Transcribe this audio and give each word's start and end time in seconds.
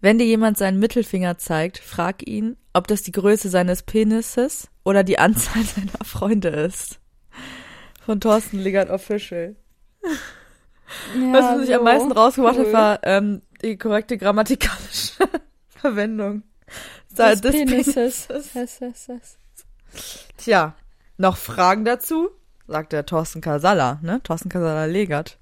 Wenn 0.00 0.18
dir 0.18 0.26
jemand 0.26 0.58
seinen 0.58 0.78
Mittelfinger 0.78 1.38
zeigt, 1.38 1.78
frag 1.78 2.26
ihn, 2.26 2.56
ob 2.72 2.86
das 2.86 3.02
die 3.02 3.12
Größe 3.12 3.48
seines 3.48 3.82
Penises 3.82 4.68
oder 4.84 5.02
die 5.04 5.18
Anzahl 5.18 5.62
seiner 5.64 6.04
Freunde 6.04 6.48
ist. 6.48 7.00
Von 8.04 8.20
Thorsten 8.20 8.58
Liggert 8.58 8.90
Official. 8.90 9.56
Ja, 10.04 11.32
Was 11.32 11.58
mich 11.58 11.72
am 11.74 11.78
so, 11.80 11.84
meisten 11.84 12.12
rausgebracht 12.12 12.58
hat, 12.58 12.66
cool. 12.66 12.72
war 12.72 13.00
ähm, 13.02 13.42
die 13.62 13.76
korrekte 13.76 14.16
grammatikalische 14.18 15.14
Verwendung. 15.68 16.44
des 17.16 17.40
des 17.40 17.52
Penises. 17.52 18.28
Penises. 18.52 19.38
Tja, 20.36 20.76
noch 21.16 21.36
Fragen 21.36 21.84
dazu? 21.84 22.28
Sagt 22.68 22.92
der 22.92 23.06
Thorsten 23.06 23.40
Kasala, 23.40 23.98
ne? 24.02 24.20
Thorsten 24.22 24.48
Kasala 24.48 24.84
Legert. 24.84 25.38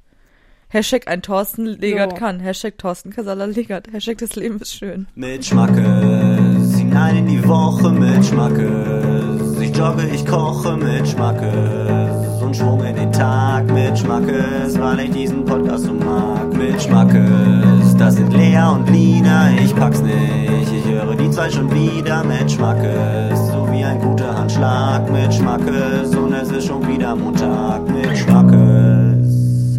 Hashtag 0.75 1.07
ein 1.07 1.23
Thorsten 1.23 1.67
Legert 1.67 2.11
So. 2.11 2.17
kann. 2.17 2.41
Hashtag 2.41 2.77
Thorsten 2.79 3.11
Kasala 3.11 3.45
Legert. 3.45 3.93
Hashtag 3.93 4.19
das 4.19 4.35
Leben 4.35 4.59
ist 4.59 4.75
schön. 4.75 5.07
Mit 5.15 5.45
Schmackes, 5.45 6.77
hinein 6.77 7.19
in 7.19 7.29
die 7.29 7.47
Woche 7.47 7.91
mit 7.93 8.25
Schmackes. 8.27 9.61
Ich 9.61 9.77
jogge, 9.77 10.03
ich 10.13 10.27
koche 10.27 10.77
mit 10.77 11.07
Schmackes. 11.07 12.43
Und 12.43 12.57
Schwung 12.57 12.83
in 12.85 12.97
den 12.97 13.13
Tag 13.13 13.73
mit 13.73 13.97
Schmackes, 13.97 14.77
weil 14.81 14.99
ich 14.99 15.11
diesen 15.13 15.45
Podcast 15.45 15.85
so 15.85 15.93
mag. 15.93 16.53
Mit 16.57 16.83
Schmackes, 16.83 17.97
das 17.97 18.17
sind 18.17 18.33
Lea 18.33 18.59
und 18.75 18.91
Lina, 18.91 19.51
ich 19.53 19.77
pack's 19.77 20.03
nicht. 20.03 20.73
Ich 20.77 20.91
höre 20.91 21.15
die 21.15 21.31
zwei 21.31 21.51
schon 21.51 21.71
wieder 21.73 22.25
mit 22.25 22.51
Schmackes. 22.51 23.39
So 23.53 23.69
wie 23.71 23.85
ein 23.85 24.01
guter 24.01 24.37
Handschlag 24.37 25.09
mit 25.09 25.33
Schmackes. 25.33 26.17
Und 26.17 26.33
es 26.33 26.51
ist 26.51 26.67
schon 26.67 26.85
wieder 26.89 27.15
Montag 27.15 27.89
mit 27.89 28.19
Schmackes. 28.19 28.44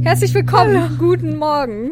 Herzlich 0.06 0.34
willkommen. 0.36 0.98
Guten 1.00 1.36
Morgen. 1.38 1.92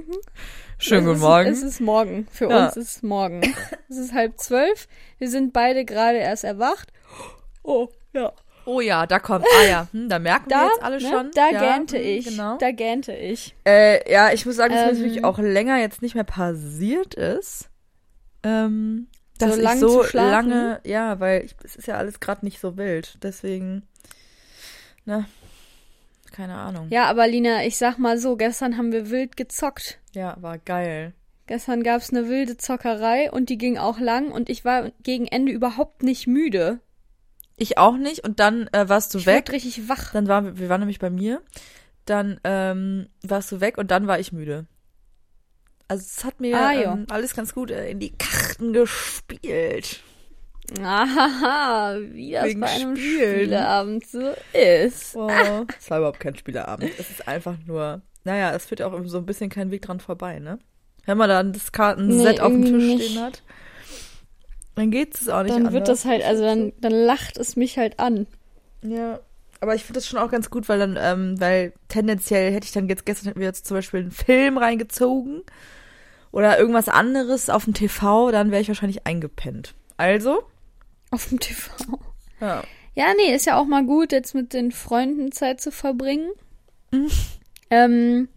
Schönen 0.78 1.08
guten 1.08 1.20
Morgen. 1.20 1.50
Es 1.50 1.64
ist 1.64 1.82
morgen. 1.82 2.28
Für 2.32 2.48
Ja. 2.50 2.66
uns 2.68 2.78
ist 2.78 2.98
es 2.98 3.04
morgen. 3.04 3.42
Es 3.90 3.98
ist 3.98 4.14
halb 4.14 4.38
zwölf. 4.40 4.88
Wir 5.18 5.30
sind 5.30 5.52
beide 5.52 5.84
gerade 5.84 6.18
erst 6.20 6.44
erwacht. 6.44 6.94
Oh, 7.64 7.90
ja. 8.14 8.32
Oh 8.66 8.82
ja, 8.82 9.08
da 9.08 9.18
kommt. 9.20 9.46
Ah 9.60 9.66
ja, 9.68 9.88
hm, 9.92 10.10
da 10.10 10.20
merken 10.20 10.48
Da, 10.50 10.62
wir 10.62 10.68
jetzt 10.68 10.84
alle 10.84 11.02
ne, 11.02 11.10
schon. 11.10 11.32
da 11.34 11.50
ja, 11.50 11.60
gähnte 11.76 11.98
hm, 11.98 12.04
ich. 12.06 12.26
Genau. 12.26 12.58
Da 12.60 12.72
gähnte 12.72 13.14
ich. 13.14 13.56
Äh, 13.66 14.12
ja, 14.12 14.32
ich 14.32 14.46
muss 14.46 14.56
sagen, 14.58 14.74
dass 14.74 14.84
mir 14.86 14.90
Ähm. 14.92 14.98
natürlich 15.00 15.24
auch 15.26 15.40
länger 15.40 15.80
jetzt 15.80 16.02
nicht 16.02 16.14
mehr 16.16 16.24
passiert 16.24 17.16
ist. 17.16 17.70
Ähm, 18.44 19.08
dass 19.40 19.52
So 19.54 19.58
ich 19.58 19.64
lang 19.64 19.80
so 19.80 20.02
zu 20.04 20.08
schlafen? 20.10 20.50
lange, 20.52 20.82
ja, 20.86 21.20
weil 21.20 21.46
ich, 21.46 21.56
es 21.64 21.76
ist 21.76 21.88
ja 21.88 21.96
alles 21.96 22.20
gerade 22.20 22.46
nicht 22.46 22.60
so 22.60 22.78
wild. 22.78 23.18
Deswegen, 23.24 23.84
ne, 25.06 25.26
keine 26.34 26.56
Ahnung. 26.56 26.88
Ja, 26.90 27.06
aber 27.06 27.28
Lina, 27.28 27.64
ich 27.66 27.78
sag 27.78 27.98
mal 27.98 28.18
so, 28.18 28.36
gestern 28.36 28.78
haben 28.78 28.92
wir 28.92 29.10
wild 29.10 29.38
gezockt. 29.38 30.00
Ja, 30.14 30.36
war 30.42 30.58
geil. 30.58 31.14
Gestern 31.48 31.84
gab's 31.84 32.10
eine 32.12 32.28
wilde 32.30 32.58
Zockerei 32.58 33.32
und 33.32 33.50
die 33.50 33.58
ging 33.58 33.78
auch 33.78 34.00
lang 34.00 34.32
und 34.32 34.50
ich 34.50 34.66
war 34.66 34.92
gegen 35.04 35.28
Ende 35.28 35.52
überhaupt 35.52 36.04
nicht 36.04 36.28
müde. 36.28 36.80
Ich 37.58 37.78
auch 37.78 37.98
nicht. 37.98 38.24
Und 38.26 38.40
dann 38.40 38.68
äh, 38.72 38.90
warst 38.90 39.14
du 39.14 39.20
Ich 39.20 39.26
weg. 39.26 39.36
werd 39.36 39.52
richtig 39.52 39.88
wach. 39.90 40.12
Dann 40.14 40.28
waren 40.28 40.46
wir, 40.46 40.58
wir 40.60 40.70
waren 40.70 40.80
nämlich 40.82 41.00
bei 41.00 41.10
mir. 41.10 41.42
Dann 42.06 42.40
ähm, 42.44 43.08
warst 43.22 43.52
du 43.52 43.62
weg 43.62 43.78
und 43.78 43.92
dann 43.92 44.08
war 44.08 44.20
ich 44.20 44.32
müde. 44.32 44.66
Also 45.88 46.04
es 46.06 46.24
hat 46.24 46.40
mir 46.40 46.58
Ah, 46.58 46.74
ähm, 46.74 47.06
alles 47.10 47.36
ganz 47.36 47.54
gut 47.54 47.70
äh, 47.72 47.90
in 47.92 48.00
die 48.00 48.12
Karten 48.18 48.74
gespielt. 48.74 50.02
Ahaha, 50.82 51.98
wie 52.12 52.32
das 52.32 52.46
Wegen 52.46 52.60
bei 52.62 52.68
einem 52.68 52.96
Spielen. 52.96 53.40
Spieleabend 53.42 54.08
so 54.08 54.34
ist. 54.54 55.16
Oh, 55.16 55.30
es 55.80 55.90
war 55.90 55.98
überhaupt 56.00 56.20
kein 56.20 56.36
Spieleabend. 56.36 56.92
Es 56.98 57.10
ist 57.10 57.28
einfach 57.28 57.56
nur, 57.66 58.02
naja, 58.24 58.52
es 58.56 58.66
führt 58.66 58.82
auch 58.82 58.94
so 59.06 59.18
ein 59.18 59.26
bisschen 59.26 59.50
kein 59.50 59.72
Weg 59.72 59.82
dran 59.84 60.00
vorbei, 60.00 60.40
ne? 60.40 60.60
Wenn 61.06 61.18
man 61.18 61.30
dann 61.30 61.54
das 61.54 61.72
Kartenset 61.72 62.36
Nee, 62.36 62.40
auf 62.40 62.52
dem 62.52 62.64
Tisch 62.64 62.72
nicht. 62.74 63.10
stehen 63.10 63.22
hat, 63.24 63.44
dann 64.76 64.90
geht 64.90 65.16
es 65.16 65.28
auch 65.30 65.44
nicht 65.44 65.52
Dann 65.52 65.58
anders. 65.68 65.74
wird 65.74 65.88
das 65.90 66.06
halt, 66.06 66.24
also 66.24 66.44
dann, 66.44 66.74
dann 66.80 66.94
lacht 66.94 67.38
es 67.38 67.56
mich 67.56 67.78
halt 67.78 68.00
an. 68.00 68.26
Ja, 68.82 69.20
aber 69.60 69.76
ich 69.76 69.84
finde 69.84 70.00
das 70.00 70.08
schon 70.08 70.20
auch 70.20 70.32
ganz 70.32 70.50
gut, 70.50 70.68
weil 70.70 70.80
dann, 70.80 70.98
ähm, 71.00 71.40
weil 71.40 71.74
tendenziell 71.90 72.52
hätte 72.54 72.66
ich 72.66 72.72
dann 72.72 72.88
jetzt 72.90 73.06
gestern 73.06 73.28
hätten 73.30 73.40
wir 73.40 73.48
jetzt 73.48 73.66
zum 73.66 73.78
Beispiel 73.78 74.00
einen 74.02 74.12
Film 74.12 74.58
reingezogen 74.58 75.42
oder 76.32 76.58
irgendwas 76.58 76.90
anderes 76.90 77.50
auf 77.50 77.66
dem 77.66 77.74
TV, 77.74 78.32
dann 78.32 78.52
wäre 78.52 78.62
ich 78.62 78.68
wahrscheinlich 78.68 79.06
eingepennt. 79.06 79.76
Also, 79.98 80.44
Auf 81.14 81.30
dem 81.30 81.40
TV. 81.40 81.72
ja. 82.42 82.64
Ja, 82.96 83.06
nee, 83.18 83.34
ist 83.34 83.46
ja 83.46 83.58
auch 83.58 83.66
mal 83.66 83.84
gut, 83.86 84.12
jetzt 84.12 84.36
mit 84.36 84.54
den 84.54 84.72
Freunden 84.72 85.32
Zeit 85.32 85.62
zu 85.62 85.72
verbringen. 85.72 86.30
Mhm. 86.92 87.10
Ähm, 87.72 88.30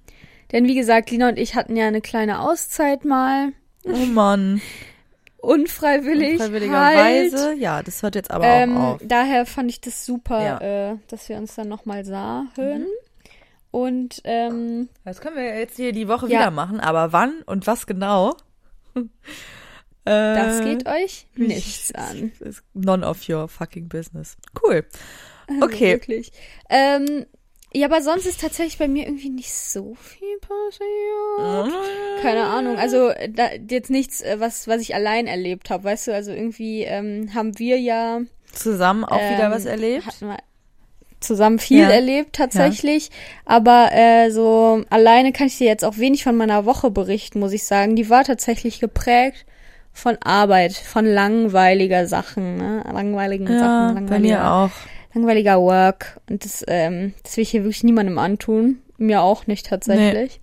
denn 0.52 0.64
wie 0.66 0.74
gesagt, 0.74 1.10
Lina 1.10 1.28
und 1.28 1.38
ich 1.38 1.54
hatten 1.54 1.76
ja 1.76 1.86
eine 1.86 2.00
kleine 2.00 2.40
Auszeit 2.40 3.04
mal. 3.04 3.52
Oh 3.84 3.90
Mann. 4.06 4.60
Unfreiwillig. 5.38 6.40
halt. 6.40 6.50
Freiwilligerweise, 6.50 7.54
ja, 7.54 7.82
das 7.82 8.02
hört 8.02 8.14
jetzt 8.14 8.30
aber 8.30 8.46
ähm, 8.46 8.76
auch 8.76 8.94
auf. 8.94 9.00
Daher 9.04 9.44
fand 9.46 9.70
ich 9.70 9.80
das 9.80 10.04
super, 10.06 10.42
Ja. 10.42 10.92
äh, 10.92 10.96
dass 11.08 11.28
wir 11.28 11.36
uns 11.36 11.54
dann 11.54 11.68
nochmal 11.68 12.04
sahen. 12.04 12.48
Mhm. 12.56 12.86
Und 13.70 14.22
ähm, 14.24 14.88
Das 15.04 15.20
können 15.20 15.36
wir 15.36 15.44
jetzt 15.58 15.76
hier 15.76 15.92
die 15.92 16.08
Woche 16.08 16.26
Ja. 16.28 16.40
wieder 16.40 16.50
machen, 16.50 16.80
aber 16.80 17.12
wann 17.12 17.42
und 17.46 17.66
was 17.66 17.86
genau? 17.86 18.34
Das 20.06 20.60
Äh, 20.60 20.64
geht 20.64 20.88
euch 20.88 21.26
nichts 21.34 21.92
an. 21.94 22.32
None 22.74 23.06
of 23.06 23.28
your 23.28 23.48
fucking 23.48 23.88
business. 23.88 24.36
Cool. 24.62 24.84
Okay. 25.62 25.92
wirklich. 25.92 26.32
Ähm, 26.68 27.24
ja, 27.72 27.86
aber 27.86 28.02
sonst 28.02 28.26
ist 28.26 28.40
tatsächlich 28.40 28.78
bei 28.78 28.88
mir 28.88 29.06
irgendwie 29.06 29.28
nicht 29.30 29.54
so 29.54 29.94
viel 29.94 30.38
passiert. 30.40 31.72
Keine 32.20 32.44
Ahnung. 32.46 32.78
Also 32.78 33.12
da, 33.30 33.50
jetzt 33.70 33.90
nichts, 33.90 34.22
äh, 34.22 34.40
was, 34.40 34.66
was 34.66 34.80
ich 34.80 34.96
allein 34.96 35.28
erlebt 35.28 35.70
habe. 35.70 35.84
Weißt 35.84 36.08
du, 36.08 36.14
also 36.14 36.32
irgendwie 36.32 36.82
ähm, 36.82 37.32
haben 37.32 37.58
wir 37.60 37.78
ja 37.78 38.22
Zusammen 38.52 39.04
auch 39.04 39.20
wieder 39.20 39.44
ähm, 39.46 39.52
was 39.52 39.66
erlebt. 39.66 40.06
Hatten 40.06 40.26
wir 40.28 40.38
zusammen 41.20 41.58
viel 41.60 41.80
Ja. 41.82 41.90
erlebt 41.90 42.34
tatsächlich. 42.34 43.10
Aber 43.44 43.90
äh, 43.92 44.30
so 44.30 44.84
alleine 44.90 45.32
kann 45.32 45.46
ich 45.46 45.58
dir 45.58 45.66
jetzt 45.68 45.84
auch 45.84 45.98
wenig 45.98 46.24
von 46.24 46.36
meiner 46.36 46.64
Woche 46.64 46.90
berichten, 46.90 47.38
muss 47.38 47.52
ich 47.52 47.64
sagen. 47.64 47.94
Die 47.94 48.10
war 48.10 48.24
tatsächlich 48.24 48.80
geprägt 48.80 49.46
von 49.96 50.16
Arbeit, 50.22 50.74
von 50.74 51.06
langweiliger 51.06 52.06
Sachen, 52.06 52.56
ne? 52.58 52.84
langweiligen 52.92 53.46
Ja, 53.46 53.58
Sachen, 53.58 53.94
bei 54.06 54.18
langweiliger, 54.18 54.36
mir 54.38 54.50
auch. 54.50 54.70
langweiliger 55.14 55.60
Work. 55.60 56.20
Und 56.28 56.44
das, 56.44 56.64
ähm, 56.68 57.14
das 57.22 57.36
will 57.36 57.42
ich 57.42 57.50
hier 57.50 57.62
wirklich 57.64 57.82
niemandem 57.82 58.18
antun. 58.18 58.82
Mir 58.98 59.22
auch 59.22 59.46
nicht 59.46 59.66
tatsächlich. 59.66 60.40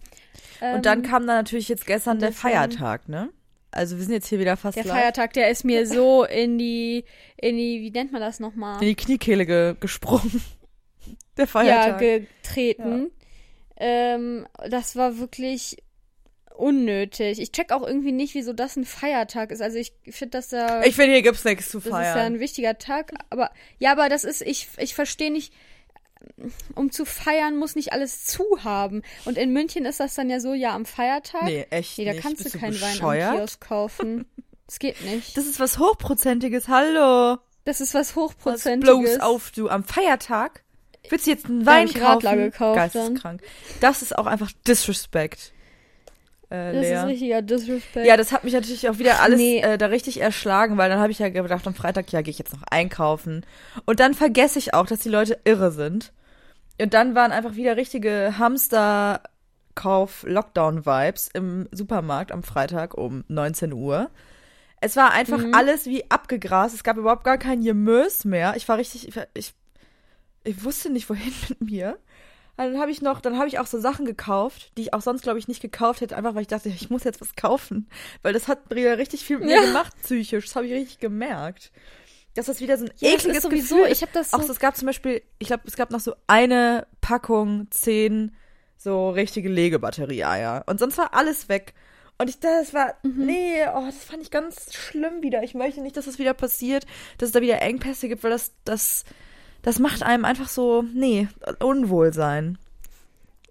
Und 0.76 0.86
dann 0.86 1.00
Ähm, 1.04 1.10
kam 1.10 1.28
dann 1.28 1.38
natürlich 1.38 1.70
jetzt 1.70 1.86
gestern 1.86 2.20
der 2.20 2.32
Feiertag, 2.32 3.08
ne? 3.10 3.30
Also 3.72 3.98
wir 3.98 4.04
sind 4.04 4.14
jetzt 4.14 4.28
hier 4.28 4.40
wieder 4.40 4.56
fast 4.58 4.78
der 4.78 4.86
live. 4.86 4.94
Feiertag, 4.96 5.34
der 5.34 5.50
ist 5.50 5.64
mir 5.66 5.86
so 5.88 6.24
in 6.26 6.58
die, 6.58 7.06
in 7.38 7.58
die, 7.58 7.82
wie 7.82 7.92
nennt 7.92 8.12
man 8.12 8.22
das 8.22 8.40
nochmal? 8.40 8.80
in 8.82 8.88
die 8.88 8.96
Kniekehle 8.96 9.46
ge 9.46 9.76
gesprungen. 9.80 10.42
Der 11.38 11.46
ja, 11.46 11.48
Feiertag. 11.48 12.00
getreten. 12.00 13.10
Ähm, 13.76 14.46
das 14.70 14.96
war 14.96 15.18
wirklich 15.18 15.78
unnötig. 16.56 17.40
Ich 17.40 17.52
check 17.52 17.72
auch 17.72 17.86
irgendwie 17.86 18.12
nicht, 18.12 18.34
wieso 18.36 18.54
das 18.54 18.76
ein 18.76 18.86
Feiertag 18.86 19.52
ist. 19.52 19.62
Also 19.62 19.78
ich 19.78 19.94
finde, 20.10 20.38
dass 20.38 20.50
da 20.50 20.84
ich 20.84 20.96
finde, 20.96 21.14
hier 21.14 21.22
gibt's 21.22 21.44
nichts 21.46 21.70
zu 21.70 21.78
das 21.80 21.86
ist 21.88 21.92
ja 21.92 21.98
feiern. 22.00 22.34
ein 22.36 22.40
wichtiger 22.40 22.78
Tag, 22.78 23.14
aber 23.30 23.52
ja, 23.80 23.92
aber 23.92 24.10
das 24.10 24.24
ist 24.24 24.42
ich 24.42 24.68
ich 24.78 24.94
verstehe 24.96 25.32
nicht 25.32 25.54
um 26.76 26.92
zu 26.92 27.06
feiern 27.06 27.58
muss 27.58 27.76
nicht 27.76 27.92
alles 27.92 28.26
zu 28.26 28.44
haben. 28.64 29.02
Und 29.26 29.38
in 29.38 29.52
München 29.52 29.86
ist 29.86 30.00
das 30.00 30.16
dann 30.16 30.30
ja 30.30 30.40
so, 30.40 30.54
ja, 30.54 30.74
am 30.74 30.86
Feiertag. 30.86 31.44
nee, 31.44 31.66
echt 31.70 31.98
Nee, 31.98 32.06
da 32.06 32.12
nicht. 32.12 32.24
kannst 32.24 32.44
Bist 32.44 32.56
du 32.56 32.60
keinen 32.60 32.80
Wein 32.80 33.02
am? 33.02 33.36
Kiosk 33.36 33.60
kaufen. 33.62 34.26
Das 34.66 34.80
geht 34.80 35.02
nicht. 35.04 35.36
Das 35.36 35.46
ist 35.46 35.60
was 35.60 35.78
Hochprozentiges, 35.80 36.70
hallo. 36.70 37.38
Das 37.66 37.82
ist 37.82 37.94
was 37.94 38.10
Was 38.10 38.16
Hochprozentiges. 38.16 39.18
bloß 39.18 39.20
auf, 39.20 39.52
du, 39.52 39.70
am 39.70 39.84
Feiertag? 39.84 40.64
Willst 41.10 41.28
du 41.28 41.32
jetzt 41.32 41.46
einen 41.46 41.66
Wein 41.66 41.88
ich 41.88 41.96
kaufen? 41.96 42.26
Radler 42.26 42.38
gekauft 42.38 42.76
Geisteskrank. 42.78 43.42
Das 43.82 44.02
ist 44.02 44.18
auch 44.18 44.26
einfach 44.26 44.52
Disrespect. 44.66 45.52
Äh, 46.54 46.74
Das 46.74 46.82
Lea. 46.82 46.94
ist 46.94 47.06
richtiger 47.08 47.42
Disrespect. 47.42 48.06
Ja, 48.06 48.16
das 48.16 48.32
hat 48.32 48.44
mich 48.44 48.54
natürlich 48.54 48.88
auch 48.88 49.00
wieder 49.00 49.22
alles 49.22 49.40
Nee. 49.40 49.60
äh, 49.62 49.78
da 49.78 49.88
richtig 49.88 50.22
erschlagen, 50.22 50.78
weil 50.78 50.90
dann 50.90 51.00
habe 51.00 51.12
ich 51.12 51.18
ja 51.20 51.30
gedacht, 51.30 51.66
am 51.66 51.74
Freitag, 51.74 52.12
ja, 52.12 52.22
gehe 52.22 52.30
ich 52.32 52.38
jetzt 52.38 52.54
noch 52.54 52.62
einkaufen. 52.70 53.44
Und 53.86 54.00
dann 54.00 54.14
vergesse 54.14 54.60
ich 54.60 54.74
auch, 54.76 54.86
dass 54.86 55.00
die 55.00 55.10
Leute 55.10 55.40
irre 55.46 55.72
sind. 55.72 56.14
Und 56.80 56.94
dann 56.94 57.16
waren 57.16 57.32
einfach 57.32 57.56
wieder 57.56 57.76
richtige 57.78 58.36
Hamsterkauf-Lockdown-Vibes 58.38 61.30
im 61.34 61.68
Supermarkt 61.72 62.32
am 62.32 62.44
Freitag 62.44 62.96
um 62.98 63.24
19 63.28 63.74
Uhr. 63.74 64.10
Es 64.82 64.96
war 64.96 65.12
einfach 65.12 65.38
Mhm. 65.40 65.54
alles 65.54 65.86
wie 65.86 66.10
abgegrast. 66.12 66.76
Es 66.76 66.84
gab 66.84 66.98
überhaupt 66.98 67.24
gar 67.24 67.38
kein 67.38 67.64
Gemüse 67.64 68.28
mehr. 68.28 68.54
Ich 68.58 68.68
war 68.68 68.78
richtig, 68.78 69.08
ich, 69.08 69.16
ich, 69.34 69.54
ich 70.44 70.64
wusste 70.64 70.92
nicht, 70.92 71.10
wohin 71.10 71.34
mit 71.50 71.62
mir. 71.62 71.98
Und 72.56 72.66
Dann 72.74 72.80
habe 72.80 72.92
ich 72.92 73.02
noch, 73.02 73.20
dann 73.20 73.38
habe 73.38 73.48
ich 73.48 73.58
auch 73.60 73.66
so 73.66 73.80
Sachen 73.80 74.06
gekauft, 74.06 74.72
die 74.78 74.84
ich 74.84 74.94
auch 74.94 75.02
sonst, 75.02 75.24
glaube 75.24 75.40
ich, 75.40 75.48
nicht 75.48 75.62
gekauft 75.62 76.02
hätte, 76.02 76.16
einfach 76.16 76.36
weil 76.36 76.44
ich 76.44 76.48
dachte, 76.48 76.70
ich 76.70 76.90
muss 76.90 77.04
jetzt 77.04 77.20
was 77.20 77.36
kaufen. 77.36 77.90
Weil 78.22 78.34
das 78.34 78.48
hat 78.48 78.60
wieder 78.74 78.98
richtig 78.98 79.26
viel 79.26 79.40
mit 79.40 79.48
mir 79.48 79.56
Ja. 79.56 79.62
gemacht, 79.62 79.94
psychisch. 80.04 80.46
Das 80.46 80.56
habe 80.56 80.68
ich 80.68 80.74
richtig 80.74 81.00
gemerkt. 81.00 81.72
Dass 82.36 82.46
das 82.48 82.62
wieder 82.62 82.78
so 82.78 82.86
ein 82.86 82.92
Ja, 82.98 83.12
ekliges 83.12 83.38
ist 83.38 83.44
sowieso, 83.44 83.78
Gefühl 83.78 83.92
ich 83.92 84.02
habe 84.02 84.12
das 84.14 84.32
so, 84.32 84.38
Auch 84.38 84.44
so, 84.44 84.52
es 84.52 84.60
gab 84.60 84.76
zum 84.76 84.86
Beispiel, 84.86 85.22
ich 85.40 85.48
glaube, 85.48 85.64
es 85.66 85.76
gab 85.76 85.90
noch 85.92 86.00
so 86.00 86.16
eine 86.28 86.86
Packung, 87.02 87.68
zehn 87.72 88.36
so 88.78 89.10
richtige 89.12 89.50
Legebatterie-Eier. 89.50 90.64
Und 90.68 90.80
sonst 90.80 90.98
war 90.98 91.14
alles 91.14 91.48
weg. 91.50 91.74
Und 92.18 92.30
ich, 92.30 92.40
das 92.40 92.74
war, 92.74 92.96
nee, 93.04 93.64
oh, 93.74 93.86
das 93.86 94.04
fand 94.04 94.22
ich 94.22 94.30
ganz 94.32 94.74
schlimm 94.74 95.22
wieder. 95.24 95.42
Ich 95.44 95.54
möchte 95.56 95.82
nicht, 95.82 95.98
dass 95.98 96.06
das 96.06 96.20
wieder 96.20 96.34
passiert, 96.34 96.86
dass 97.18 97.30
es 97.30 97.34
da 97.34 97.42
wieder 97.42 97.62
Engpässe 97.62 98.08
gibt, 98.08 98.24
weil 98.24 98.32
das, 98.32 98.52
das, 98.66 99.04
das 99.64 99.80
macht 99.80 100.04
einem 100.04 100.24
einfach 100.26 100.48
so, 100.50 100.84
nee, 100.94 101.28
Unwohlsein. 101.60 102.58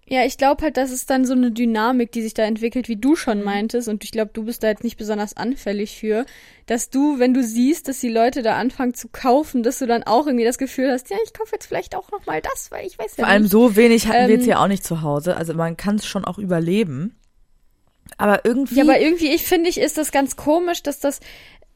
Ja, 0.05 0.25
ich 0.25 0.37
glaube 0.37 0.61
halt, 0.63 0.75
das 0.75 0.91
ist 0.91 1.09
dann 1.09 1.25
so 1.25 1.33
eine 1.33 1.51
Dynamik, 1.51 2.11
die 2.11 2.21
sich 2.21 2.33
da 2.33 2.43
entwickelt, 2.43 2.89
wie 2.89 2.97
du 2.97 3.15
schon 3.15 3.41
meintest. 3.41 3.87
Und 3.87 4.03
ich 4.03 4.11
glaube, 4.11 4.31
du 4.33 4.43
bist 4.43 4.61
da 4.61 4.67
jetzt 4.67 4.83
nicht 4.83 4.97
besonders 4.97 5.37
anfällig 5.37 5.97
für, 5.97 6.25
dass 6.65 6.89
du, 6.89 7.19
wenn 7.19 7.33
du 7.33 7.41
siehst, 7.41 7.87
dass 7.87 7.99
die 8.01 8.09
Leute 8.09 8.41
da 8.41 8.57
anfangen 8.57 8.93
zu 8.93 9.07
kaufen, 9.07 9.63
dass 9.63 9.79
du 9.79 9.87
dann 9.87 10.03
auch 10.03 10.27
irgendwie 10.27 10.45
das 10.45 10.57
Gefühl 10.57 10.91
hast, 10.91 11.09
ja, 11.09 11.17
ich 11.25 11.33
kaufe 11.33 11.51
jetzt 11.53 11.67
vielleicht 11.67 11.95
auch 11.95 12.11
noch 12.11 12.25
mal 12.25 12.41
das, 12.41 12.69
weil 12.69 12.85
ich 12.85 12.99
weiß 12.99 13.15
ja 13.17 13.23
Vor 13.23 13.31
allem 13.31 13.43
nicht. 13.43 13.51
so 13.51 13.75
wenig 13.77 14.07
hatten 14.07 14.27
wir 14.27 14.33
Ähm, 14.35 14.39
jetzt 14.41 14.45
ja 14.45 14.61
auch 14.61 14.67
nicht 14.67 14.83
zu 14.83 15.01
Hause. 15.03 15.37
Also 15.37 15.53
man 15.53 15.77
kann 15.77 15.95
es 15.95 16.05
schon 16.05 16.25
auch 16.25 16.37
überleben. 16.37 17.15
Aber 18.17 18.43
irgendwie. 18.43 18.75
Ja, 18.75 18.83
aber 18.83 18.99
irgendwie, 18.99 19.31
ich 19.33 19.43
finde, 19.43 19.69
ich 19.69 19.79
ist 19.79 19.97
das 19.97 20.11
ganz 20.11 20.35
komisch, 20.35 20.83
dass 20.83 20.99
das, 20.99 21.21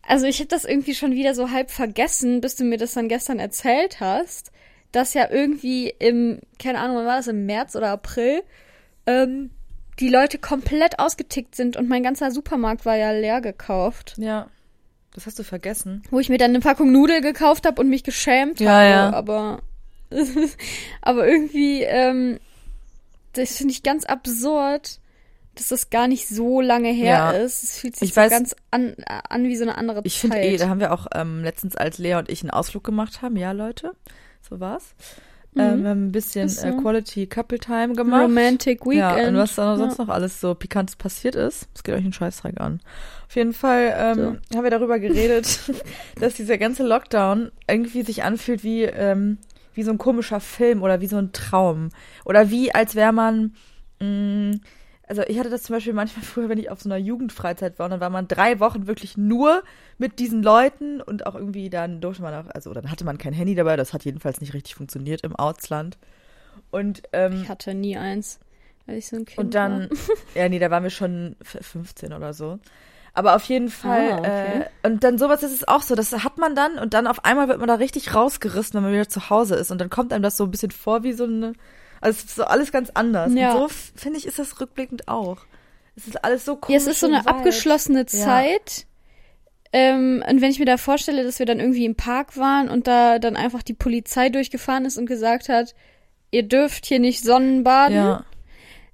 also 0.07 0.25
ich 0.25 0.39
habe 0.39 0.47
das 0.47 0.65
irgendwie 0.65 0.95
schon 0.95 1.11
wieder 1.13 1.35
so 1.35 1.51
halb 1.51 1.69
vergessen, 1.69 2.41
bis 2.41 2.55
du 2.55 2.63
mir 2.63 2.77
das 2.77 2.93
dann 2.93 3.07
gestern 3.09 3.39
erzählt 3.39 3.99
hast, 3.99 4.51
dass 4.91 5.13
ja 5.13 5.29
irgendwie 5.29 5.93
im, 5.99 6.39
keine 6.59 6.79
Ahnung, 6.79 6.97
wann 6.97 7.05
war 7.05 7.17
das, 7.17 7.27
im 7.27 7.45
März 7.45 7.75
oder 7.75 7.89
April, 7.89 8.41
ähm, 9.05 9.51
die 9.99 10.09
Leute 10.09 10.37
komplett 10.37 10.99
ausgetickt 10.99 11.55
sind 11.55 11.75
und 11.77 11.89
mein 11.89 12.03
ganzer 12.03 12.31
Supermarkt 12.31 12.85
war 12.85 12.95
ja 12.95 13.11
leer 13.11 13.41
gekauft. 13.41 14.15
ja. 14.17 14.47
Das 15.13 15.25
hast 15.25 15.39
du 15.39 15.43
vergessen. 15.43 16.03
Wo 16.11 16.19
ich 16.19 16.29
mir 16.29 16.37
dann 16.37 16.51
eine 16.51 16.59
Packung 16.59 16.91
Nudel 16.91 17.21
gekauft 17.21 17.65
habe 17.65 17.81
und 17.81 17.89
mich 17.89 18.03
geschämt 18.03 18.59
Ja, 18.59 18.69
habe. 18.69 18.89
ja. 18.89 19.13
Aber, 19.13 19.61
aber 21.01 21.27
irgendwie, 21.27 21.81
ähm, 21.81 22.39
das 23.33 23.57
finde 23.57 23.71
ich 23.73 23.81
ganz 23.81 24.03
absurd, 24.05 24.99
dass 25.57 25.69
das 25.69 25.89
gar 25.89 26.07
nicht 26.07 26.27
so 26.27 26.61
lange 26.61 26.89
her 26.89 27.05
Ja. 27.13 27.31
ist. 27.31 27.63
Es 27.63 27.79
fühlt 27.79 27.95
sich 27.95 28.09
Ich 28.09 28.15
so 28.15 28.21
weiß- 28.21 28.29
ganz 28.29 28.55
an, 28.71 28.95
an 29.29 29.43
wie 29.43 29.55
so 29.57 29.63
eine 29.63 29.77
andere 29.77 30.01
Ich 30.03 30.13
Zeit. 30.13 30.21
finde 30.31 30.37
eh, 30.41 30.57
da 30.57 30.69
haben 30.69 30.79
wir 30.79 30.93
auch 30.93 31.07
ähm, 31.13 31.43
letztens, 31.43 31.75
als 31.75 31.97
Lea 31.97 32.15
und 32.15 32.29
ich 32.29 32.41
einen 32.43 32.51
Ausflug 32.51 32.83
gemacht 32.83 33.21
haben, 33.21 33.35
ja, 33.37 33.51
Leute, 33.51 33.91
so 34.47 34.59
war's. 34.59 34.95
Ähm, 35.55 35.81
wir 35.83 35.89
haben 35.89 36.05
ein 36.07 36.11
bisschen 36.11 36.43
Mhm. 36.45 36.49
So. 36.49 36.67
äh, 36.67 36.71
Quality 36.73 37.25
Couple 37.27 37.57
Time 37.57 37.93
gemacht. 37.93 38.23
Romantic 38.25 38.85
Weekend. 38.85 39.17
Ja, 39.17 39.27
und 39.27 39.37
was 39.37 39.55
da 39.55 39.65
noch 39.65 39.71
Ja. 39.71 39.77
sonst 39.87 39.97
noch 39.97 40.09
alles 40.09 40.39
so 40.39 40.53
Pikantes 40.53 40.95
passiert 40.95 41.33
ist, 41.35 41.67
das 41.73 41.83
geht 41.83 41.95
euch 41.95 42.03
einen 42.03 42.13
Scheißdreck 42.13 42.59
an. 42.61 42.79
Auf 43.27 43.35
jeden 43.35 43.53
Fall 43.53 43.91
ähm, 43.97 44.39
haben 44.55 44.63
wir 44.63 44.69
darüber 44.69 44.99
geredet, 44.99 45.59
dass 46.19 46.35
dieser 46.35 46.59
ganze 46.59 46.85
Lockdown 46.85 47.51
irgendwie 47.67 48.03
sich 48.03 48.23
anfühlt 48.23 48.63
wie, 48.63 48.83
ähm, 48.83 49.39
wie 49.73 49.81
so 49.81 49.89
ein 49.89 49.97
komischer 49.97 50.39
Film 50.39 50.83
oder 50.83 51.01
wie 51.01 51.07
so 51.07 51.17
ein 51.17 51.31
Traum. 51.31 51.89
Oder 52.23 52.51
wie, 52.51 52.75
als 52.75 52.93
wäre 52.93 53.11
man, 53.13 53.55
mh, 53.99 54.57
also 55.07 55.23
ich 55.27 55.39
hatte 55.39 55.49
das 55.49 55.63
zum 55.63 55.75
Beispiel 55.75 55.93
manchmal 55.93 56.23
früher, 56.25 56.49
wenn 56.49 56.57
ich 56.59 56.69
auf 56.69 56.81
so 56.81 56.89
einer 56.89 56.97
Jugendfreizeit 56.97 57.79
war, 57.79 57.85
und 57.85 57.91
dann 57.91 57.99
war 58.01 58.09
man 58.09 58.27
drei 58.27 58.59
Wochen 58.59 58.87
wirklich 58.87 59.17
nur 59.17 59.63
mit 59.97 60.19
diesen 60.19 60.43
Leuten 60.43 61.01
und 61.01 61.25
auch 61.25 61.35
irgendwie 61.35 61.69
dann 61.69 62.01
durfte 62.01 62.21
man 62.21 62.33
auch, 62.33 62.49
also 62.53 62.73
dann 62.73 62.91
hatte 62.91 63.05
man 63.05 63.17
kein 63.17 63.33
Handy 63.33 63.55
dabei, 63.55 63.75
das 63.75 63.93
hat 63.93 64.05
jedenfalls 64.05 64.41
nicht 64.41 64.53
richtig 64.53 64.75
funktioniert 64.75 65.21
im 65.23 65.35
Ausland. 65.35 65.97
Und 66.71 67.03
ähm, 67.13 67.41
Ich 67.43 67.49
hatte 67.49 67.73
nie 67.73 67.97
eins, 67.97 68.39
weil 68.85 68.97
ich 68.97 69.07
so 69.07 69.15
ein 69.15 69.25
Kind 69.25 69.39
und 69.39 69.53
dann, 69.55 69.89
war. 69.89 69.97
ja, 70.35 70.49
nee, 70.49 70.59
da 70.59 70.69
waren 70.71 70.83
wir 70.83 70.89
schon 70.89 71.35
f- 71.41 71.57
15 71.61 72.13
oder 72.13 72.33
so. 72.33 72.59
Aber 73.13 73.35
auf 73.35 73.43
jeden 73.45 73.69
Fall, 73.69 74.09
Ah, 74.11 74.17
okay. 74.19 74.61
äh, 74.83 74.87
und 74.87 75.03
dann 75.03 75.17
sowas 75.17 75.41
ist 75.41 75.51
es 75.53 75.67
auch 75.67 75.81
so, 75.81 75.95
das 75.95 76.11
hat 76.23 76.37
man 76.37 76.55
dann 76.55 76.77
und 76.77 76.93
dann 76.93 77.07
auf 77.07 77.25
einmal 77.25 77.47
wird 77.47 77.57
man 77.59 77.67
da 77.67 77.75
richtig 77.75 78.13
rausgerissen, 78.13 78.75
wenn 78.75 78.83
man 78.83 78.91
wieder 78.93 79.09
zu 79.09 79.29
Hause 79.31 79.55
ist 79.55 79.71
und 79.71 79.79
dann 79.81 79.89
kommt 79.89 80.13
einem 80.13 80.21
das 80.21 80.37
so 80.37 80.43
ein 80.43 80.51
bisschen 80.51 80.69
vor 80.71 81.01
wie 81.01 81.13
so 81.13 81.23
eine, 81.23 81.53
also 82.01 82.17
es 82.17 82.25
ist 82.25 82.35
so 82.35 82.43
alles 82.43 82.71
ganz 82.71 82.89
anders. 82.93 83.33
Ja. 83.33 83.53
Und 83.53 83.69
so 83.69 83.75
finde 83.95 84.17
ich, 84.19 84.25
ist 84.25 84.39
das 84.39 84.59
rückblickend 84.59 85.07
auch. 85.07 85.37
Es 85.95 86.07
ist 86.07 86.23
alles 86.23 86.45
so 86.45 86.55
komisch. 86.55 86.83
Ja, 86.83 86.87
es 86.89 86.93
ist 86.95 86.99
so 86.99 87.07
eine 87.07 87.25
abgeschlossene 87.27 88.05
Zeit. 88.05 88.85
Ähm, 89.73 90.23
und 90.29 90.41
wenn 90.41 90.51
ich 90.51 90.59
mir 90.59 90.65
da 90.65 90.77
vorstelle, 90.77 91.23
dass 91.23 91.39
wir 91.39 91.45
dann 91.45 91.59
irgendwie 91.59 91.85
im 91.85 91.95
Park 91.95 92.37
waren 92.37 92.69
und 92.69 92.87
da 92.87 93.19
dann 93.19 93.35
einfach 93.35 93.63
die 93.63 93.73
Polizei 93.73 94.29
durchgefahren 94.29 94.85
ist 94.85 94.97
und 94.97 95.07
gesagt 95.07 95.49
hat, 95.49 95.75
ihr 96.31 96.43
dürft 96.43 96.85
hier 96.85 96.99
nicht 96.99 97.23
Sonnenbaden, 97.23 97.95
Ja, 97.97 98.25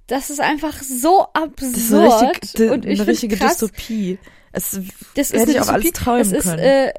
das 0.06 0.30
ist 0.30 0.40
einfach 0.40 0.82
so 0.82 1.22
absurd. 1.32 1.52
das 1.60 1.70
ist 1.78 1.92
eine, 1.94 2.30
richtig, 2.30 2.70
und 2.70 2.84
ich 2.86 3.00
eine 3.00 3.08
richtige 3.08 3.36
krass, 3.36 3.58
Dystopie. 3.58 4.18
Es 4.52 4.80
das 5.14 5.30
ist 5.30 5.40
hätte 5.40 5.42
eine 5.42 5.52
ich 5.52 5.60
auch 5.60 5.68
alles 5.68 5.84
Dystopie. 5.84 6.04
träumen 6.04 6.20
es 6.22 6.32
ist 6.32 6.44
können. 6.44 6.58
äh, 6.58 6.92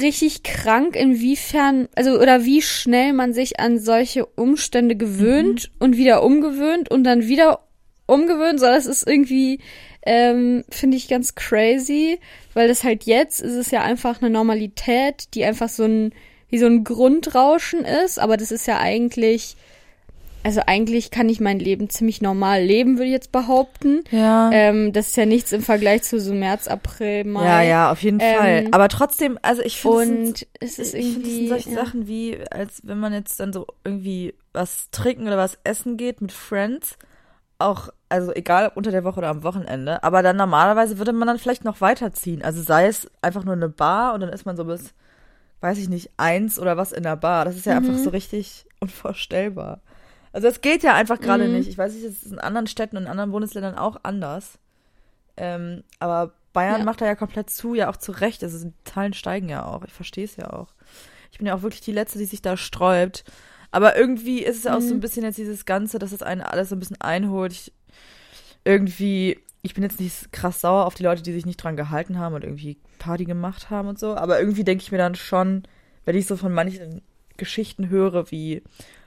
richtig 0.00 0.42
krank, 0.42 0.96
inwiefern, 0.96 1.88
also 1.94 2.18
oder 2.18 2.44
wie 2.44 2.62
schnell 2.62 3.12
man 3.12 3.32
sich 3.32 3.60
an 3.60 3.78
solche 3.78 4.26
Umstände 4.26 4.96
gewöhnt 4.96 5.70
Mhm. 5.74 5.76
und 5.84 5.96
wieder 5.96 6.22
umgewöhnt 6.22 6.90
und 6.90 7.04
dann 7.04 7.28
wieder 7.28 7.60
umgewöhnt. 8.06 8.60
So, 8.60 8.66
das 8.66 8.86
ist 8.86 9.06
irgendwie, 9.06 9.60
ähm, 10.06 10.64
finde 10.70 10.96
ich 10.96 11.08
ganz 11.08 11.34
crazy, 11.34 12.18
weil 12.54 12.68
das 12.68 12.84
halt 12.84 13.04
jetzt 13.04 13.40
ist 13.40 13.54
es 13.54 13.70
ja 13.70 13.82
einfach 13.82 14.20
eine 14.22 14.30
Normalität, 14.30 15.28
die 15.34 15.44
einfach 15.44 15.68
so 15.68 15.84
ein 15.84 16.12
wie 16.50 16.58
so 16.58 16.64
ein 16.64 16.82
Grundrauschen 16.82 17.84
ist, 17.84 18.18
aber 18.18 18.38
das 18.38 18.50
ist 18.50 18.66
ja 18.66 18.78
eigentlich 18.78 19.54
also 20.48 20.62
eigentlich 20.66 21.10
kann 21.10 21.28
ich 21.28 21.40
mein 21.40 21.58
Leben 21.58 21.90
ziemlich 21.90 22.22
normal 22.22 22.62
leben, 22.62 22.96
würde 22.96 23.04
ich 23.06 23.12
jetzt 23.12 23.32
behaupten. 23.32 24.02
ja. 24.10 24.50
Ähm, 24.50 24.92
das 24.94 25.08
ist 25.08 25.16
ja 25.18 25.26
nichts 25.26 25.52
im 25.52 25.62
Vergleich 25.62 26.02
zu 26.04 26.18
so 26.18 26.32
März, 26.32 26.68
April, 26.68 27.24
Mai. 27.24 27.44
ja, 27.44 27.62
ja, 27.62 27.92
auf 27.92 28.02
jeden 28.02 28.18
Ähm, 28.20 28.36
Fall. 28.36 28.64
Aber 28.70 28.88
trotzdem, 28.88 29.38
also 29.42 29.60
ich 29.62 29.78
finde, 29.78 29.98
Und 29.98 30.46
es 30.60 30.78
ist 30.78 30.94
ich 30.94 31.04
finde, 31.04 31.28
das 31.28 31.36
sind 31.36 31.48
irgendwie. 31.48 31.48
solche 31.48 31.70
ja. 31.70 31.84
Sachen 31.84 32.06
wie, 32.08 32.38
als 32.50 32.80
wenn 32.84 32.98
man 32.98 33.12
jetzt 33.12 33.38
dann 33.40 33.52
so 33.52 33.66
irgendwie 33.84 34.34
was 34.54 34.88
trinken 34.90 35.26
oder 35.26 35.36
was 35.36 35.58
essen 35.64 35.96
geht 35.98 36.20
mit 36.22 36.32
Friends. 36.32 36.96
Auch, 37.58 37.90
also 38.08 38.32
egal 38.32 38.68
ob 38.68 38.76
unter 38.76 38.90
der 38.90 39.04
Woche 39.04 39.18
oder 39.18 39.28
am 39.28 39.42
Wochenende. 39.42 40.02
Aber 40.02 40.22
dann 40.22 40.36
normalerweise 40.36 40.96
würde 40.98 41.12
man 41.12 41.28
dann 41.28 41.38
vielleicht 41.38 41.64
noch 41.64 41.80
weiterziehen. 41.80 42.42
Also 42.42 42.62
sei 42.62 42.86
es 42.86 43.10
einfach 43.20 43.44
nur 43.44 43.54
eine 43.54 43.68
Bar 43.68 44.14
und 44.14 44.20
dann 44.20 44.30
ist 44.30 44.46
man 44.46 44.56
so 44.56 44.64
bis, 44.64 44.94
weiß 45.60 45.76
ich 45.78 45.88
nicht, 45.88 46.10
eins 46.16 46.58
oder 46.58 46.76
was 46.76 46.92
in 46.92 47.02
der 47.02 47.16
Bar. 47.16 47.44
Das 47.44 47.56
ist 47.56 47.66
ja 47.66 47.72
Mhm. 47.72 47.78
einfach 47.78 47.98
so 47.98 48.10
richtig 48.10 48.64
unvorstellbar. 48.80 49.80
Also 50.32 50.46
das 50.48 50.60
geht 50.60 50.82
ja 50.82 50.94
einfach 50.94 51.20
gerade 51.20 51.46
Mhm. 51.48 51.54
nicht. 51.54 51.68
Ich 51.68 51.78
weiß 51.78 51.94
nicht, 51.94 52.04
es 52.04 52.22
ist 52.24 52.32
in 52.32 52.38
anderen 52.38 52.66
Städten 52.66 52.96
und 52.96 53.04
in 53.04 53.08
anderen 53.08 53.30
Bundesländern 53.30 53.76
auch 53.76 53.98
anders. 54.02 54.58
Ähm, 55.36 55.84
aber 56.00 56.32
Bayern 56.52 56.80
Ja. 56.80 56.84
macht 56.84 57.00
da 57.00 57.06
ja 57.06 57.14
komplett 57.14 57.50
zu, 57.50 57.74
ja 57.74 57.88
auch 57.90 57.96
zu 57.96 58.12
Recht. 58.12 58.42
Also 58.42 58.66
die 58.68 58.72
Zahlen 58.84 59.12
steigen 59.12 59.48
ja 59.48 59.64
auch. 59.64 59.84
Ich 59.84 59.92
verstehe 59.92 60.24
es 60.24 60.36
ja 60.36 60.50
auch. 60.52 60.68
Ich 61.30 61.38
bin 61.38 61.46
ja 61.46 61.54
auch 61.54 61.62
wirklich 61.62 61.80
die 61.82 61.92
Letzte, 61.92 62.18
die 62.18 62.24
sich 62.24 62.42
da 62.42 62.56
sträubt. 62.56 63.24
Aber 63.70 63.96
irgendwie 63.96 64.42
ist 64.42 64.58
es 64.58 64.64
ja 64.64 64.76
auch 64.76 64.80
so 64.80 64.88
ein 64.94 64.96
Mhm. 64.96 65.00
bisschen 65.00 65.24
jetzt 65.24 65.38
dieses 65.38 65.66
Ganze, 65.66 65.98
dass 65.98 66.12
es 66.12 66.22
einen 66.22 66.40
alles 66.40 66.70
so 66.70 66.76
ein 66.76 66.80
bisschen 66.80 67.00
einholt. 67.00 67.52
Ich, 67.52 67.72
irgendwie, 68.64 69.38
ich 69.62 69.74
bin 69.74 69.82
jetzt 69.82 70.00
nicht 70.00 70.32
krass 70.32 70.60
sauer 70.60 70.86
auf 70.86 70.94
die 70.94 71.02
Leute, 71.02 71.22
die 71.22 71.32
sich 71.32 71.46
nicht 71.46 71.62
dran 71.62 71.76
gehalten 71.76 72.18
haben 72.18 72.34
und 72.34 72.44
irgendwie 72.44 72.78
Party 72.98 73.24
gemacht 73.24 73.70
haben 73.70 73.88
und 73.88 73.98
so. 73.98 74.16
Aber 74.16 74.40
irgendwie 74.40 74.64
denke 74.64 74.82
ich 74.82 74.92
mir 74.92 74.98
dann 74.98 75.14
schon, 75.14 75.62
wenn 76.04 76.16
ich 76.16 76.26
so 76.26 76.36
von 76.36 76.52
manchen 76.52 77.02
Geschichten 77.36 77.88
höre, 77.88 78.30
wie 78.30 78.62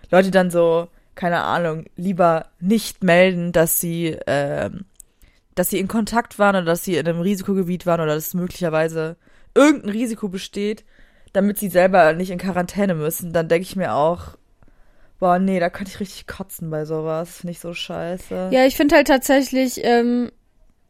Leute 0.10 0.32
dann 0.32 0.52
so, 0.52 0.88
keine 1.16 1.44
Ahnung, 1.44 1.86
lieber 1.96 2.48
nicht 2.60 3.04
melden, 3.04 3.52
dass 3.52 3.80
sie, 3.80 4.18
ähm, 4.28 4.86
dass 5.56 5.70
sie 5.70 5.80
in 5.80 5.88
Kontakt 5.88 6.40
waren 6.40 6.56
oder 6.56 6.66
dass 6.66 6.84
sie 6.84 6.96
in 6.96 7.08
einem 7.08 7.22
Risikogebiet 7.22 7.86
waren 7.86 8.02
oder 8.02 8.16
dass 8.16 8.34
möglicherweise 8.34 9.18
irgendein 9.54 9.92
Risiko 9.92 10.30
besteht, 10.30 10.86
damit 11.34 11.60
sie 11.60 11.70
selber 11.70 12.14
nicht 12.14 12.32
in 12.32 12.38
Quarantäne 12.38 12.96
müssen, 12.96 13.34
dann 13.34 13.48
denke 13.48 13.64
ich 13.64 13.76
mir 13.76 13.94
auch, 13.94 14.38
boah, 15.20 15.40
nee, 15.40 15.60
da 15.60 15.70
könnte 15.70 15.92
ich 15.92 16.00
richtig 16.00 16.28
kotzen 16.28 16.70
bei 16.70 16.84
sowas. 16.86 17.38
Finde 17.38 17.52
ich 17.52 17.60
so 17.60 17.74
scheiße. 17.74 18.50
Ja, 18.52 18.66
ich 18.66 18.76
finde 18.76 18.96
halt 18.96 19.08
tatsächlich, 19.08 19.80
ähm, 19.84 20.32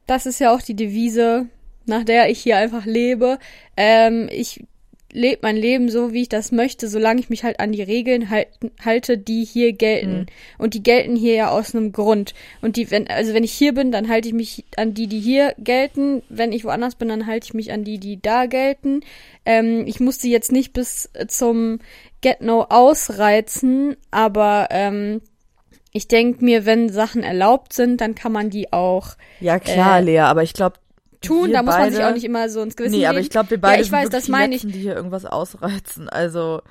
das 0.08 0.26
ist 0.26 0.40
ja 0.40 0.54
auch 0.54 0.62
die 0.62 0.76
Devise, 0.76 1.48
nach 1.86 2.04
der 2.04 2.30
ich 2.30 2.40
hier 2.40 2.58
einfach 2.58 2.86
lebe. 2.86 3.40
Ähm, 3.76 4.30
ich 4.32 4.66
lebe 5.12 5.40
mein 5.44 5.58
Leben 5.58 5.90
so, 5.90 6.14
wie 6.14 6.24
ich 6.24 6.30
das 6.30 6.52
möchte, 6.52 6.88
solange 6.88 7.20
ich 7.20 7.30
mich 7.30 7.44
halt 7.44 7.60
an 7.60 7.72
die 7.72 7.82
Regeln 7.82 8.30
halten, 8.30 8.72
halte, 8.84 9.18
die 9.18 9.44
hier 9.46 9.74
gelten. 9.74 10.20
Mhm. 10.20 10.26
Und 10.58 10.74
die 10.74 10.84
gelten 10.84 11.16
hier 11.16 11.36
ja 11.36 11.50
aus 11.50 11.76
einem 11.76 11.92
Grund. 11.92 12.34
Und 12.62 12.76
die, 12.76 12.92
wenn, 12.92 13.08
also 13.08 13.34
wenn 13.34 13.44
ich 13.44 13.54
hier 13.54 13.74
bin, 13.74 13.92
dann 13.92 14.10
halte 14.10 14.28
ich 14.28 14.34
mich 14.34 14.66
an 14.78 14.94
die, 14.94 15.08
die 15.08 15.20
hier 15.20 15.54
gelten. 15.58 16.24
Wenn 16.30 16.52
ich 16.52 16.64
woanders 16.64 16.96
bin, 16.96 17.10
dann 17.10 17.28
halte 17.28 17.46
ich 17.46 17.54
mich 17.54 17.72
an 17.72 17.84
die, 17.84 17.98
die 17.98 18.22
da 18.22 18.46
gelten. 18.46 19.02
Ähm, 19.46 19.86
ich 19.88 20.00
musste 20.00 20.28
jetzt 20.28 20.52
nicht 20.52 20.74
bis 20.74 21.10
zum 21.28 21.80
Get-No 22.22 22.68
ausreizen, 22.70 23.98
aber 24.12 24.68
ähm, 24.72 25.22
ich 25.92 26.08
denke 26.08 26.44
mir, 26.44 26.66
wenn 26.66 26.90
Sachen 26.90 27.24
erlaubt 27.24 27.74
sind, 27.74 28.00
dann 28.00 28.16
kann 28.16 28.32
man 28.32 28.50
die 28.50 28.72
auch 28.72 29.10
Ja, 29.40 29.60
klar, 29.60 30.00
Äh, 30.00 30.04
Lea, 30.04 30.20
aber 30.20 30.44
ich 30.44 30.54
glaube, 30.54 30.78
tun. 31.22 31.48
Wir 31.48 31.54
da 31.58 31.64
muss 31.64 31.76
man 31.78 31.90
sich 31.90 32.00
beide- 32.00 32.10
auch 32.10 32.14
nicht 32.14 32.24
immer 32.26 32.50
so 32.50 32.62
ins 32.62 32.76
Gewissen 32.76 32.96
nee, 32.98 33.06
aber 33.06 33.20
ich 33.20 33.30
glaube, 33.30 33.52
wir 33.52 33.62
beide 33.62 33.76
ja, 33.76 33.82
ich 33.82 33.88
sind 33.90 33.98
weiß, 34.00 34.10
das 34.10 34.28
meine 34.28 34.50
die 34.58 34.68
ich. 34.68 34.74
Die 34.74 34.80
hier 34.80 34.96
irgendwas 34.96 35.26
ausreizen. 35.26 36.10
Also, 36.10 36.62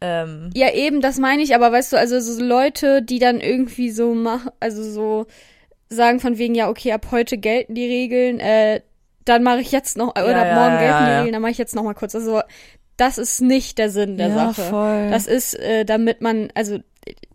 ähm, 0.00 0.50
Ja, 0.54 0.72
eben, 0.74 1.00
das 1.00 1.18
meine 1.18 1.42
ich, 1.42 1.54
aber 1.54 1.72
weißt 1.72 1.92
du, 1.94 1.98
also 1.98 2.20
so 2.20 2.42
Leute, 2.42 3.02
die 3.02 3.18
dann 3.18 3.40
irgendwie 3.40 3.90
so 3.90 4.14
machen, 4.14 4.50
also 4.60 4.82
so 4.82 5.26
sagen 5.88 6.20
von 6.20 6.36
wegen, 6.38 6.54
ja, 6.54 6.68
okay, 6.68 6.92
ab 6.92 7.06
heute 7.10 7.38
gelten 7.38 7.74
die 7.74 7.86
Regeln, 7.86 8.40
äh, 8.40 8.80
dann 9.24 9.42
mache 9.42 9.60
ich 9.60 9.72
jetzt 9.72 9.96
noch, 9.96 10.10
oder 10.10 10.30
Ja, 10.30 10.42
ab 10.42 10.54
morgen 10.54 10.74
ja, 10.74 10.78
gelten 10.80 11.04
die 11.04 11.10
ja. 11.10 11.16
Regeln, 11.18 11.32
dann 11.32 11.42
mache 11.42 11.52
ich 11.52 11.58
jetzt 11.58 11.74
noch 11.74 11.82
mal 11.84 11.94
kurz. 11.94 12.14
Also 12.14 12.40
das 12.96 13.18
ist 13.18 13.40
nicht 13.40 13.78
der 13.78 13.90
Sinn 13.90 14.16
der 14.18 14.32
Sache. 14.32 14.62
voll. 14.62 15.10
Das 15.10 15.26
ist, 15.26 15.54
äh, 15.54 15.84
damit 15.84 16.20
man, 16.20 16.48
also 16.54 16.78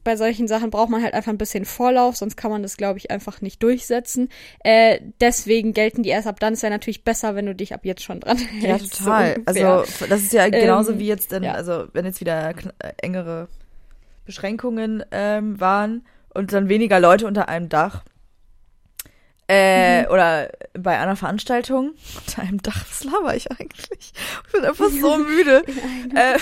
bei 0.03 0.15
solchen 0.15 0.47
Sachen 0.47 0.69
braucht 0.69 0.89
man 0.89 1.03
halt 1.03 1.13
einfach 1.13 1.31
ein 1.31 1.37
bisschen 1.37 1.65
Vorlauf, 1.65 2.15
sonst 2.15 2.35
kann 2.35 2.51
man 2.51 2.63
das, 2.63 2.77
glaube 2.77 2.97
ich, 2.99 3.11
einfach 3.11 3.41
nicht 3.41 3.61
durchsetzen. 3.63 4.29
Äh, 4.63 4.99
deswegen 5.19 5.73
gelten 5.73 6.03
die 6.03 6.09
erst 6.09 6.27
ab 6.27 6.39
dann. 6.39 6.53
Es 6.53 6.63
wäre 6.63 6.71
natürlich 6.71 7.03
besser, 7.03 7.35
wenn 7.35 7.45
du 7.45 7.55
dich 7.55 7.73
ab 7.73 7.81
jetzt 7.85 8.03
schon 8.03 8.19
dran 8.19 8.37
Ja, 8.59 8.69
hältst. 8.69 8.97
total. 8.97 9.35
so 9.35 9.41
also 9.45 10.05
das 10.07 10.21
ist 10.21 10.33
ja 10.33 10.49
genauso 10.49 10.93
Ähm, 10.93 10.99
wie 10.99 11.07
jetzt, 11.07 11.31
in, 11.33 11.43
ja. 11.43 11.53
also 11.53 11.87
wenn 11.93 12.05
jetzt 12.05 12.19
wieder 12.19 12.49
äh, 12.49 12.53
engere 13.01 13.47
Beschränkungen 14.25 15.03
ähm, 15.11 15.59
waren 15.59 16.05
und 16.33 16.53
dann 16.53 16.69
weniger 16.69 16.99
Leute 16.99 17.27
unter 17.27 17.49
einem 17.49 17.69
Dach. 17.69 18.03
Äh, 19.47 20.07
oder 20.07 20.49
bei 20.73 20.97
einer 20.97 21.17
Veranstaltung 21.17 21.91
unter 22.27 22.41
einem 22.41 22.61
Dach. 22.61 22.85
Was 22.89 23.03
laber 23.03 23.35
ich 23.35 23.51
eigentlich? 23.51 24.13
Ich 24.47 24.51
bin 24.53 24.63
einfach 24.63 24.89
so 24.89 25.17
müde. 25.25 25.63
äh, 26.15 26.37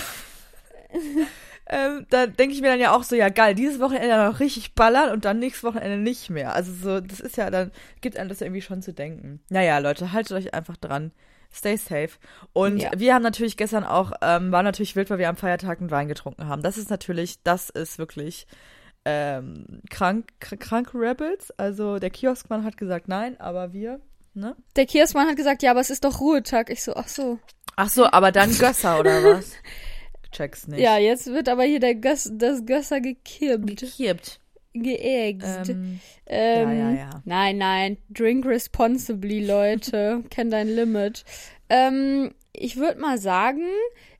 ähm, 1.69 2.05
da 2.09 2.27
denke 2.27 2.53
ich 2.55 2.61
mir 2.61 2.69
dann 2.69 2.79
ja 2.79 2.95
auch 2.95 3.03
so, 3.03 3.15
ja 3.15 3.29
geil, 3.29 3.55
dieses 3.55 3.79
Wochenende 3.79 4.09
dann 4.09 4.31
noch 4.31 4.39
richtig 4.39 4.73
ballern 4.75 5.11
und 5.11 5.25
dann 5.25 5.39
nächstes 5.39 5.63
Wochenende 5.63 5.97
nicht 5.97 6.29
mehr. 6.29 6.53
Also 6.55 6.71
so, 6.73 6.99
das 6.99 7.19
ist 7.19 7.37
ja 7.37 7.49
dann, 7.49 7.71
gibt 8.01 8.17
einem 8.17 8.29
das 8.29 8.41
irgendwie 8.41 8.61
schon 8.61 8.81
zu 8.81 8.93
denken. 8.93 9.39
Naja, 9.49 9.77
Leute, 9.79 10.11
haltet 10.11 10.31
euch 10.33 10.53
einfach 10.53 10.77
dran. 10.77 11.11
Stay 11.51 11.77
safe. 11.77 12.09
Und 12.53 12.77
Ja. 12.77 12.91
wir 12.95 13.13
haben 13.15 13.23
natürlich 13.23 13.57
gestern 13.57 13.83
auch, 13.83 14.11
ähm, 14.21 14.51
war 14.51 14.61
natürlich 14.63 14.95
wild, 14.95 15.09
weil 15.09 15.17
wir 15.17 15.29
am 15.29 15.35
Feiertag 15.35 15.79
einen 15.79 15.89
Wein 15.91 16.07
getrunken 16.07 16.47
haben. 16.47 16.61
Das 16.61 16.77
ist 16.77 16.89
natürlich, 16.91 17.41
das 17.43 17.69
ist 17.71 17.97
wirklich 17.97 18.45
ähm, 19.05 19.81
krank, 19.89 20.29
kr- 20.41 20.57
krank 20.57 20.91
Rebels. 20.93 21.51
Also 21.57 21.99
der 21.99 22.09
Kioskmann 22.09 22.63
hat 22.63 22.77
gesagt 22.77 23.07
nein, 23.07 23.39
aber 23.39 23.73
wir, 23.73 23.99
ne? 24.33 24.55
Der 24.75 24.85
Kioskmann 24.85 25.27
hat 25.27 25.37
gesagt, 25.37 25.63
ja, 25.63 25.71
aber 25.71 25.79
es 25.79 25.89
ist 25.89 26.03
doch 26.03 26.19
Ruhetag. 26.19 26.69
Ich 26.69 26.83
so, 26.83 26.95
ach 26.95 27.07
so. 27.07 27.39
Ach 27.75 27.89
so, 27.89 28.05
aber 28.11 28.31
dann 28.31 28.55
Gösser 28.57 28.99
oder 28.99 29.23
was? 29.23 29.51
Check's 30.31 30.67
nicht. 30.67 30.79
Ja, 30.79 30.97
jetzt 30.97 31.27
wird 31.27 31.49
aber 31.49 31.63
hier 31.63 31.79
der 31.79 31.95
Göss, 31.95 32.29
das 32.33 32.65
Gösser 32.65 33.01
gekippt, 33.01 33.65
gekippt. 33.65 34.39
geäxt. 34.73 35.69
Ähm, 35.69 35.99
Ähm, 36.27 36.69
ja, 36.69 36.73
ja, 36.73 36.91
ja. 36.95 37.09
Nein, 37.25 37.57
nein. 37.57 37.97
Drink 38.09 38.45
responsibly, 38.45 39.45
Leute. 39.45 40.23
Kenn 40.29 40.51
dein 40.51 40.67
Limit. 40.67 41.25
Ähm, 41.69 42.33
ich 42.53 42.77
würde 42.77 42.99
mal 42.99 43.17
sagen, 43.17 43.63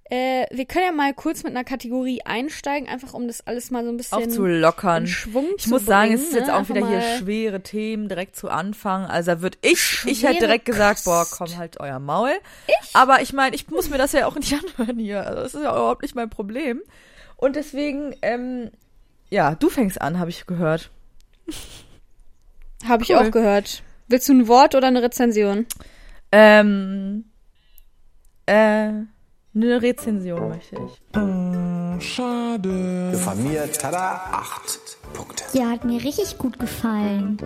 äh, 0.09 0.45
wir 0.51 0.65
können 0.65 0.85
ja 0.85 0.91
mal 0.91 1.13
kurz 1.13 1.43
mit 1.43 1.51
einer 1.55 1.63
Kategorie 1.63 2.21
einsteigen, 2.25 2.89
einfach 2.89 3.13
um 3.13 3.27
das 3.27 3.45
alles 3.45 3.69
mal 3.69 3.83
so 3.83 3.91
ein 3.91 3.97
bisschen 3.97 4.17
aufzulockern. 4.17 5.05
Schwung 5.05 5.45
Ich 5.57 5.63
zu 5.63 5.69
muss 5.69 5.85
sagen, 5.85 6.13
es 6.13 6.21
bringen, 6.21 6.29
ist 6.31 6.35
jetzt 6.35 6.47
ne? 6.47 6.53
auch 6.53 6.59
Einfach 6.59 6.75
wieder 6.75 6.87
hier 6.87 7.17
schwere 7.19 7.61
Themen 7.61 8.09
direkt 8.09 8.35
zu 8.35 8.49
Anfang. 8.49 9.05
Also 9.05 9.41
würde 9.41 9.57
ich, 9.61 10.03
ich 10.05 10.23
hätte 10.23 10.33
Schwere 10.33 10.39
direkt 10.39 10.65
gesagt, 10.65 11.03
Kost. 11.03 11.05
boah, 11.05 11.27
komm 11.29 11.57
halt 11.57 11.79
euer 11.79 11.99
Maul. 11.99 12.31
Ich? 12.67 12.95
Aber 12.95 13.21
ich 13.21 13.33
meine, 13.33 13.55
ich 13.55 13.67
muss 13.69 13.89
mir 13.89 13.97
das 13.99 14.13
ja 14.13 14.25
auch 14.25 14.35
nicht 14.35 14.53
anhören 14.77 14.97
hier. 14.97 15.25
Also 15.27 15.41
das 15.43 15.53
ist 15.53 15.63
ja 15.63 15.69
überhaupt 15.71 16.01
nicht 16.01 16.15
mein 16.15 16.29
Problem. 16.29 16.81
Und 17.37 17.55
deswegen, 17.55 18.15
ähm, 18.21 18.71
ja, 19.29 19.53
du 19.55 19.69
fängst 19.69 20.01
an, 20.01 20.17
habe 20.19 20.29
ich 20.31 20.45
gehört. 20.47 20.89
Habe 22.87 23.03
ich 23.03 23.09
Cool. 23.11 23.17
auch 23.17 23.31
gehört. 23.31 23.83
Willst 24.07 24.27
du 24.27 24.33
ein 24.33 24.47
Wort 24.47 24.73
oder 24.73 24.87
eine 24.87 25.03
Rezension? 25.03 25.67
Ähm, 26.31 27.25
äh, 28.47 28.89
eine 29.61 29.81
Rezension 29.81 30.49
möchte 30.49 30.75
ich. 30.75 32.03
Schade. 32.03 33.13
Von 33.23 33.43
mir, 33.43 33.71
tada, 33.71 34.29
acht 34.31 34.97
Punkte. 35.13 35.43
Ja, 35.53 35.69
hat 35.69 35.83
mir 35.83 36.01
richtig 36.03 36.37
gut 36.37 36.57
gefallen. 36.59 37.37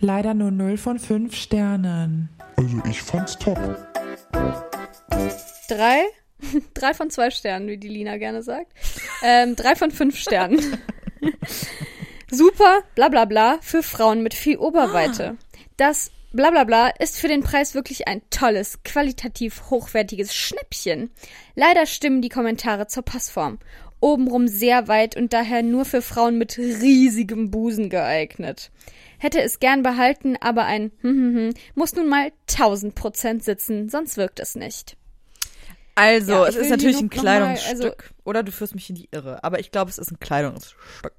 Leider 0.00 0.34
nur 0.34 0.50
0 0.50 0.76
von 0.78 0.98
5 0.98 1.34
Sternen. 1.34 2.28
Also 2.56 2.82
ich 2.88 3.02
fand's 3.02 3.38
top. 3.38 3.58
Drei? 5.68 6.02
Drei 6.74 6.94
von 6.94 7.10
zwei 7.10 7.30
Sternen, 7.30 7.68
wie 7.68 7.76
die 7.76 7.88
Lina 7.88 8.16
gerne 8.16 8.42
sagt. 8.42 8.72
Ähm, 9.22 9.54
drei 9.54 9.76
von 9.76 9.90
fünf 9.90 10.18
Sternen. 10.18 10.78
Super, 12.30 12.82
bla 12.94 13.08
bla 13.08 13.26
bla, 13.26 13.58
für 13.60 13.82
Frauen 13.82 14.22
mit 14.22 14.34
viel 14.34 14.56
Oberweite. 14.56 15.36
Das 15.76 16.10
bla 16.32 16.50
bla 16.50 16.64
bla 16.64 16.88
ist 16.98 17.18
für 17.18 17.28
den 17.28 17.42
Preis 17.42 17.74
wirklich 17.74 18.08
ein 18.08 18.22
tolles, 18.30 18.82
qualitativ 18.84 19.70
hochwertiges 19.70 20.34
Schnäppchen. 20.34 21.10
Leider 21.54 21.86
stimmen 21.86 22.22
die 22.22 22.28
Kommentare 22.28 22.86
zur 22.86 23.02
Passform. 23.04 23.58
Obenrum 24.00 24.48
sehr 24.48 24.88
weit 24.88 25.16
und 25.16 25.32
daher 25.32 25.62
nur 25.62 25.84
für 25.84 26.02
Frauen 26.02 26.36
mit 26.36 26.58
riesigem 26.58 27.50
Busen 27.50 27.88
geeignet. 27.88 28.70
Hätte 29.18 29.40
es 29.40 29.60
gern 29.60 29.84
behalten, 29.84 30.36
aber 30.40 30.64
ein 30.64 30.90
hm, 31.02 31.10
hm, 31.10 31.36
hm, 31.36 31.54
muss 31.76 31.94
nun 31.94 32.08
mal 32.08 32.32
1000 32.50 32.94
Prozent 32.96 33.44
sitzen, 33.44 33.88
sonst 33.88 34.16
wirkt 34.16 34.40
es 34.40 34.56
nicht. 34.56 34.96
Also, 35.94 36.32
Ja, 36.32 36.46
es 36.46 36.56
ist 36.56 36.70
natürlich 36.70 36.98
ein 36.98 37.06
noch 37.06 37.16
mal, 37.16 37.20
Kleidungsstück. 37.20 38.02
also- 38.02 38.14
oder 38.24 38.42
du 38.42 38.50
führst 38.50 38.74
mich 38.74 38.88
in 38.88 38.96
die 38.96 39.08
Irre. 39.12 39.44
Aber 39.44 39.60
ich 39.60 39.70
glaube, 39.70 39.90
es 39.90 39.98
ist 39.98 40.10
ein 40.10 40.18
Kleidungsstück. 40.18 41.14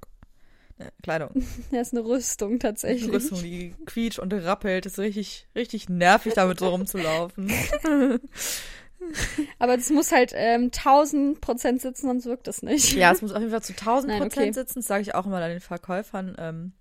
Kleidung. 1.01 1.29
Das 1.71 1.87
ist 1.87 1.93
eine 1.93 2.05
Rüstung 2.05 2.59
tatsächlich. 2.59 3.03
Die 3.05 3.09
Rüstung, 3.09 3.41
die 3.41 3.75
quietscht 3.85 4.19
und 4.19 4.33
rappelt. 4.33 4.85
Das 4.85 4.93
ist 4.93 4.99
richtig, 4.99 5.47
richtig 5.55 5.89
nervig, 5.89 6.33
damit 6.33 6.59
so 6.59 6.69
rumzulaufen. 6.69 7.51
Aber 9.59 9.75
das 9.75 9.89
muss 9.89 10.11
halt 10.11 10.31
ähm, 10.35 10.65
1000 10.73 11.41
Prozent 11.41 11.81
sitzen, 11.81 12.07
sonst 12.07 12.25
wirkt 12.25 12.47
das 12.47 12.61
nicht. 12.63 12.93
Ja, 12.93 13.11
es 13.11 13.21
muss 13.21 13.33
auf 13.33 13.39
jeden 13.39 13.51
Fall 13.51 13.61
zu 13.63 13.73
1000 13.73 14.07
Nein, 14.13 14.21
Prozent 14.21 14.43
okay. 14.45 14.53
sitzen. 14.53 14.79
Das 14.79 14.87
sage 14.87 15.01
ich 15.01 15.13
auch 15.15 15.25
immer 15.25 15.45
den 15.47 15.59
Verkäufern. 15.59 16.35
Ähm, 16.39 16.71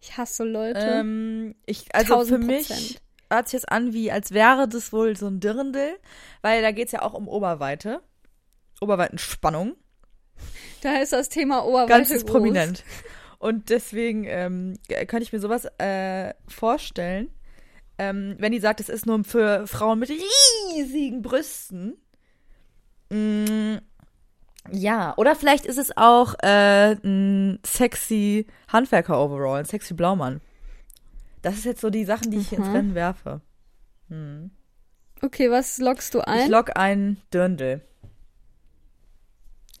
Ich 0.00 0.16
hasse 0.16 0.44
Leute. 0.44 0.78
ähm, 0.78 1.54
ich, 1.66 1.92
also 1.94 2.24
für 2.24 2.36
1000%. 2.36 2.38
mich 2.38 3.00
hört 3.30 3.48
sich 3.48 3.60
das 3.62 3.64
an, 3.68 3.92
wie 3.92 4.12
als 4.12 4.30
wäre 4.30 4.68
das 4.68 4.92
wohl 4.92 5.16
so 5.16 5.26
ein 5.26 5.40
Dirndl, 5.40 5.96
weil 6.42 6.62
da 6.62 6.70
geht's 6.70 6.92
ja 6.92 7.02
auch 7.02 7.14
um 7.14 7.26
Oberweite. 7.28 8.00
Oberweitenspannung. 8.80 9.74
da 10.82 10.98
ist 10.98 11.12
das 11.12 11.28
Thema 11.28 11.64
Oberweite 11.64 11.88
Ganz 11.88 12.10
groß. 12.10 12.24
prominent. 12.24 12.84
Und 13.38 13.70
deswegen 13.70 14.24
ähm, 14.26 14.74
kann 15.06 15.22
ich 15.22 15.32
mir 15.32 15.40
sowas 15.40 15.66
äh, 15.78 16.32
vorstellen, 16.48 17.30
ähm, 17.98 18.36
wenn 18.38 18.52
die 18.52 18.60
sagt, 18.60 18.80
es 18.80 18.88
ist 18.88 19.06
nur 19.06 19.22
für 19.24 19.66
Frauen 19.66 19.98
mit 19.98 20.10
riesigen 20.10 21.22
Brüsten. 21.22 21.94
Mm, 23.10 23.76
ja, 24.70 25.14
oder 25.16 25.36
vielleicht 25.36 25.64
ist 25.66 25.78
es 25.78 25.96
auch 25.96 26.34
äh, 26.42 26.92
ein 27.04 27.58
sexy 27.64 28.46
Handwerker-Overall, 28.68 29.60
ein 29.60 29.64
sexy 29.64 29.94
Blaumann. 29.94 30.40
Das 31.42 31.54
ist 31.54 31.64
jetzt 31.64 31.80
so 31.80 31.90
die 31.90 32.04
Sachen, 32.04 32.30
die 32.30 32.38
ich 32.38 32.52
ins 32.52 32.66
Mhm. 32.66 32.72
Rennen 32.74 32.94
werfe. 32.94 33.40
Okay, 35.22 35.50
was 35.50 35.78
lockst 35.78 36.14
du 36.14 36.18
Ich 36.20 36.26
ein? 36.26 36.50
lock 36.50 36.76
ein 36.76 37.18
Dirndl. 37.32 37.80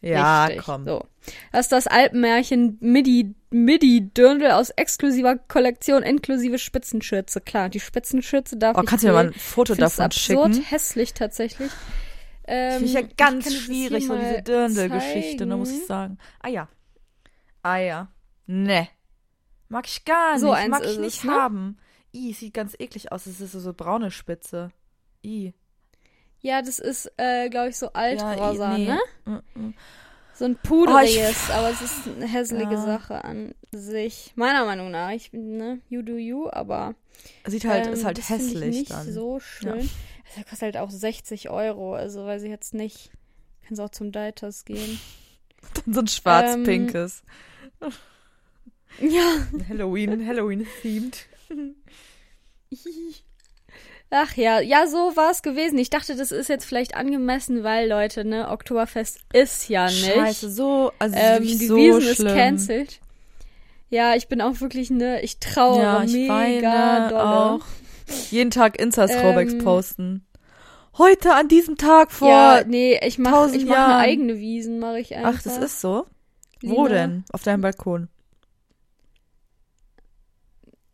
Ja, 0.08 0.44
Richtig. 0.46 0.64
komm. 0.64 0.84
So. 0.84 1.04
Das 1.52 1.66
ist 1.66 1.72
das 1.72 1.86
Alpenmärchen 1.86 2.78
Midi, 2.80 3.34
Midi 3.50 4.10
Dirndl 4.10 4.50
aus 4.52 4.70
exklusiver 4.70 5.36
Kollektion 5.36 6.02
inklusive 6.02 6.58
Spitzenschürze. 6.58 7.40
Klar, 7.40 7.68
die 7.68 7.80
Spitzenschürze 7.80 8.56
darf 8.56 8.76
Oh, 8.76 8.82
ich 8.82 8.86
kannst 8.86 9.04
du 9.04 9.08
mir 9.08 9.14
mal 9.14 9.26
ein 9.28 9.32
Foto 9.34 9.72
Ich 9.72 9.78
davon 9.78 10.04
absurd 10.04 10.54
schicken? 10.54 10.66
hässlich 10.66 11.14
tatsächlich. 11.14 11.70
Ähm, 12.46 12.72
Finde 12.74 12.86
ich 12.86 12.92
ja 12.92 13.00
ich 13.00 13.16
ganz 13.16 13.44
das 13.44 13.54
schwierig, 13.54 14.06
so 14.06 14.16
diese 14.16 14.42
Dirndl-Geschichte, 14.42 15.46
ne, 15.46 15.56
muss 15.56 15.72
ich 15.72 15.84
sagen. 15.86 16.18
Ah 16.40 16.48
ja. 16.48 16.68
Ah 17.62 17.78
ja. 17.78 18.08
Ne. 18.46 18.86
Mag 19.68 19.86
ich 19.88 20.04
gar 20.04 20.38
So 20.38 20.50
nicht. 20.50 20.58
eins 20.58 20.70
Mag 20.70 20.84
ich 20.84 20.98
nicht 20.98 21.18
es, 21.18 21.24
ne? 21.24 21.32
haben. 21.32 21.78
I, 22.14 22.32
sieht 22.32 22.54
ganz 22.54 22.74
eklig 22.78 23.10
aus. 23.10 23.26
Es 23.26 23.40
ist 23.40 23.50
so, 23.52 23.58
so 23.58 23.74
braune 23.74 24.12
Spitze. 24.12 24.70
I. 25.24 25.52
Ja, 26.46 26.62
das 26.62 26.78
ist, 26.78 27.10
äh, 27.16 27.48
glaube 27.50 27.70
ich, 27.70 27.76
so 27.76 27.86
Ja, 27.86 27.92
altrosa, 27.94 28.78
nee. 28.78 28.86
ne? 28.86 29.00
Mm, 29.24 29.60
mm. 29.60 29.74
So 30.32 30.44
ein 30.44 30.54
Oh, 30.54 30.58
pudriges, 30.68 31.50
aber 31.50 31.70
es 31.70 31.80
ist 31.82 32.06
eine 32.06 32.26
hässliche 32.28 32.74
Ja. 32.74 32.84
Sache 32.84 33.24
an 33.24 33.52
sich. 33.72 34.32
Meiner 34.36 34.64
Meinung 34.64 34.92
nach. 34.92 35.10
Ich 35.10 35.32
bin, 35.32 35.56
ne, 35.56 35.80
you 35.88 36.02
do 36.02 36.12
you, 36.16 36.48
aber 36.50 36.94
Sieht 37.46 37.64
halt, 37.64 37.86
ähm, 37.88 37.94
ist 37.94 38.04
halt 38.04 38.18
hässlich 38.28 38.62
ich 38.62 38.78
nicht 38.78 38.90
dann. 38.92 39.12
so 39.12 39.40
schön. 39.40 39.90
Das 40.36 40.44
kostet 40.44 40.62
halt 40.62 40.76
auch 40.76 40.90
60 40.90 41.50
Euro, 41.50 41.94
also 41.94 42.24
weiß 42.26 42.42
ich 42.44 42.50
jetzt 42.50 42.74
nicht. 42.74 43.10
Kannst 43.66 43.80
auch 43.80 43.90
zum 43.90 44.12
Deitas 44.12 44.64
gehen. 44.64 45.00
Dann 45.84 45.94
so 45.94 46.00
ein 46.00 46.06
schwarz-pinkes. 46.06 47.24
Ja. 49.00 49.46
Halloween, 49.68 50.24
Halloween-themed. 50.24 51.26
Ach 54.10 54.36
ja, 54.36 54.60
ja, 54.60 54.86
so 54.86 55.16
war 55.16 55.30
es 55.32 55.42
gewesen. 55.42 55.78
Ich 55.78 55.90
dachte, 55.90 56.14
das 56.14 56.30
ist 56.30 56.48
jetzt 56.48 56.64
vielleicht 56.64 56.94
angemessen, 56.94 57.64
weil, 57.64 57.88
Leute, 57.88 58.24
ne, 58.24 58.48
Oktoberfest 58.50 59.18
ist 59.32 59.68
ja 59.68 59.86
nicht. 59.86 60.04
Scheiße, 60.06 60.50
so, 60.50 60.92
also 61.00 61.16
Ähm, 61.18 61.42
die 61.42 61.66
so 61.66 61.76
Wiesen 61.76 62.02
schlimm. 62.14 62.26
ist 62.28 62.34
cancelled. 62.34 63.00
Ja, 63.90 64.14
ich 64.14 64.28
bin 64.28 64.40
auch 64.40 64.60
wirklich, 64.60 64.90
ne, 64.90 65.20
ich 65.22 65.38
trauere 65.40 65.82
Ja, 65.82 66.02
ich 66.04 66.12
mega 66.12 66.32
weine 66.34 67.08
dolle. 67.08 67.22
auch. 67.24 67.60
Jeden 68.30 68.52
Tag 68.52 68.78
Insta-Throwbacks 68.78 69.54
Ähm, 69.54 69.64
posten. 69.64 70.26
Heute 70.98 71.34
an 71.34 71.48
diesem 71.48 71.76
Tag 71.76 72.12
vor. 72.12 72.28
ja, 72.28 72.62
nee, 72.64 72.98
ich 73.04 73.18
mach, 73.18 73.30
tausend 73.32 73.56
ich 73.62 73.66
mach 73.68 73.76
eine 73.88 73.96
eigene 73.96 74.38
Wiesen, 74.38 74.78
mache 74.78 75.00
ich 75.00 75.14
einfach. 75.16 75.34
Ach, 75.36 75.42
das 75.42 75.58
ist 75.58 75.80
so? 75.80 76.06
Wo 76.62 76.86
Lina. 76.86 76.88
denn? 76.88 77.24
Auf 77.32 77.42
deinem 77.42 77.60
Balkon. 77.60 78.08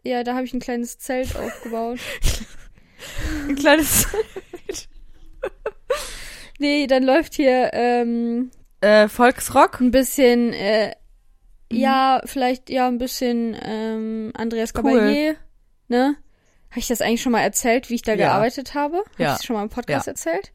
Ja, 0.03 0.25
da 0.25 0.35
habe 0.35 0.45
ich 0.45 0.53
ein 0.55 0.61
kleines 0.61 0.99
Zelt 0.99 1.37
aufgebaut. 1.37 1.99
Ein 3.49 3.55
kleines. 3.57 4.07
Nee, 6.59 6.87
dann 6.87 7.03
läuft 7.03 7.35
hier 7.35 7.71
ähm, 7.73 8.51
Äh, 8.81 9.09
Volksrock? 9.09 9.81
ein 9.81 9.91
bisschen, 9.91 10.53
äh, 10.53 10.93
ja, 11.73 12.21
vielleicht, 12.25 12.71
ja, 12.71 12.87
ein 12.87 12.99
bisschen 12.99 13.57
ähm, 13.61 14.33
Andreas 14.37 14.73
Cool. 14.77 15.37
Ne? 15.89 16.17
Habe 16.71 16.79
ich 16.79 16.87
das 16.89 17.01
eigentlich 17.03 17.23
schon 17.23 17.33
mal 17.33 17.41
erzählt, 17.41 17.91
wie 17.91 17.95
ich 17.97 18.03
da 18.03 18.13
Ja. 18.13 18.29
gearbeitet 18.29 18.75
habe? 18.75 18.99
Habe 18.99 19.09
Ja. 19.19 19.33
ich 19.33 19.39
das 19.39 19.45
schon 19.45 19.57
mal 19.57 19.63
im 19.63 19.71
Podcast 19.71 20.07
Ja. 20.07 20.13
erzählt? 20.13 20.53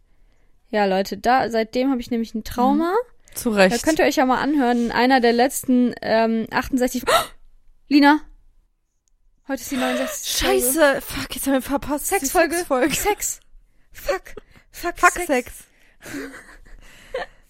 Ja, 0.70 0.86
Leute, 0.86 1.18
da, 1.18 1.50
seitdem 1.50 1.90
habe 1.92 2.00
ich 2.02 2.10
nämlich 2.12 2.34
ein 2.34 2.44
Trauma. 2.44 2.94
Zu 3.34 3.50
Da 3.52 3.58
Recht. 3.58 3.84
könnt 3.84 4.00
ihr 4.00 4.06
euch 4.06 4.16
ja 4.16 4.26
mal 4.26 4.42
anhören, 4.42 4.86
in 4.86 4.92
einer 4.92 5.20
der 5.20 5.34
letzten 5.34 5.94
ähm, 6.02 6.48
68. 6.52 7.04
Oh, 7.08 7.12
Lina! 7.90 8.20
Heute 9.48 9.62
ist 9.62 9.72
die 9.72 9.78
69. 9.78 10.42
Folge. 10.42 10.62
Scheiße, 10.62 11.02
fuck, 11.02 11.36
jetzt 11.36 11.48
haben 11.48 11.54
wir 11.54 11.62
verpasst. 11.62 12.08
Sexfolge. 12.08 12.56
Sexfolge. 12.56 12.96
Sex. 12.96 13.40
Fuck. 13.94 14.22
Fuck, 14.72 14.98
Fuck 15.00 15.12
Sex. 15.12 15.26
Sex. 15.28 15.52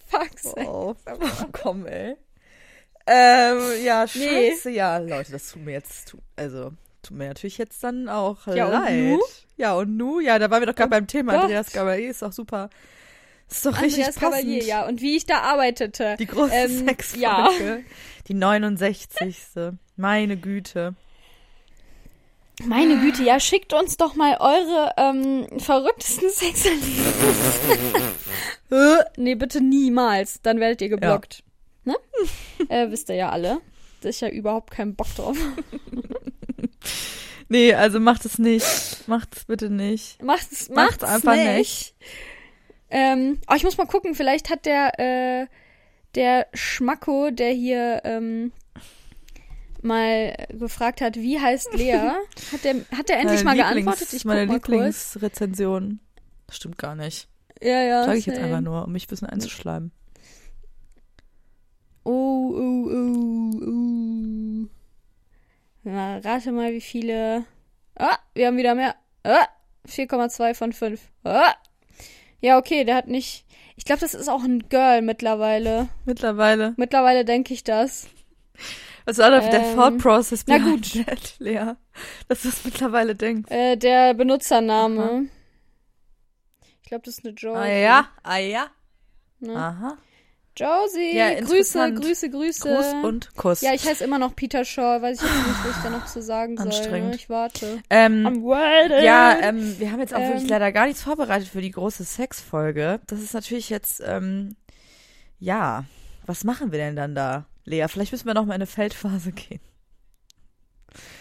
Fuck 0.06 0.38
Sex. 0.38 0.54
Oh, 0.68 0.94
komm, 1.52 1.86
ey. 1.86 2.16
Ähm, 3.06 3.58
ja, 3.84 4.06
Nee. 4.14 4.50
scheiße. 4.52 4.70
Ja, 4.70 4.98
Leute, 4.98 5.32
das 5.32 5.50
tut 5.50 5.64
mir 5.64 5.72
jetzt, 5.72 6.16
also, 6.36 6.72
tut 7.02 7.16
mir 7.16 7.28
natürlich 7.28 7.58
jetzt 7.58 7.82
dann 7.82 8.08
auch 8.08 8.46
Ja, 8.46 8.66
und 8.66 8.72
leid. 8.72 8.94
nu? 8.98 9.20
Ja, 9.56 9.74
und 9.74 9.96
nu? 9.96 10.20
Ja, 10.20 10.38
da 10.38 10.50
waren 10.50 10.60
wir 10.62 10.66
doch 10.66 10.74
gerade 10.76 10.90
beim 10.90 11.06
Thema. 11.06 11.32
Gott. 11.32 11.42
Andreas 11.44 11.72
Gabalier 11.72 12.10
ist 12.10 12.22
doch 12.22 12.32
super. 12.32 12.70
Ist 13.50 13.64
doch 13.66 13.80
richtig 13.80 14.04
Andreas 14.04 14.14
passend. 14.16 14.32
Gabalier, 14.44 14.62
ja. 14.64 14.86
Und 14.86 15.00
wie 15.00 15.16
ich 15.16 15.26
da 15.26 15.40
arbeitete. 15.40 16.16
Die 16.18 16.26
große 16.26 16.52
Ähm, 16.54 16.86
Sexfolge. 16.86 17.22
ja. 17.24 17.48
Die 18.28 18.34
69. 18.34 19.36
Meine 19.96 20.36
Güte. 20.36 20.94
Meine 22.64 22.98
Güte, 22.98 23.22
ja, 23.22 23.38
schickt 23.38 23.72
uns 23.72 23.96
doch 23.96 24.14
mal 24.14 24.36
eure 24.40 24.92
ähm, 24.96 25.46
verrücktesten 25.58 26.30
Sexerlebnisse. 26.30 28.14
Nee, 29.16 29.34
bitte 29.34 29.62
niemals. 29.62 30.42
Dann 30.42 30.60
werdet 30.60 30.82
ihr 30.82 30.90
geblockt. 30.90 31.42
Ne? 31.84 31.96
äh, 32.68 32.90
wisst 32.90 33.08
ihr 33.08 33.14
ja 33.14 33.30
alle. 33.30 33.62
Da 34.02 34.10
ist 34.10 34.20
ja 34.20 34.28
überhaupt 34.28 34.70
kein 34.72 34.94
Bock 34.94 35.08
drauf. 35.16 35.36
Nee, 37.48 37.72
also 37.72 37.98
macht 37.98 38.26
es 38.26 38.38
nicht. 38.38 39.08
Macht 39.08 39.34
es 39.36 39.44
bitte 39.46 39.70
nicht. 39.70 40.22
Macht's, 40.22 40.68
Macht's 40.68 41.00
macht's 41.00 41.04
einfach 41.04 41.34
nicht. 41.34 41.56
nicht. 41.56 41.94
Ähm, 42.90 43.38
oh, 43.50 43.54
ich 43.56 43.64
muss 43.64 43.78
mal 43.78 43.86
gucken, 43.86 44.14
vielleicht 44.14 44.50
hat 44.50 44.66
der, 44.66 44.98
äh, 45.00 45.46
der 46.14 46.46
Schmacko, 46.52 47.30
der 47.30 47.52
hier 47.52 48.02
ähm, 48.04 48.52
mal 49.82 50.34
gefragt 50.50 51.00
hat, 51.00 51.16
wie 51.16 51.40
heißt 51.40 51.74
Lea, 51.74 51.92
hat 52.52 52.64
der, 52.64 52.74
hat 52.96 53.08
der 53.08 53.18
endlich 53.20 53.44
mal 53.44 53.56
Meine 53.56 53.62
Lieblings- 53.62 53.74
geantwortet? 53.84 54.12
Ich 54.12 54.24
Meine 54.24 54.46
mal. 54.46 54.54
Lieblingsrezension. 54.54 56.00
Das 56.46 56.56
stimmt 56.56 56.78
gar 56.78 56.94
nicht. 56.94 57.28
Ja, 57.60 57.82
ja. 57.82 58.04
Sage 58.04 58.18
ich 58.18 58.26
jetzt 58.26 58.38
einfach 58.38 58.60
nur, 58.60 58.84
um 58.84 58.92
mich 58.92 59.04
ein 59.06 59.08
bisschen 59.08 59.28
einzuschleimen. 59.28 59.92
Oh, 62.04 62.10
oh, 62.54 62.90
oh, 62.90 63.60
oh. 63.66 64.66
Na, 65.84 66.18
rate 66.18 66.52
mal, 66.52 66.72
wie 66.72 66.80
viele. 66.80 67.44
Ah, 67.96 68.16
wir 68.34 68.46
haben 68.46 68.56
wieder 68.56 68.74
mehr. 68.74 68.94
Ah, 69.24 69.46
4,2 69.86 70.54
von 70.54 70.72
5. 70.72 71.00
Ah. 71.24 71.52
Ja, 72.40 72.58
okay, 72.58 72.84
der 72.84 72.94
hat 72.94 73.08
nicht. 73.08 73.44
Ich 73.76 73.84
glaube, 73.84 74.00
das 74.00 74.14
ist 74.14 74.28
auch 74.28 74.42
ein 74.42 74.68
Girl 74.68 75.02
mittlerweile. 75.02 75.88
Mittlerweile. 76.04 76.74
Mittlerweile 76.76 77.24
denke 77.24 77.52
ich 77.54 77.64
das. 77.64 78.06
War 79.16 79.30
da 79.30 79.40
der 79.40 79.60
Ähm, 79.60 79.74
Thought 79.76 79.98
Process 79.98 80.44
na 80.46 80.58
gut. 80.58 80.92
that, 81.06 81.34
Lea? 81.38 81.72
Dass 82.28 82.42
du 82.42 82.48
es 82.48 82.64
mittlerweile 82.64 83.14
denkst. 83.14 83.50
Äh, 83.50 83.76
der 83.76 84.12
Benutzername. 84.14 85.28
Ich 86.82 86.88
glaube, 86.88 87.04
das 87.04 87.18
ist 87.18 87.24
eine 87.24 87.34
Josie. 87.34 87.58
Ah 87.58 87.66
ja, 87.66 88.08
ah 88.22 88.36
ja. 88.38 88.66
Ne? 89.40 89.54
Aha. 89.56 89.96
Josie, 90.56 91.16
Ja, 91.16 91.38
Grüße. 91.40 91.94
Grüße, 91.94 92.30
Grüße. 92.30 92.68
Gruß 92.68 93.04
und 93.04 93.36
Kuss. 93.36 93.60
ja, 93.60 93.74
ich 93.74 93.86
heiße 93.86 94.02
immer 94.02 94.18
noch 94.18 94.34
Peter 94.34 94.64
Shaw. 94.64 95.00
Weiß 95.00 95.18
ich 95.18 95.22
jetzt 95.22 95.46
nicht, 95.46 95.64
was 95.64 95.76
ich 95.76 95.82
da 95.84 95.90
noch 95.90 96.06
zu 96.06 96.20
sagen 96.20 96.56
soll. 96.56 96.66
Anstrengend. 96.66 97.10
Ne? 97.10 97.14
Ich 97.16 97.30
warte. 97.30 97.80
ähm, 97.90 98.26
I'm 98.26 98.42
waiting. 98.42 99.04
ja, 99.04 99.38
ähm, 99.40 99.78
wir 99.78 99.92
haben 99.92 100.00
jetzt 100.00 100.12
auch 100.14 100.18
Ähm. 100.18 100.28
wirklich 100.32 100.48
leider 100.50 100.72
gar 100.72 100.86
nichts 100.86 101.02
vorbereitet 101.02 101.46
für 101.48 101.60
die 101.60 101.70
große 101.70 102.02
Sexfolge. 102.02 103.00
Das 103.06 103.20
ist 103.22 103.34
natürlich 103.34 103.70
jetzt, 103.70 104.02
ähm, 104.04 104.56
ja, 105.38 105.84
was 106.26 106.42
machen 106.42 106.72
wir 106.72 106.78
denn 106.80 106.96
dann 106.96 107.14
da, 107.14 107.46
Lea? 107.68 107.86
Vielleicht 107.88 108.12
müssen 108.12 108.26
wir 108.26 108.34
noch 108.34 108.44
mal 108.44 108.54
in 108.54 108.62
eine 108.62 108.66
Feldphase 108.66 109.32
gehen. 109.32 109.60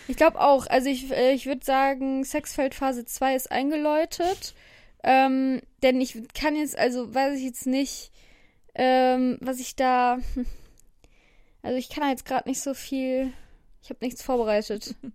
Ich 0.08 0.18
glaube 0.18 0.40
auch. 0.40 0.68
Also 0.68 0.90
ich, 0.90 1.12
äh, 1.12 1.34
ich 1.34 1.46
würde 1.46 1.66
sagen, 1.66 2.24
Sexfeld 2.24 2.74
Phase 2.76 3.06
2 3.06 3.36
ist 3.36 3.52
eingeläutet. 3.52 4.56
Ähm, 5.04 5.62
denn 5.84 6.02
ich 6.02 6.18
kann 6.34 6.56
jetzt, 6.56 6.78
also 6.78 7.14
weiß 7.14 7.38
ich 7.38 7.44
jetzt 7.44 7.68
nicht, 7.68 8.12
ähm, 8.76 9.38
was 9.42 9.60
ich 9.60 9.76
da. 9.76 10.18
hm. 10.34 10.46
Also 11.62 11.78
ich 11.78 11.90
kann 11.90 12.04
da 12.04 12.10
jetzt 12.10 12.26
gerade 12.26 12.48
nicht 12.48 12.62
so 12.62 12.74
viel. 12.74 13.34
Ich 13.84 13.90
habe 13.90 14.04
nichts 14.04 14.22
vorbereitet. 14.22 14.96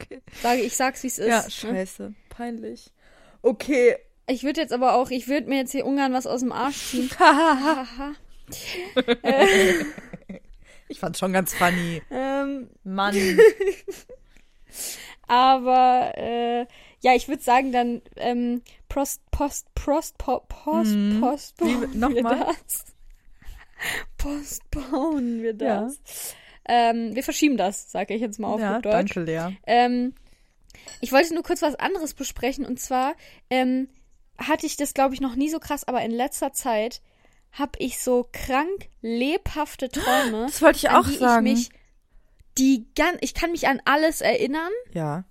Okay. 0.00 0.20
Sage 0.42 0.60
ich, 0.60 0.76
sag's 0.76 1.04
wie 1.04 1.06
es 1.06 1.18
ist. 1.18 1.28
ja, 1.28 1.44
ne? 1.44 1.50
scheiße. 1.50 2.14
Peinlich. 2.28 2.90
Okay. 3.42 3.96
Ich 4.26 4.42
würde 4.42 4.60
jetzt 4.60 4.72
aber 4.72 4.96
auch, 4.96 5.10
ich 5.10 5.28
würde 5.28 5.48
mir 5.48 5.58
jetzt 5.58 5.70
hier 5.70 5.86
ungern 5.86 6.12
was 6.12 6.26
aus 6.26 6.40
dem 6.40 6.50
Arsch 6.50 6.90
ziehen. 6.90 7.08
Haha. 7.18 8.14
Ich 10.94 11.00
fand's 11.00 11.18
schon 11.18 11.32
ganz 11.32 11.52
funny. 11.54 12.02
ähm, 12.10 12.70
Mann. 12.84 13.14
aber 15.26 16.12
äh, 16.16 16.66
ja, 17.00 17.14
ich 17.14 17.26
würde 17.28 17.42
sagen 17.42 17.72
dann 17.72 18.00
ähm, 18.16 18.62
Prost, 18.88 19.20
Post, 19.32 19.74
Prost, 19.74 20.16
po, 20.18 20.40
Post, 20.48 20.94
Mhm. 20.94 21.20
Post, 21.20 21.60
Wie- 21.60 21.96
nochmal? 21.98 22.46
das. 22.46 22.84
Postponen 24.18 25.42
wir 25.42 25.54
Ja. 25.56 25.82
das. 25.82 26.34
Ähm, 26.66 27.14
wir 27.14 27.22
verschieben 27.24 27.56
das, 27.56 27.90
sage 27.90 28.14
ich 28.14 28.20
jetzt 28.20 28.38
mal 28.38 28.48
auf 28.48 28.60
ja, 28.60 28.80
Deutsch. 28.80 28.92
danke, 29.14 29.20
Lea. 29.20 29.56
Ähm, 29.66 30.14
ich 31.00 31.12
wollte 31.12 31.34
nur 31.34 31.42
kurz 31.42 31.60
was 31.60 31.74
anderes 31.74 32.14
besprechen 32.14 32.64
und 32.64 32.78
zwar 32.80 33.14
ähm, 33.50 33.88
hatte 34.38 34.66
ich 34.66 34.76
das, 34.76 34.94
glaube 34.94 35.14
ich, 35.14 35.20
noch 35.20 35.34
nie 35.36 35.50
so 35.50 35.58
krass, 35.58 35.86
aber 35.86 36.02
in 36.02 36.10
letzter 36.12 36.52
Zeit 36.52 37.02
habe 37.54 37.72
ich 37.78 37.98
so 38.00 38.28
krank 38.32 38.88
lebhafte 39.00 39.88
Träume, 39.88 40.46
Das 40.46 40.60
wollte 40.62 40.78
ich 40.78 40.90
auch 40.90 41.06
die 41.08 41.16
sagen. 41.16 41.46
ich 41.46 41.52
mich 41.54 41.70
die 42.58 42.86
gan 42.94 43.16
ich 43.20 43.34
kann 43.34 43.50
mich 43.50 43.66
an 43.66 43.80
alles 43.84 44.20
erinnern, 44.20 44.70
ja. 44.92 45.24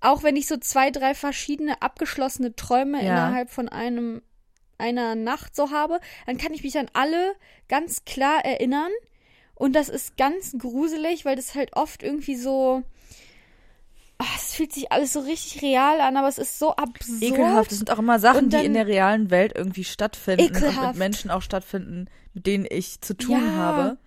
auch 0.00 0.22
wenn 0.22 0.36
ich 0.36 0.46
so 0.46 0.56
zwei, 0.58 0.90
drei 0.90 1.14
verschiedene 1.14 1.80
abgeschlossene 1.80 2.54
Träume 2.56 2.98
Ja. 3.02 3.10
innerhalb 3.12 3.50
von 3.50 3.68
einem 3.68 4.22
einer 4.76 5.14
Nacht 5.14 5.56
so 5.56 5.70
habe, 5.70 5.98
dann 6.26 6.36
kann 6.38 6.52
ich 6.52 6.62
mich 6.62 6.78
an 6.78 6.88
alle 6.92 7.34
ganz 7.68 8.04
klar 8.04 8.44
erinnern 8.44 8.92
und 9.54 9.72
das 9.74 9.88
ist 9.88 10.16
ganz 10.16 10.54
gruselig, 10.58 11.24
weil 11.24 11.36
das 11.36 11.54
halt 11.54 11.74
oft 11.74 12.02
irgendwie 12.02 12.36
so 12.36 12.82
ah, 14.18 14.24
es 14.36 14.54
fühlt 14.54 14.72
sich 14.72 14.90
alles 14.92 15.12
so 15.12 15.20
richtig 15.20 15.62
real 15.62 16.00
an, 16.00 16.16
aber 16.16 16.28
es 16.28 16.38
ist 16.38 16.58
so 16.58 16.74
absurd. 16.74 17.22
Ekelhaft. 17.22 17.70
Das 17.70 17.78
sind 17.78 17.90
auch 17.90 17.98
immer 17.98 18.18
Sachen, 18.18 18.44
Und 18.44 18.52
die 18.52 18.56
dann- 18.56 18.64
in 18.66 18.74
der 18.74 18.86
realen 18.86 19.30
Welt 19.30 19.52
irgendwie 19.54 19.84
stattfinden 19.84 20.46
und 20.46 20.52
mit 20.52 20.62
Ekelhaft. 20.62 20.98
Menschen 20.98 21.30
auch 21.30 21.42
stattfinden, 21.42 22.06
mit 22.34 22.46
denen 22.46 22.66
ich 22.68 23.00
zu 23.00 23.16
tun 23.16 23.40
Ja. 23.40 23.52
habe. 23.54 23.98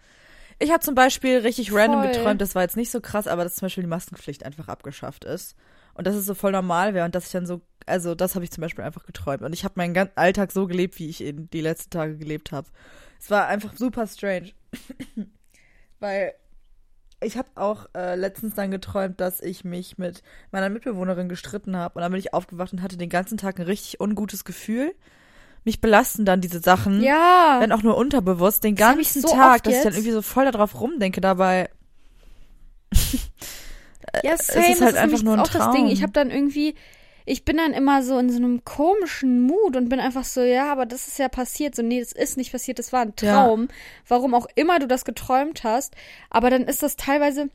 Ich 0.60 0.69
habe 0.71 0.82
zum 0.82 0.93
Beispiel 0.93 1.39
richtig 1.39 1.74
random 1.74 2.04
Voll. 2.04 2.12
geträumt, 2.12 2.41
das 2.41 2.54
war 2.54 2.62
jetzt 2.62 2.78
nicht 2.78 2.91
so 2.91 3.02
krass, 3.02 3.26
aber 3.28 3.43
dass 3.43 3.56
zum 3.56 3.65
Beispiel 3.65 3.84
die 3.84 3.89
Maskenpflicht 3.89 4.45
einfach 4.45 4.67
abgeschafft 4.67 5.26
ist. 5.26 5.56
Und 5.93 6.06
dass 6.08 6.15
es 6.15 6.26
so 6.26 6.36
voll 6.36 6.52
normal 6.52 6.93
wäre 6.93 7.06
und 7.06 7.15
dass 7.15 7.26
ich 7.26 7.32
dann 7.32 7.45
so, 7.45 7.62
also 7.86 8.13
das 8.15 8.36
habe 8.36 8.45
ich 8.45 8.52
zum 8.52 8.62
Beispiel 8.62 8.84
einfach 8.86 9.06
geträumt. 9.06 9.41
Und 9.41 9.54
ich 9.54 9.63
habe 9.63 9.74
meinen 9.78 9.93
ganzen 9.93 10.15
Alltag 10.17 10.52
so 10.52 10.67
gelebt, 10.67 11.00
wie 11.00 11.10
ich 11.10 11.21
ihn 11.21 11.50
die 11.52 11.62
letzten 11.62 11.89
Tage 11.89 12.17
gelebt 12.17 12.52
habe. 12.52 12.67
Es 13.19 13.30
war 13.30 13.47
einfach 13.47 13.76
super 13.76 14.06
strange. 14.08 14.52
Weil 16.00 16.34
ich 17.22 17.38
habe 17.38 17.50
auch 17.56 17.88
äh, 17.96 18.16
letztens 18.16 18.56
dann 18.56 18.72
geträumt, 18.72 19.22
dass 19.22 19.42
ich 19.42 19.64
mich 19.64 19.98
mit 19.98 20.24
meiner 20.52 20.70
Mitbewohnerin 20.70 21.30
gestritten 21.30 21.78
habe. 21.78 21.96
Und 21.96 22.02
dann 22.02 22.12
bin 22.12 22.20
ich 22.20 22.34
aufgewacht 22.34 22.74
und 22.74 22.82
hatte 22.82 22.98
den 22.98 23.10
ganzen 23.10 23.38
Tag 23.38 23.60
ein 23.60 23.66
richtig 23.66 24.00
ungutes 24.00 24.44
Gefühl. 24.44 24.94
Mich 25.64 25.80
belasten 25.80 26.26
dann 26.26 26.42
diese 26.42 26.60
Sachen. 26.60 27.02
ja. 27.02 27.58
Wenn 27.60 27.72
auch 27.72 27.84
nur 27.84 27.96
unterbewusst, 27.96 28.64
den 28.64 28.76
Das 28.76 28.96
ganzen 28.96 29.22
so 29.22 29.28
Tag, 29.28 29.64
dass 29.64 29.76
ich 29.76 29.84
dann 29.84 29.94
irgendwie 29.94 30.12
so 30.12 30.24
voll 30.24 30.46
darauf 30.46 30.80
rumdenke, 30.80 31.22
dabei. 31.22 31.70
Ja, 34.24 34.34
es 34.34 34.48
same. 34.48 34.72
ist 34.72 34.82
halt 34.82 34.94
das 34.94 34.96
einfach 34.96 35.02
nämlich 35.06 35.24
nur 35.24 35.34
ein 35.36 35.40
auch 35.40 35.48
das 35.48 35.72
Ding. 35.72 35.84
Traum. 35.86 35.88
Ich 35.88 36.02
habe 36.02 36.12
dann 36.12 36.32
irgendwie, 36.32 36.76
ich 37.26 37.46
bin 37.46 37.58
dann 37.58 37.74
immer 37.74 38.04
so 38.04 38.18
in 38.18 38.30
so 38.30 38.38
einem 38.38 38.64
komischen 38.66 39.42
Mut 39.42 39.76
und 39.76 39.90
bin 39.90 40.00
einfach 40.00 40.24
so, 40.24 40.42
ja, 40.42 40.72
aber 40.72 40.86
das 40.86 41.08
ist 41.08 41.20
ja 41.20 41.30
passiert. 41.30 41.76
So, 41.76 41.82
nee, 41.82 42.00
das 42.00 42.12
ist 42.12 42.38
nicht 42.38 42.52
passiert, 42.52 42.80
das 42.80 42.92
war 42.94 43.02
ein 43.02 43.14
Ja. 43.22 43.34
Traum. 43.44 43.68
Warum 44.08 44.34
auch 44.34 44.48
immer 44.56 44.80
du 44.80 44.88
das 44.88 45.06
geträumt 45.06 45.64
hast. 45.64 45.96
Aber 46.30 46.50
dann 46.50 46.64
ist 46.64 46.84
das 46.84 46.96
teilweise, 46.96 47.50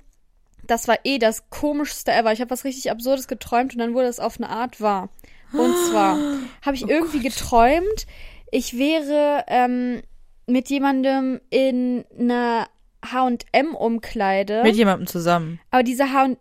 das 0.66 0.88
war 0.88 0.98
eh 1.04 1.18
das 1.18 1.50
komischste 1.50 2.12
ever. 2.12 2.32
Ich 2.32 2.40
habe 2.40 2.50
was 2.50 2.64
richtig 2.64 2.90
Absurdes 2.90 3.28
geträumt 3.28 3.74
und 3.74 3.78
dann 3.78 3.94
wurde 3.94 4.08
es 4.08 4.20
auf 4.20 4.38
eine 4.38 4.48
Art 4.48 4.80
wahr. 4.80 5.08
Und 5.52 5.74
zwar 5.90 6.18
habe 6.64 6.76
ich 6.76 6.84
Oh 6.86 6.88
irgendwie 6.88 7.20
geträumt, 7.20 8.06
ich 8.50 8.78
wäre 8.78 9.44
ähm, 9.48 10.02
mit 10.46 10.68
jemandem 10.70 11.40
in 11.50 12.04
einer 12.18 12.68
H&M-Umkleide. 13.04 14.62
Mit 14.62 14.76
jemandem 14.76 15.06
zusammen. 15.06 15.60
Aber 15.70 15.82
diese 15.82 16.12
H 16.12 16.36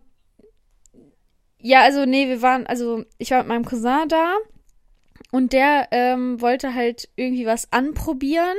ja, 1.66 1.80
also 1.82 2.04
nee, 2.04 2.28
wir 2.28 2.42
waren, 2.42 2.66
also 2.66 3.04
ich 3.18 3.30
war 3.30 3.38
mit 3.38 3.48
meinem 3.48 3.64
Cousin 3.64 4.08
da 4.08 4.34
und 5.32 5.52
der 5.52 5.88
ähm, 5.90 6.40
wollte 6.40 6.74
halt 6.74 7.08
irgendwie 7.16 7.46
was 7.46 7.72
anprobieren. 7.72 8.56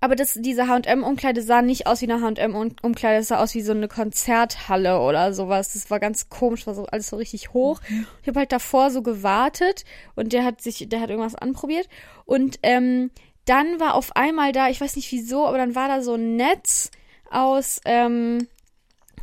Aber 0.00 0.16
das, 0.16 0.34
diese 0.34 0.68
H&M-Umkleide 0.68 1.40
sah 1.40 1.62
nicht 1.62 1.86
aus 1.86 2.02
wie 2.02 2.10
eine 2.10 2.20
H&M-Umkleide, 2.20 3.20
es 3.20 3.28
sah 3.28 3.38
aus 3.42 3.54
wie 3.54 3.62
so 3.62 3.72
eine 3.72 3.88
Konzerthalle 3.88 5.00
oder 5.00 5.32
sowas. 5.32 5.72
Das 5.72 5.90
war 5.90 5.98
ganz 5.98 6.28
komisch, 6.28 6.66
war 6.66 6.74
so 6.74 6.84
alles 6.86 7.08
so 7.08 7.16
richtig 7.16 7.54
hoch. 7.54 7.80
Ich 8.20 8.28
habe 8.28 8.40
halt 8.40 8.52
davor 8.52 8.90
so 8.90 9.00
gewartet 9.00 9.84
und 10.14 10.34
der 10.34 10.44
hat 10.44 10.60
sich, 10.60 10.88
der 10.90 11.00
hat 11.00 11.08
irgendwas 11.08 11.36
anprobiert. 11.36 11.88
Und 12.26 12.58
ähm, 12.62 13.12
dann 13.46 13.80
war 13.80 13.94
auf 13.94 14.14
einmal 14.16 14.52
da, 14.52 14.68
ich 14.68 14.80
weiß 14.80 14.96
nicht 14.96 15.10
wieso, 15.12 15.46
aber 15.46 15.56
dann 15.56 15.74
war 15.74 15.88
da 15.88 16.02
so 16.02 16.14
ein 16.14 16.36
Netz 16.36 16.90
aus, 17.30 17.80
ähm, 17.86 18.46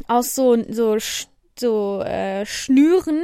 aus 0.08 0.34
so, 0.34 0.58
so, 0.68 0.94
Sch- 0.94 1.28
so 1.60 2.02
äh, 2.02 2.46
Schnüren. 2.46 3.22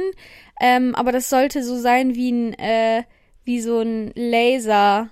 Ähm, 0.60 0.94
aber 0.94 1.12
das 1.12 1.28
sollte 1.30 1.62
so 1.62 1.78
sein 1.78 2.14
wie 2.14 2.30
ein, 2.32 2.52
äh, 2.54 3.04
wie 3.44 3.60
so 3.60 3.80
ein 3.80 4.12
Laser. 4.14 5.10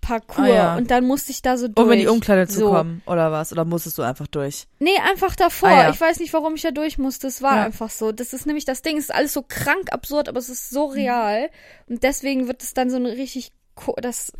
Parcours 0.00 0.38
Ah, 0.38 0.54
ja. 0.54 0.76
und 0.76 0.90
dann 0.92 1.04
musste 1.04 1.32
ich 1.32 1.42
da 1.42 1.58
so 1.58 1.66
durch. 1.68 1.84
Um 1.84 1.92
in 1.92 1.98
die 1.98 2.06
Umkleide 2.06 2.46
zu 2.46 2.60
so. 2.60 2.70
kommen, 2.70 3.02
oder 3.04 3.32
was? 3.32 3.52
Oder 3.52 3.64
musstest 3.64 3.98
du 3.98 4.02
einfach 4.02 4.26
durch? 4.28 4.66
Nee, 4.78 4.96
einfach 5.06 5.34
davor. 5.36 5.68
Ah, 5.68 5.82
ja. 5.82 5.90
Ich 5.90 6.00
weiß 6.00 6.20
nicht, 6.20 6.32
warum 6.32 6.54
ich 6.54 6.62
da 6.62 6.70
durch 6.70 6.96
musste. 6.98 7.26
Es 7.26 7.42
war 7.42 7.56
Ja. 7.56 7.64
einfach 7.64 7.90
so. 7.90 8.12
Das 8.12 8.32
ist 8.32 8.46
nämlich 8.46 8.64
das 8.64 8.80
Ding. 8.80 8.96
Es 8.96 9.04
ist 9.06 9.14
alles 9.14 9.32
so 9.34 9.42
krank 9.46 9.92
absurd, 9.92 10.28
aber 10.28 10.38
es 10.38 10.48
ist 10.48 10.70
so 10.70 10.86
Mhm. 10.88 10.92
real. 10.94 11.50
Und 11.88 12.04
deswegen 12.04 12.46
wird 12.46 12.62
es 12.62 12.72
dann 12.74 12.90
so 12.90 12.96
eine 12.96 13.10
richtig, 13.16 13.52
das 14.00 14.32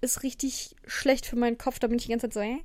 ist 0.00 0.22
richtig 0.22 0.76
schlecht 0.86 1.26
für 1.26 1.36
meinen 1.36 1.58
Kopf. 1.58 1.80
Da 1.80 1.88
bin 1.88 1.98
ich 1.98 2.04
die 2.04 2.10
ganze 2.10 2.28
Zeit 2.30 2.34
so, 2.34 2.40
äh. 2.40 2.58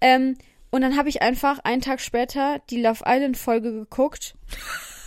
ähm, 0.00 0.36
Und 0.74 0.80
dann 0.80 0.96
habe 0.96 1.08
ich 1.08 1.22
einfach 1.22 1.60
einen 1.60 1.82
Tag 1.82 2.00
später 2.00 2.58
die 2.68 2.82
Love 2.82 3.04
Island 3.06 3.38
Folge 3.38 3.70
geguckt, 3.70 4.34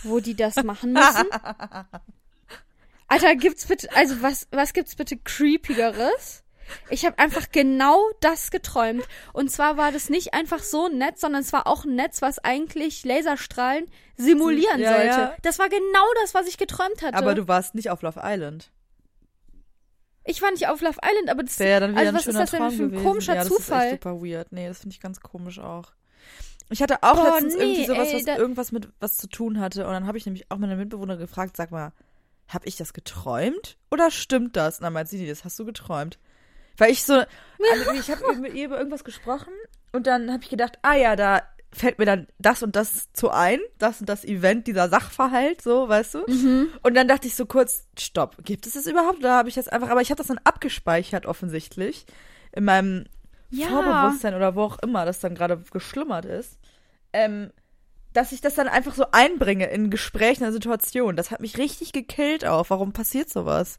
wo 0.02 0.18
die 0.18 0.34
das 0.34 0.56
machen 0.64 0.94
müssen. 0.94 1.26
Alter, 3.06 3.36
gibt's 3.36 3.66
bitte, 3.66 3.94
also 3.94 4.22
was, 4.22 4.48
was 4.50 4.72
gibt's 4.72 4.96
bitte 4.96 5.18
creepigeres? 5.18 6.42
Ich 6.88 7.04
habe 7.04 7.18
einfach 7.18 7.52
genau 7.52 8.00
das 8.20 8.50
geträumt. 8.50 9.04
Und 9.34 9.50
zwar 9.50 9.76
war 9.76 9.92
das 9.92 10.08
nicht 10.08 10.32
einfach 10.32 10.60
so 10.62 10.86
ein 10.86 10.96
Netz, 10.96 11.20
sondern 11.20 11.42
es 11.42 11.52
war 11.52 11.66
auch 11.66 11.84
ein 11.84 11.96
Netz, 11.96 12.22
was 12.22 12.38
eigentlich 12.38 13.04
Laserstrahlen 13.04 13.88
simulieren 14.16 14.80
Ja, 14.80 14.92
sollte. 14.92 15.06
ja. 15.06 15.36
Das 15.42 15.58
war 15.58 15.68
genau 15.68 16.06
das, 16.22 16.32
was 16.32 16.48
ich 16.48 16.56
geträumt 16.56 17.02
hatte. 17.02 17.18
Aber 17.18 17.34
du 17.34 17.46
warst 17.46 17.74
nicht 17.74 17.90
auf 17.90 18.00
Love 18.00 18.20
Island. 18.24 18.70
Ich 20.28 20.42
war 20.42 20.50
nicht 20.50 20.68
auf 20.68 20.80
Love 20.80 20.98
Island, 21.02 21.30
aber 21.30 21.42
das 21.42 21.58
Wäre 21.58 21.80
dann 21.80 21.90
wieder 21.92 22.00
also 22.00 22.08
ein 22.10 22.14
was 22.14 22.26
ist 22.26 22.32
schöner 22.32 22.40
das 22.40 22.50
denn 22.50 22.60
Traum 22.60 22.70
für 22.72 22.82
ein 22.82 22.90
gewesen. 22.90 23.04
komischer 23.04 23.34
ja, 23.34 23.38
das 23.44 23.50
Ist 23.50 23.56
Zufall? 23.56 23.86
echt 23.86 24.02
super 24.02 24.20
weird. 24.22 24.52
Nee, 24.52 24.68
das 24.68 24.78
finde 24.80 24.94
ich 24.94 25.00
ganz 25.00 25.20
komisch 25.20 25.58
auch. 25.58 25.92
Ich 26.70 26.82
hatte 26.82 27.02
auch 27.02 27.14
Boah, 27.14 27.30
letztens 27.30 27.56
nee, 27.56 27.62
irgendwie 27.62 27.86
sowas, 27.86 28.08
ey, 28.08 28.26
was 28.26 28.38
irgendwas 28.38 28.72
mit 28.72 28.88
was 29.00 29.16
zu 29.16 29.26
tun 29.26 29.58
hatte. 29.58 29.86
Und 29.86 29.92
dann 29.92 30.06
habe 30.06 30.18
ich 30.18 30.26
nämlich 30.26 30.50
auch 30.50 30.58
meine 30.58 30.76
Mitbewohner 30.76 31.16
gefragt, 31.16 31.56
sag 31.56 31.70
mal, 31.70 31.92
habe 32.48 32.66
ich 32.66 32.76
das 32.76 32.92
geträumt? 32.92 33.78
Oder 33.90 34.10
stimmt 34.10 34.56
das? 34.56 34.78
Und 34.78 34.84
dann 34.84 34.92
meint 34.92 35.08
sie, 35.08 35.26
das 35.26 35.44
hast 35.44 35.58
du 35.58 35.64
geträumt. 35.64 36.18
Weil 36.76 36.90
ich 36.90 37.04
so, 37.04 37.14
also 37.72 37.92
ich 37.94 38.10
habe 38.10 38.36
mit 38.36 38.54
ihr 38.54 38.66
über 38.66 38.76
irgendwas 38.76 39.04
gesprochen 39.04 39.52
und 39.92 40.06
dann 40.06 40.30
habe 40.30 40.42
ich 40.42 40.50
gedacht, 40.50 40.78
ah 40.82 40.94
ja, 40.94 41.16
da 41.16 41.42
fällt 41.72 41.98
mir 41.98 42.06
dann 42.06 42.26
das 42.38 42.62
und 42.62 42.76
das 42.76 43.12
zu 43.12 43.30
ein, 43.30 43.60
das 43.78 44.00
und 44.00 44.08
das 44.08 44.24
Event, 44.24 44.66
dieser 44.66 44.88
Sachverhalt, 44.88 45.60
so, 45.60 45.88
weißt 45.88 46.14
du? 46.14 46.18
Mhm. 46.26 46.68
Und 46.82 46.94
dann 46.94 47.08
dachte 47.08 47.26
ich 47.26 47.34
so 47.34 47.46
kurz, 47.46 47.86
stopp, 47.98 48.36
gibt 48.44 48.66
es 48.66 48.72
das 48.72 48.86
überhaupt? 48.86 49.22
Da 49.22 49.36
habe 49.36 49.48
ich 49.48 49.54
das 49.54 49.68
einfach, 49.68 49.90
aber 49.90 50.00
ich 50.00 50.10
habe 50.10 50.18
das 50.18 50.28
dann 50.28 50.40
abgespeichert 50.44 51.26
offensichtlich 51.26 52.06
in 52.52 52.64
meinem 52.64 53.04
Ja. 53.50 53.68
Vorbewusstsein 53.68 54.34
oder 54.34 54.54
wo 54.54 54.62
auch 54.62 54.78
immer 54.80 55.04
das 55.04 55.20
dann 55.20 55.34
gerade 55.34 55.62
geschlummert 55.70 56.24
ist, 56.24 56.58
ähm, 57.12 57.50
dass 58.18 58.32
ich 58.32 58.40
das 58.40 58.54
dann 58.54 58.68
einfach 58.68 58.94
so 58.94 59.06
einbringe 59.12 59.66
in 59.70 59.90
Gesprächen, 59.90 60.44
in 60.44 60.52
Situationen. 60.52 61.16
Das 61.16 61.30
hat 61.30 61.40
mich 61.40 61.56
richtig 61.56 61.92
gekillt 61.92 62.44
auch. 62.44 62.68
Warum 62.70 62.92
passiert 62.92 63.30
sowas? 63.30 63.78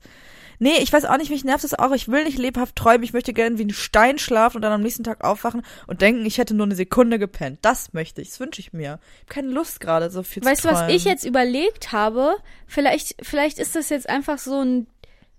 Nee, 0.61 0.77
ich 0.81 0.91
weiß 0.91 1.05
auch 1.05 1.17
nicht, 1.17 1.29
mich 1.29 1.43
nervt 1.45 1.63
das 1.63 1.73
auch. 1.73 1.91
Ich 1.93 2.07
will 2.09 2.23
nicht 2.25 2.37
lebhaft 2.37 2.75
träumen. 2.75 3.03
Ich 3.03 3.13
möchte 3.13 3.31
gerne 3.33 3.57
wie 3.57 3.63
ein 3.65 3.69
Stein 3.69 4.17
schlafen 4.19 4.57
und 4.57 4.61
dann 4.61 4.73
am 4.73 4.81
nächsten 4.81 5.03
Tag 5.05 5.23
aufwachen 5.23 5.61
und 5.87 6.01
denken, 6.01 6.25
ich 6.25 6.37
hätte 6.37 6.53
nur 6.53 6.65
eine 6.65 6.75
Sekunde 6.75 7.17
gepennt. 7.19 7.59
Das 7.61 7.93
möchte 7.93 8.21
ich. 8.21 8.29
Das 8.29 8.39
wünsche 8.41 8.59
ich 8.59 8.73
mir. 8.73 8.99
Ich 9.13 9.21
habe 9.21 9.33
keine 9.41 9.49
Lust 9.49 9.79
gerade 9.79 10.09
so 10.09 10.21
viel 10.23 10.43
Weißt 10.43 10.61
zu 10.61 10.67
du, 10.67 10.73
träumen. 10.73 10.89
was 10.89 10.95
ich 10.95 11.05
jetzt 11.05 11.25
überlegt 11.25 11.91
habe? 11.93 12.35
Vielleicht, 12.67 13.15
vielleicht 13.25 13.57
ist 13.59 13.75
das 13.75 13.87
jetzt 13.89 14.09
einfach 14.09 14.37
so 14.37 14.59
ein 14.61 14.87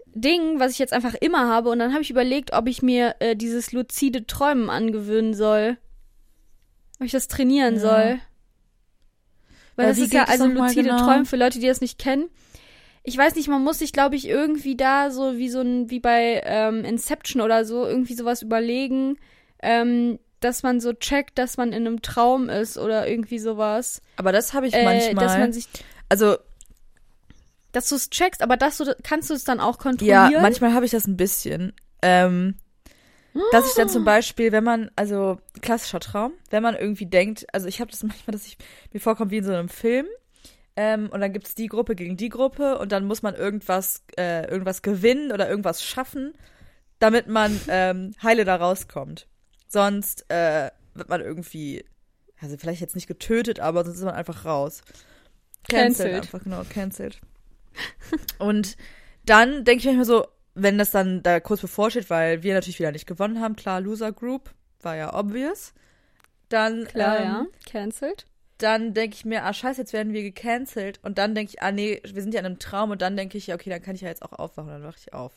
Ding, 0.07 0.59
was 0.59 0.73
ich 0.73 0.79
jetzt 0.79 0.93
einfach 0.95 1.15
immer 1.15 1.49
habe. 1.49 1.69
Und 1.69 1.79
dann 1.81 1.93
habe 1.93 2.03
ich 2.03 2.11
überlegt, 2.11 2.53
ob 2.55 2.67
ich 2.67 2.81
mir 2.83 3.17
äh, 3.21 3.37
dieses 3.37 3.73
luzide 3.73 4.27
Träumen 4.27 4.71
angewöhnen 4.71 5.35
soll. 5.35 5.77
Ob 6.99 7.07
ich 7.07 7.13
das 7.13 7.29
trainieren 7.29 7.75
Ja. 7.75 7.81
soll. 7.81 8.21
Weil 9.77 9.87
Ja, 9.87 9.91
das 9.93 9.99
ist 9.99 10.13
ja 10.13 10.23
das 10.25 10.31
also 10.31 10.47
luzide 10.47 10.83
genau? 10.85 11.05
Träumen 11.05 11.27
für 11.27 11.37
Leute, 11.37 11.59
die 11.59 11.67
das 11.67 11.81
nicht 11.81 11.99
kennen. 11.99 12.29
Ich 13.03 13.17
weiß 13.17 13.35
nicht, 13.37 13.49
man 13.49 13.65
muss 13.65 13.79
sich, 13.79 13.93
glaube 13.93 14.17
ich, 14.17 14.29
irgendwie 14.29 14.77
da 14.77 15.11
so 15.11 15.39
wie 15.39 15.49
so 15.49 15.61
ein, 15.61 15.89
wie 15.91 16.01
bei 16.01 16.43
ähm, 16.45 16.85
Inception 16.85 17.41
oder 17.41 17.65
so, 17.65 17.87
irgendwie 17.87 18.15
sowas 18.15 18.43
überlegen, 18.43 19.17
ähm, 19.63 20.19
dass 20.41 20.63
man 20.63 20.81
so 20.81 20.93
checkt, 20.93 21.39
dass 21.39 21.57
man 21.57 21.69
in 21.73 21.87
einem 21.87 22.03
Traum 22.03 22.49
ist 22.49 22.77
oder 22.79 23.09
irgendwie 23.09 23.39
sowas. 23.39 24.03
Aber 24.17 24.33
das 24.33 24.53
habe 24.53 24.67
ich 24.67 24.75
Äh, 24.75 24.85
manchmal. 24.85 25.27
dass 25.27 25.39
man 25.39 25.53
sich 25.53 25.67
also 26.09 26.37
dass 27.73 27.89
du 27.89 27.95
es 27.95 28.11
checkst, 28.11 28.43
aber 28.43 28.57
dass 28.57 28.79
du 28.79 28.95
kannst 29.03 29.31
du 29.31 29.35
es 29.35 29.45
dann 29.45 29.61
auch 29.61 29.79
kontrollieren. 29.79 30.31
Ja, 30.33 30.41
manchmal 30.41 30.75
habe 30.75 30.85
ich 30.85 30.91
das 30.91 31.07
ein 31.07 31.17
bisschen. 31.17 31.73
Ähm, 32.03 32.57
dass 33.53 33.69
ich 33.69 33.75
dann 33.75 33.89
zum 33.89 34.05
Beispiel, 34.05 34.53
wenn 34.53 34.65
man, 34.65 34.91
also 34.97 35.39
klassischer 35.61 36.01
Traum, 36.01 36.33
wenn 36.51 36.63
man 36.63 36.75
irgendwie 36.75 37.07
denkt, 37.07 37.47
also 37.53 37.69
ich 37.69 37.81
habe 37.81 37.91
das 37.91 38.03
manchmal, 38.03 38.33
dass 38.33 38.47
ich 38.47 38.59
mir 38.93 39.01
vorkommt 39.01 39.31
wie 39.31 39.39
in 39.39 39.45
so 39.45 39.53
einem 39.53 39.69
Film. 39.69 40.07
Ähm, 40.77 41.11
und 41.13 41.21
dann 41.21 41.33
gibt's 41.33 41.55
die 41.55 41.67
Gruppe 41.67 41.95
gegen 41.95 42.17
die 42.17 42.29
Gruppe 42.29 42.79
und 42.79 42.93
dann 42.93 43.05
muss 43.05 43.23
man 43.23 43.35
irgendwas, 43.35 44.05
äh, 44.17 44.49
irgendwas 44.49 44.83
gewinnen 44.83 45.33
oder 45.33 45.49
irgendwas 45.49 45.83
schaffen, 45.83 46.33
damit 47.01 47.27
man 47.27 47.61
ähm, 47.69 48.13
heile 48.23 48.45
da 48.45 48.57
rauskommt. 48.57 49.27
Sonst 49.67 50.31
äh, 50.31 50.71
wird 50.95 51.09
man 51.09 51.21
irgendwie, 51.21 51.85
also 52.41 52.57
vielleicht 52.57 52.81
jetzt 52.81 52.95
nicht 52.95 53.09
getötet, 53.09 53.61
aber 53.61 53.85
sonst 53.85 53.99
ist 53.99 54.05
man 54.05 54.15
einfach 54.15 54.45
raus. 54.45 54.83
Cancelled. 55.69 56.15
einfach, 56.15 56.43
genau, 56.43 56.63
cancelled. 56.69 57.21
Und 58.39 58.77
dann 59.25 59.65
denke 59.65 59.81
ich 59.81 59.87
manchmal 59.87 60.07
so, 60.07 60.27
wenn 60.63 60.79
das 60.79 60.91
dann 60.91 61.23
da 61.23 61.41
kurz 61.41 61.61
bevorsteht, 61.61 62.11
weil 62.11 62.43
wir 62.43 62.55
natürlich 62.55 62.79
wieder 62.79 62.93
nicht 62.93 63.07
gewonnen 63.07 63.41
haben, 63.41 63.57
klar, 63.57 63.81
Loser 63.81 64.13
Group, 64.13 64.51
war 64.81 64.97
ja 64.97 65.15
obvious. 65.19 65.75
Dann, 66.49 66.85
Klar, 66.87 67.19
ähm, 67.19 67.25
ja. 67.25 67.47
Cancelled. 67.65 68.27
dann 68.59 68.93
denke 68.93 69.15
ich 69.15 69.25
mir, 69.25 69.45
ah 69.45 69.53
scheiße, 69.53 69.81
jetzt 69.81 69.93
werden 69.93 70.13
wir 70.13 70.23
gecancelt. 70.23 70.99
Und 71.03 71.19
dann 71.19 71.35
denke 71.35 71.53
ich, 71.55 71.63
ah 71.63 71.73
nee, 71.73 72.03
wir 72.05 72.23
sind 72.23 72.35
ja 72.35 72.41
in 72.41 72.47
einem 72.47 72.59
Traum. 72.59 72.91
Und 72.91 73.03
dann 73.03 73.17
denke 73.17 73.39
ich, 73.39 73.47
ja, 73.47 73.55
okay, 73.55 73.71
dann 73.71 73.83
kann 73.83 73.95
ich 73.95 74.01
ja 74.01 74.09
jetzt 74.09 74.23
auch 74.23 74.33
aufwachen. 74.33 74.71
Dann 74.71 74.83
wache 74.83 74.99
ich 74.99 75.13
auf. 75.15 75.33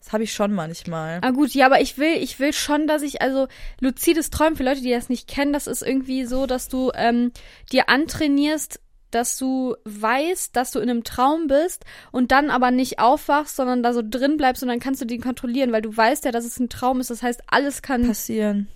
Das 0.00 0.12
habe 0.12 0.22
ich 0.22 0.34
schon 0.34 0.52
manchmal. 0.52 1.20
Ah 1.22 1.30
gut, 1.30 1.54
ja, 1.54 1.64
aber 1.64 1.80
ich 1.80 1.96
will, 1.96 2.14
ich 2.18 2.38
will 2.38 2.52
schon, 2.52 2.86
dass 2.86 3.00
ich, 3.00 3.22
also 3.22 3.48
luzides 3.80 4.28
Träumen, 4.28 4.54
für 4.54 4.62
Leute, 4.62 4.82
die 4.82 4.90
das 4.90 5.08
nicht 5.08 5.26
kennen, 5.26 5.54
das 5.54 5.66
ist 5.66 5.82
irgendwie 5.82 6.26
so, 6.26 6.44
dass 6.44 6.68
du 6.68 6.92
ähm, 6.94 7.32
dir 7.72 7.88
antrainierst, 7.88 8.80
dass 9.14 9.38
du 9.38 9.76
weißt, 9.84 10.56
dass 10.56 10.70
du 10.72 10.80
in 10.80 10.90
einem 10.90 11.04
Traum 11.04 11.46
bist 11.46 11.84
und 12.12 12.32
dann 12.32 12.50
aber 12.50 12.70
nicht 12.70 12.98
aufwachst, 12.98 13.56
sondern 13.56 13.82
da 13.82 13.92
so 13.92 14.02
drin 14.04 14.36
bleibst 14.36 14.62
und 14.62 14.68
dann 14.68 14.80
kannst 14.80 15.00
du 15.00 15.06
den 15.06 15.20
kontrollieren, 15.20 15.72
weil 15.72 15.82
du 15.82 15.96
weißt 15.96 16.24
ja, 16.24 16.32
dass 16.32 16.44
es 16.44 16.58
ein 16.58 16.68
Traum 16.68 17.00
ist. 17.00 17.10
Das 17.10 17.22
heißt, 17.22 17.42
alles 17.46 17.82
kann 17.82 18.06
Passieren. 18.06 18.68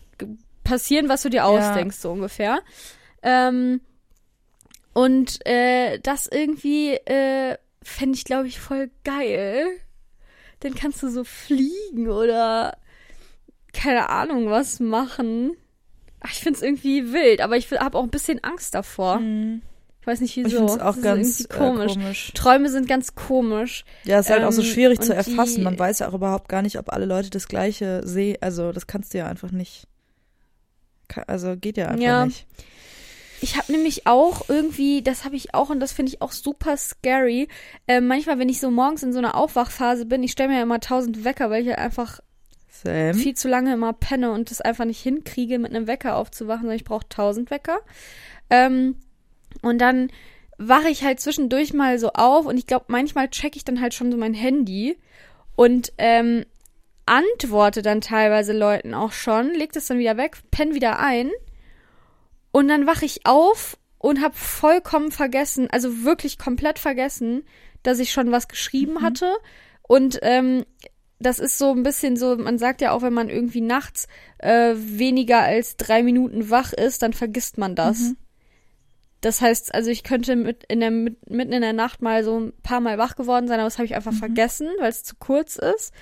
passieren, 0.65 1.09
was 1.09 1.23
du 1.23 1.31
dir 1.31 1.45
ausdenkst, 1.45 1.97
so 1.97 2.11
ungefähr. 2.13 2.61
Ähm, 3.23 3.81
und 4.93 5.45
äh, 5.47 5.99
das 6.01 6.27
irgendwie 6.27 6.93
äh, 6.93 7.57
fände 7.83 8.17
ich, 8.17 8.25
glaube 8.25 8.47
ich, 8.49 8.61
voll 8.61 8.91
geil. 9.05 9.67
Dann 10.61 10.75
kannst 10.75 11.03
du 11.03 11.09
so 11.09 11.25
fliegen 11.25 12.09
oder 12.09 12.77
keine 13.73 14.09
Ahnung 14.09 14.51
was 14.51 14.81
machen. 14.81 15.57
Ach, 16.21 16.31
ich 16.33 16.41
find's 16.41 16.63
irgendwie 16.63 17.13
wild, 17.13 17.41
aber 17.41 17.57
ich 17.57 17.71
habe 17.71 17.97
auch 17.97 18.03
ein 18.03 18.11
bisschen 18.11 18.43
Angst 18.43 18.75
davor. 18.75 19.21
Ich 19.21 19.78
weiß 20.09 20.21
nicht 20.21 20.35
wieso. 20.37 20.49
Ich 20.49 20.55
finde 20.55 20.73
es 20.73 20.81
auch 20.81 21.01
ganz 21.01 21.45
äh, 21.45 21.49
komisch. 21.49 21.93
komisch. 21.93 22.33
Träume 22.35 22.69
sind 22.71 22.89
ganz 22.89 23.15
komisch. 23.15 23.85
Ja, 24.05 24.19
es 24.19 24.27
ist 24.27 24.33
halt 24.33 24.43
auch 24.45 24.51
so 24.53 24.63
Ähm, 24.63 24.67
schwierig 24.69 25.01
zu 25.01 25.15
erfassen. 25.15 25.63
Man 25.63 25.79
weiß 25.79 26.01
ja 26.01 26.09
auch 26.09 26.15
überhaupt 26.15 26.49
gar 26.49 26.63
nicht, 26.63 26.79
ob 26.79 26.93
alle 26.93 27.05
Leute 27.07 27.31
das 27.31 27.47
Gleiche 27.47 28.01
sehen. 28.05 28.39
Also, 28.41 28.73
das 28.73 28.87
kannst 28.89 29.15
du 29.15 29.19
ja 29.19 29.27
einfach 29.27 29.53
nicht. 29.53 29.87
Also, 31.27 31.57
geht 31.57 31.77
ja 31.77 31.87
einfach 31.87 32.03
Ja. 32.03 32.27
nicht. 32.27 32.47
Ich 33.41 33.57
habe 33.57 33.71
nämlich 33.71 34.07
auch 34.09 34.49
irgendwie, 34.49 35.01
das 35.01 35.25
habe 35.25 35.37
ich 35.37 35.55
auch 35.55 35.71
und 35.71 35.79
das 35.79 35.93
finde 35.93 36.11
ich 36.11 36.23
auch 36.23 36.33
super 36.33 36.77
scary. 36.77 37.47
Äh, 37.87 38.01
manchmal, 38.01 38.41
wenn 38.41 38.49
ich 38.49 38.59
so 38.59 38.69
morgens 38.71 39.05
in 39.05 39.13
so 39.13 39.19
einer 39.21 39.37
Aufwachphase 39.37 40.07
bin, 40.07 40.25
ich 40.25 40.33
stelle 40.33 40.49
mir 40.49 40.57
ja 40.57 40.63
immer 40.63 40.81
tausend 40.81 41.25
Wecker, 41.25 41.49
weil 41.49 41.63
ich 41.63 41.69
halt 41.69 41.79
einfach 41.79 42.19
Same. 42.69 43.15
viel 43.15 43.35
zu 43.35 43.47
lange 43.49 43.75
immer 43.75 43.93
penne 43.93 44.33
und 44.33 44.51
das 44.51 44.61
einfach 44.61 44.85
nicht 44.87 45.01
hinkriege, 45.01 45.61
mit 45.61 45.73
einem 45.73 45.87
Wecker 45.87 46.17
aufzuwachen, 46.17 46.63
sondern 46.63 46.77
ich 46.77 46.85
brauche 46.85 47.09
tausend 47.09 47.51
Wecker. 47.53 47.79
Ähm, 48.51 48.97
und 49.63 49.79
dann 49.79 50.11
wache 50.59 50.89
ich 50.89 51.05
halt 51.05 51.21
zwischendurch 51.21 51.73
mal 51.73 51.99
so 51.99 52.11
auf 52.13 52.47
und 52.47 52.59
ich 52.59 52.67
glaube, 52.67 52.87
manchmal 52.89 53.29
checke 53.31 53.57
ich 53.57 53.65
dann 53.65 53.81
halt 53.81 53.95
schon 53.95 54.11
so 54.11 54.19
mein 54.19 54.35
Handy 54.35 54.99
und 55.57 55.93
ähm, 55.99 56.45
antworte 57.07 57.83
dann 57.83 58.01
teilweise 58.01 58.53
Leuten 58.53 58.95
auch 58.95 59.13
schon, 59.13 59.55
leg 59.55 59.73
das 59.73 59.87
dann 59.87 59.99
wieder 59.99 60.17
weg, 60.17 60.39
penne 60.51 60.75
wieder 60.75 60.99
ein 60.99 61.31
und 62.53 62.69
dann 62.69 62.87
wache 62.87 63.05
ich 63.05 63.25
auf 63.25 63.79
und 63.99 64.23
habe 64.23 64.35
vollkommen 64.35 65.11
vergessen, 65.11 65.69
also 65.71 66.05
wirklich 66.05 66.39
komplett 66.39 66.79
vergessen, 66.79 67.45
dass 67.83 67.99
ich 67.99 68.13
schon 68.13 68.31
was 68.33 68.49
geschrieben 68.49 68.95
Mhm. 68.95 69.03
hatte. 69.03 69.37
Und 69.83 70.19
ähm, 70.23 70.65
das 71.19 71.39
ist 71.39 71.59
so 71.59 71.73
ein 71.73 71.83
bisschen 71.83 72.17
so, 72.17 72.37
man 72.37 72.59
sagt 72.59 72.81
ja 72.81 72.93
auch, 72.93 73.03
wenn 73.03 73.13
man 73.13 73.29
irgendwie 73.29 73.61
nachts 73.61 74.07
äh, 74.39 74.75
weniger 74.77 75.41
als 75.41 75.77
drei 75.77 76.03
Minuten 76.03 76.51
wach 76.51 76.73
ist, 76.73 77.03
dann 77.03 77.13
vergisst 77.13 77.59
man 77.59 77.75
das. 77.75 78.01
Mhm. 78.01 78.17
Das 79.21 79.41
heißt, 79.41 79.75
also 79.75 79.91
ich 79.91 80.05
könnte 80.05 80.37
mit 80.37 80.65
in 80.69 80.79
der, 80.81 80.91
mit, 80.93 81.29
mitten 81.29 81.53
in 81.53 81.63
der 81.63 81.73
Nacht 81.73 82.03
mal 82.03 82.23
so 82.23 82.39
ein 82.39 82.53
paar 82.63 82.81
Mal 82.81 82.99
wach 82.99 83.17
geworden 83.17 83.49
sein, 83.49 83.59
aber 83.59 83.67
das 83.67 83.79
habe 83.79 83.87
ich 83.87 83.97
einfach 83.97 84.13
Mhm. 84.13 84.17
vergessen, 84.19 84.69
weil 84.79 84.91
es 84.91 85.03
zu 85.03 85.17
kurz 85.19 85.57
ist. 85.57 85.93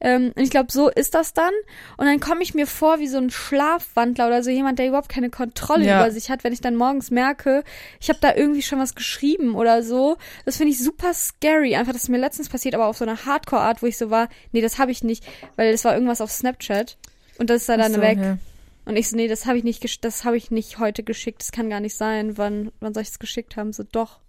Ähm, 0.00 0.32
und 0.34 0.42
ich 0.42 0.50
glaube, 0.50 0.72
so 0.72 0.90
ist 0.90 1.14
das 1.14 1.32
dann. 1.34 1.52
Und 1.96 2.06
dann 2.06 2.18
komme 2.18 2.42
ich 2.42 2.52
mir 2.52 2.66
vor 2.66 2.98
wie 2.98 3.06
so 3.06 3.16
ein 3.18 3.30
Schlafwandler 3.30 4.26
oder 4.26 4.42
so 4.42 4.50
jemand, 4.50 4.78
der 4.80 4.88
überhaupt 4.88 5.08
keine 5.08 5.30
Kontrolle 5.30 5.86
Ja. 5.86 6.00
über 6.02 6.10
sich 6.10 6.30
hat, 6.30 6.42
wenn 6.44 6.52
ich 6.52 6.60
dann 6.60 6.74
morgens 6.76 7.10
merke, 7.12 7.62
ich 8.00 8.08
habe 8.08 8.18
da 8.20 8.34
irgendwie 8.34 8.62
schon 8.62 8.80
was 8.80 8.94
geschrieben 8.96 9.54
oder 9.54 9.82
so. 9.84 10.16
Das 10.44 10.56
finde 10.56 10.72
ich 10.72 10.82
super 10.82 11.14
scary. 11.14 11.76
Einfach, 11.76 11.92
das 11.92 12.02
ist 12.02 12.08
mir 12.08 12.18
letztens 12.18 12.48
passiert, 12.48 12.74
aber 12.74 12.86
auf 12.86 12.96
so 12.98 13.04
eine 13.04 13.24
Hardcore-Art, 13.24 13.82
wo 13.82 13.86
ich 13.86 13.96
so 13.96 14.10
war, 14.10 14.28
nee, 14.52 14.60
das 14.60 14.78
habe 14.78 14.90
ich 14.90 15.04
nicht, 15.04 15.24
weil 15.56 15.70
das 15.72 15.84
war 15.84 15.94
irgendwas 15.94 16.20
auf 16.20 16.30
Snapchat. 16.32 16.98
Und 17.38 17.50
das 17.50 17.62
ist 17.62 17.68
da 17.68 17.76
dann 17.76 17.92
so, 17.94 18.00
weg. 18.00 18.18
ja. 18.20 18.38
Und 18.86 18.96
ich 18.96 19.08
so, 19.08 19.16
nee, 19.16 19.28
das 19.28 19.46
habe 19.46 19.56
ich 19.58 19.64
nicht, 19.64 19.82
gesch- 19.82 20.00
das 20.00 20.24
habe 20.24 20.36
ich 20.36 20.50
nicht 20.50 20.78
heute 20.78 21.02
geschickt. 21.02 21.40
Das 21.40 21.52
kann 21.52 21.70
gar 21.70 21.80
nicht 21.80 21.96
sein. 21.96 22.36
Wann, 22.36 22.70
wann 22.80 22.92
soll 22.92 23.02
ich 23.02 23.08
es 23.10 23.18
geschickt 23.18 23.56
haben? 23.56 23.72
So, 23.72 23.82
doch. 23.82 24.20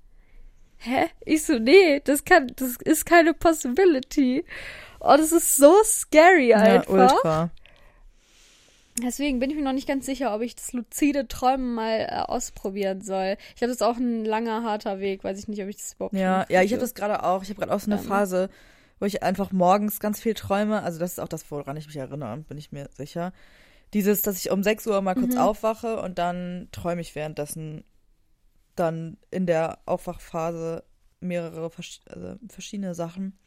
Hä? 0.78 1.06
Ich 1.26 1.44
so, 1.44 1.58
nee, 1.60 2.02
das 2.04 2.24
kann, 2.26 2.52
das 2.56 2.78
ist 2.78 3.06
keine 3.06 3.34
Possibility. 3.34 4.46
Oh, 5.00 5.16
das 5.18 5.32
ist 5.32 5.56
so 5.58 5.74
scary 5.84 6.50
Ja, 6.50 6.58
einfach. 6.58 6.90
ultra. 6.90 7.50
Deswegen 9.04 9.40
bin 9.40 9.50
ich 9.50 9.58
mir 9.58 9.62
noch 9.64 9.74
nicht 9.74 9.90
ganz 9.90 10.06
sicher, 10.06 10.34
ob 10.34 10.42
ich 10.42 10.56
das 10.56 10.72
luzide 10.72 11.28
Träumen 11.28 11.76
mal 11.76 12.00
äh, 12.10 12.16
ausprobieren 12.32 13.02
soll. 13.02 13.36
Ich 13.50 13.56
glaube, 13.56 13.74
das 13.74 13.82
auch 13.82 13.98
ein 13.98 14.24
langer, 14.24 14.64
harter 14.64 15.02
Weg. 15.02 15.24
Weiß 15.26 15.38
ich 15.38 15.50
nicht, 15.50 15.62
ob 15.62 15.68
ich 15.68 15.76
das 15.76 15.94
überhaupt 15.94 16.16
Ja, 16.16 16.46
ja, 16.48 16.62
ich 16.62 16.72
habe 16.72 16.80
das 16.80 16.94
gerade 16.94 17.24
auch. 17.24 17.44
Ich 17.44 17.50
habe 17.50 17.60
gerade 17.60 17.74
auch 17.74 17.80
so 17.82 17.92
eine 17.92 18.00
Ähm. 18.00 18.08
Phase, 18.08 18.50
wo 19.02 19.06
ich 19.06 19.22
einfach 19.22 19.52
morgens 19.52 20.00
ganz 20.00 20.22
viel 20.22 20.34
träume. 20.34 20.82
Also 20.82 20.98
das 20.98 21.12
ist 21.14 21.20
auch 21.20 21.28
das, 21.28 21.52
woran 21.52 21.76
ich 21.76 21.88
mich 21.88 21.98
erinnere, 21.98 22.38
bin 22.38 22.58
ich 22.58 22.72
mir 22.72 22.88
sicher. 22.96 23.34
Dieses, 23.96 24.22
dass 24.22 24.38
ich 24.38 24.52
um 24.52 24.62
6 24.62 24.86
Uhr 24.86 25.02
mal 25.02 25.16
kurz 25.16 25.34
Mhm. 25.34 25.40
aufwache 25.40 26.00
und 26.02 26.20
dann 26.20 26.68
träume 26.72 27.02
ich 27.02 27.16
währenddessen 27.16 27.84
dann 28.76 29.18
in 29.32 29.48
der 29.48 29.80
Aufwachphase 29.88 30.84
mehrere 31.22 31.72
also 32.10 32.36
verschiedene 32.50 32.94
Sachen. 32.94 33.40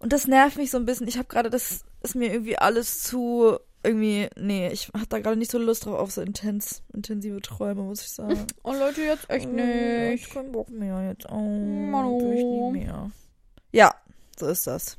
Und 0.00 0.12
das 0.12 0.26
nervt 0.26 0.56
mich 0.58 0.70
so 0.70 0.76
ein 0.76 0.84
bisschen. 0.86 1.06
Ich 1.08 1.16
habe 1.18 1.28
gerade, 1.28 1.48
das 1.50 1.84
ist 2.02 2.14
mir 2.14 2.32
irgendwie 2.32 2.58
alles 2.58 3.02
zu 3.02 3.58
irgendwie, 3.82 4.28
nee, 4.36 4.68
ich 4.68 4.88
hatte 4.88 5.06
da 5.08 5.18
gerade 5.20 5.36
nicht 5.38 5.50
so 5.50 5.56
Lust 5.58 5.86
drauf 5.86 5.98
auf 5.98 6.10
so 6.10 6.20
intens, 6.20 6.82
intensive 6.92 7.40
Träume, 7.40 7.82
muss 7.82 8.02
ich 8.02 8.10
sagen. 8.10 8.46
Oh 8.62 8.72
Leute, 8.74 9.00
jetzt 9.02 9.30
echt 9.30 9.46
Ich 9.46 9.50
nicht. 9.52 10.26
hab 10.26 10.34
keinen 10.34 10.52
Bock 10.52 10.68
mehr 10.68 11.08
jetzt. 11.08 11.26
Oh, 11.30 11.34
Manu. 11.48 12.18
ich 12.34 12.44
nie 12.44 12.84
mehr. 12.84 13.10
Ja, 13.72 13.94
so 14.38 14.48
ist 14.48 14.66
das. 14.66 14.98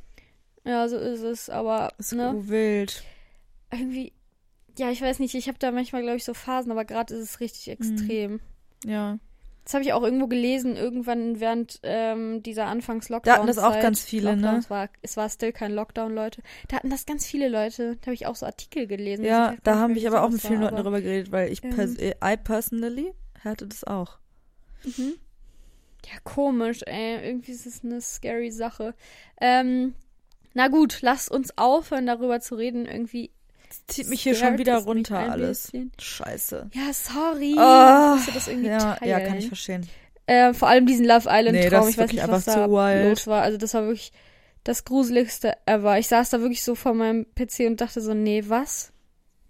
Ja, 0.64 0.88
so 0.88 0.96
ist 0.96 1.20
es. 1.20 1.48
Aber 1.50 1.92
Ist 1.98 2.12
ne, 2.12 2.32
so 2.32 2.48
wild. 2.48 3.04
irgendwie, 3.70 4.12
ja, 4.78 4.90
ich 4.90 5.02
weiß 5.02 5.18
nicht. 5.18 5.34
Ich 5.34 5.48
habe 5.48 5.58
da 5.58 5.70
manchmal, 5.70 6.02
glaube 6.02 6.16
ich, 6.16 6.24
so 6.24 6.34
Phasen, 6.34 6.72
aber 6.72 6.84
gerade 6.84 7.14
ist 7.14 7.22
es 7.22 7.40
richtig 7.40 7.68
extrem. 7.68 8.40
Ja. 8.84 9.18
Das 9.64 9.74
habe 9.74 9.84
ich 9.84 9.92
auch 9.92 10.02
irgendwo 10.02 10.26
gelesen, 10.26 10.74
irgendwann 10.74 11.38
während 11.38 11.78
ähm, 11.84 12.42
dieser 12.42 12.66
Anfangs-Lockdown. 12.66 13.32
Da 13.32 13.38
hatten 13.38 13.46
das 13.46 13.58
auch 13.58 13.78
ganz 13.80 14.02
viele, 14.02 14.36
ne? 14.36 14.56
Es 14.58 14.70
war, 14.70 14.88
es 15.02 15.16
war 15.16 15.28
still 15.28 15.52
kein 15.52 15.70
Lockdown, 15.72 16.12
Leute. 16.12 16.42
Da 16.66 16.76
hatten 16.76 16.90
das 16.90 17.06
ganz 17.06 17.26
viele 17.26 17.48
Leute. 17.48 17.96
Da 18.00 18.06
habe 18.06 18.14
ich 18.14 18.26
auch 18.26 18.34
so 18.34 18.44
Artikel 18.44 18.88
gelesen. 18.88 19.24
Ja, 19.24 19.52
weiß 19.52 19.58
da 19.62 19.76
haben 19.76 19.92
nicht 19.92 20.02
ich 20.02 20.10
mehr, 20.10 20.18
aber 20.18 20.26
auch 20.26 20.30
mit 20.30 20.40
vielen 20.40 20.54
war, 20.54 20.70
Leuten 20.70 20.76
darüber 20.76 21.00
geredet, 21.00 21.30
weil 21.30 21.52
ich, 21.52 21.62
Ähm. 21.62 21.70
pers 21.70 21.96
I 21.96 22.36
personally 22.42 23.12
hatte 23.44 23.68
das 23.68 23.84
auch. 23.84 24.18
Mhm. 24.82 25.14
Ja, 26.06 26.18
komisch, 26.24 26.80
ey. 26.84 27.24
Irgendwie 27.24 27.52
ist 27.52 27.66
es 27.66 27.84
eine 27.84 28.00
scary 28.00 28.50
Sache. 28.50 28.94
Ähm, 29.40 29.94
na 30.54 30.66
gut, 30.68 31.02
lasst 31.02 31.30
uns 31.30 31.56
aufhören, 31.56 32.06
darüber 32.06 32.40
zu 32.40 32.56
reden. 32.56 32.86
Irgendwie. 32.86 33.30
Zieht 33.88 34.08
mich 34.08 34.22
hier 34.22 34.34
schon 34.34 34.58
wieder 34.58 34.78
runter 34.78 35.18
alles. 35.18 35.64
bisschen. 35.64 35.92
Scheiße. 36.00 36.70
Ja, 36.72 36.92
sorry. 36.92 37.54
Ah, 37.58 38.14
ich 38.14 38.16
musste 38.26 38.32
das 38.32 38.48
irgendwie 38.48 38.68
Ja, 38.68 38.94
teilen. 38.96 39.10
ja, 39.10 39.20
kann 39.20 39.38
ich 39.38 39.48
verstehen. 39.48 39.88
Äh, 40.26 40.54
vor 40.54 40.68
allem 40.68 40.86
diesen 40.86 41.04
Love 41.04 41.28
Island 41.30 41.52
Nee, 41.52 41.68
Traum. 41.68 41.88
ich 41.88 41.96
weiß 41.98 42.04
wirklich 42.10 42.22
nicht, 42.22 42.30
was 42.30 42.44
da 42.44 42.68
wild. 42.70 43.08
los 43.08 43.26
war. 43.26 43.42
Also 43.42 43.58
das 43.58 43.74
war 43.74 43.82
wirklich 43.82 44.12
das 44.64 44.84
gruseligste 44.84 45.54
ever. 45.66 45.98
Ich 45.98 46.06
saß 46.08 46.30
da 46.30 46.40
wirklich 46.40 46.62
so 46.62 46.74
vor 46.74 46.94
meinem 46.94 47.26
PC 47.34 47.66
und 47.66 47.80
dachte 47.80 48.00
so, 48.00 48.14
nee, 48.14 48.44
was? 48.46 48.92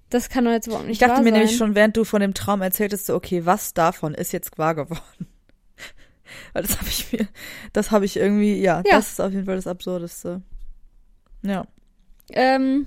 Das 0.09 0.29
kann 0.29 0.45
doch 0.45 0.51
jetzt 0.53 0.67
überhaupt 0.67 0.87
nicht 0.87 0.95
Ich 1.01 1.07
dachte 1.07 1.23
mir 1.23 1.31
sein. 1.31 1.41
nämlich 1.41 1.57
schon, 1.57 1.75
während 1.75 1.97
du 1.97 2.05
von 2.05 2.21
dem 2.21 2.35
Traum 2.35 2.63
erzähltest, 2.63 3.07
so, 3.07 3.15
okay, 3.15 3.45
was 3.47 3.75
davon 3.75 4.15
ist 4.15 4.33
jetzt 4.33 4.57
wahr 4.59 4.75
geworden? 4.75 5.27
Weil 6.53 6.63
das 6.63 6.79
habe 6.79 6.89
ich 6.89 7.13
mir, 7.13 7.29
das 7.73 7.91
habe 7.91 8.05
ich 8.05 8.17
irgendwie, 8.17 8.61
ja, 8.61 8.83
Ja. 8.87 8.97
das 8.97 9.13
ist 9.13 9.21
auf 9.21 9.33
jeden 9.33 9.45
Fall 9.47 9.57
das 9.57 9.67
Absurdeste. 9.67 10.43
Ja. 11.43 11.67
Ähm, 12.31 12.87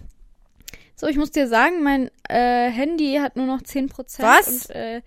so, 0.95 1.07
ich 1.07 1.17
muss 1.17 1.31
dir 1.31 1.47
sagen, 1.47 1.83
mein 1.83 2.09
äh, 2.29 2.69
Handy 2.69 3.17
hat 3.21 3.35
nur 3.35 3.45
noch 3.45 3.61
10%. 3.61 4.21
Was? 4.21 4.67
Und, 4.67 4.75
äh, 4.75 5.01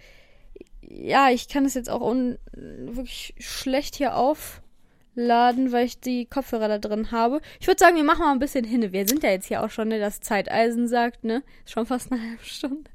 ja, 0.83 1.31
ich 1.31 1.49
kann 1.49 1.65
es 1.65 1.75
jetzt 1.75 1.91
auch 1.91 2.01
un 2.01 2.39
wirklich 2.55 3.35
schlecht 3.39 3.95
hier 3.95 4.17
aufladen, 4.17 5.73
weil 5.73 5.87
ich 5.87 6.01
die 6.01 6.27
Kopfhörer 6.27 6.69
da 6.69 6.79
drin 6.79 7.11
habe. 7.11 7.41
Ich 7.61 7.67
würde 7.67 7.79
sagen, 7.79 7.97
wir 7.97 8.05
machen 8.05 8.21
mal 8.21 8.33
ein 8.33 8.39
bisschen 8.39 8.65
hin. 8.65 8.93
Wir 8.93 9.07
sind 9.07 9.23
ja 9.23 9.31
jetzt 9.31 9.47
hier 9.47 9.63
auch 9.63 9.71
schon, 9.71 9.89
ne, 9.89 9.99
das 9.99 10.21
Zeiteisen 10.21 10.89
sagt, 10.89 11.25
ne? 11.25 11.43
Ist 11.65 11.73
schon 11.73 11.87
fast 11.87 12.11
eine 12.13 12.21
halbe 12.23 12.45
Stunde. 12.45 12.91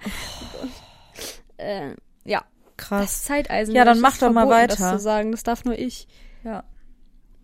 äh, 1.58 1.92
ja, 2.26 2.44
das 2.78 2.88
Krass. 2.88 3.24
Zeiteisen. 3.24 3.76
Ja, 3.76 3.86
dann 3.86 4.02
das 4.02 4.02
mach 4.02 4.18
doch 4.18 4.32
mal 4.32 4.50
weiter. 4.50 4.76
Das 4.76 4.92
zu 4.92 5.00
sagen, 5.00 5.32
das 5.32 5.44
darf 5.44 5.66
nur 5.66 5.78
ich. 5.78 6.08
Ja. 6.44 6.64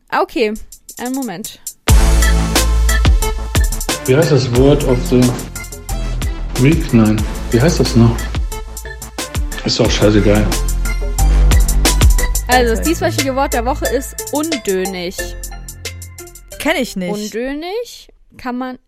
Ah, 0.09 0.21
okay. 0.21 0.53
Einen 0.99 1.15
Moment. 1.15 1.61
Wie 4.09 4.15
heißt 4.15 4.31
das 4.31 4.51
Word 4.55 4.83
of 4.85 4.97
the 5.05 5.21
Week? 6.63 6.91
Nein. 6.95 7.21
Wie 7.51 7.61
heißt 7.61 7.79
das 7.79 7.95
noch? 7.95 8.17
Ist 9.63 9.79
doch 9.79 9.91
scheißegal. 9.91 10.47
Also, 12.47 12.75
das 12.75 12.81
dieswöchige 12.81 13.35
Wort 13.35 13.53
der 13.53 13.65
Woche 13.65 13.85
ist 13.85 14.33
undönig. 14.33 15.15
Kenne 16.57 16.79
ich 16.79 16.95
nicht. 16.95 17.11
Undönig 17.11 18.09
kann 18.35 18.57
man. 18.57 18.79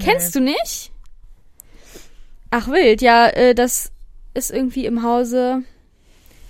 Kennst 0.00 0.34
du 0.34 0.40
nicht? 0.40 0.92
Ach 2.50 2.68
wild, 2.68 3.00
ja, 3.00 3.26
äh, 3.26 3.54
das 3.54 3.90
ist 4.34 4.50
irgendwie 4.50 4.84
im 4.84 5.02
Hause 5.02 5.62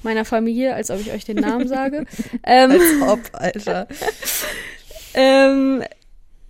meiner 0.02 0.24
Familie, 0.24 0.74
als 0.74 0.90
ob 0.90 0.98
ich 0.98 1.12
euch 1.12 1.24
den 1.24 1.37
Namen 1.37 1.68
sage. 1.68 2.04
ähm, 2.42 2.72
Als 2.72 2.83
ob, 3.00 3.20
Alter. 3.35 3.87
ähm, 5.14 5.85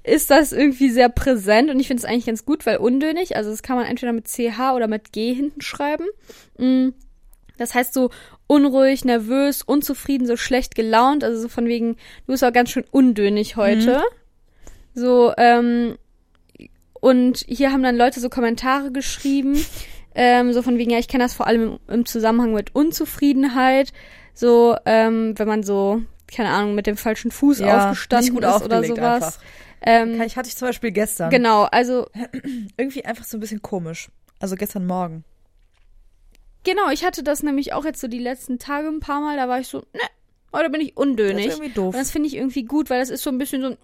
ist 0.09 0.31
das 0.31 0.53
irgendwie 0.53 0.91
sehr 0.91 1.09
präsent 1.09 1.71
und 1.71 1.79
ich 1.81 1.87
finde 1.87 2.03
es 2.03 2.09
eigentlich 2.09 2.27
ganz 2.27 2.45
gut, 2.45 2.67
weil 2.67 2.79
undönig, 2.79 3.37
also 3.37 3.51
das 3.51 3.63
kann 3.63 3.77
man 3.77 3.87
entweder 3.87 4.13
mit 4.13 4.27
CH 4.29 4.73
oder 4.75 4.87
mit 4.89 5.13
G 5.13 5.33
hinten 5.35 5.61
schreiben. 5.61 6.07
Mm, 6.59 6.89
Das 7.59 7.75
heißt 7.75 7.93
so 7.93 8.11
unruhig, 8.47 9.05
nervös, 9.05 9.63
unzufrieden, 9.63 10.27
so 10.27 10.37
schlecht 10.37 10.75
gelaunt, 10.75 11.25
also 11.25 11.41
so 11.41 11.49
von 11.49 11.67
wegen, 11.67 11.95
du 11.95 12.33
bist 12.33 12.45
auch 12.45 12.53
ganz 12.53 12.71
schön 12.71 12.85
undönig 12.91 13.57
heute. 13.57 14.03
So, 14.95 15.33
ähm, 15.37 15.97
und 17.01 17.45
hier 17.47 17.73
haben 17.73 17.83
dann 17.83 17.97
Leute 17.97 18.21
so 18.21 18.29
Kommentare 18.29 18.91
geschrieben, 18.91 19.65
ähm, 20.15 20.53
so 20.53 20.63
von 20.63 20.79
wegen, 20.79 20.91
ja, 20.91 20.99
ich 20.99 21.09
kenne 21.09 21.25
das 21.25 21.35
vor 21.35 21.47
allem 21.47 21.79
im, 21.89 21.95
im 21.95 22.07
Zusammenhang 22.07 22.53
mit 22.53 22.75
Unzufriedenheit, 22.75 23.93
so, 24.35 24.77
ähm, 24.87 25.35
wenn 25.39 25.47
man 25.49 25.63
so, 25.63 26.03
keine 26.33 26.51
Ahnung, 26.51 26.75
mit 26.75 26.87
dem 26.87 26.97
falschen 26.97 27.31
Fuß 27.31 27.61
Ja, 27.61 27.85
aufgestanden 27.85 28.37
ist 28.39 28.63
oder 28.65 28.83
sowas. 28.85 29.23
einfach. 29.25 29.39
Ähm, 29.83 30.21
ich, 30.23 30.37
hatte 30.37 30.49
ich 30.49 30.57
zum 30.57 30.69
Beispiel 30.69 30.91
gestern. 30.93 31.31
genau, 31.31 31.65
also 31.65 32.07
Irgendwie 32.77 33.05
einfach 33.05 33.25
so 33.25 33.37
ein 33.37 33.41
bisschen 33.41 33.63
komisch. 33.63 34.09
Also 34.41 34.57
gestern 34.57 34.87
Morgen. 34.87 35.25
genau, 36.65 36.91
ich 36.91 37.05
hatte 37.05 37.23
das 37.23 37.43
nämlich 37.43 37.73
auch 37.73 37.85
jetzt 37.85 38.01
so 38.01 38.09
die 38.09 38.19
letzten 38.19 38.59
Tage 38.59 38.89
ein 38.89 39.01
paar 39.01 39.21
Mal, 39.21 39.37
da 39.37 39.49
war 39.49 39.59
ich 39.61 39.69
so, 39.69 39.79
ne, 39.93 40.01
heute 40.53 40.71
bin 40.71 40.81
ich 40.81 40.95
Das 40.95 40.97
undönig. 41.03 41.47
ist 41.47 41.55
irgendwie 41.55 41.73
doof. 41.75 41.95
Und 41.95 42.01
das 42.01 42.11
finde 42.11 42.29
ich 42.29 42.37
irgendwie 42.37 42.65
gut, 42.65 42.91
weil 42.91 43.01
das 43.01 43.11
ist 43.11 43.23
so 43.23 43.31
ein 43.31 43.39
bisschen 43.39 43.63
so 43.63 43.69
ein. 43.69 43.79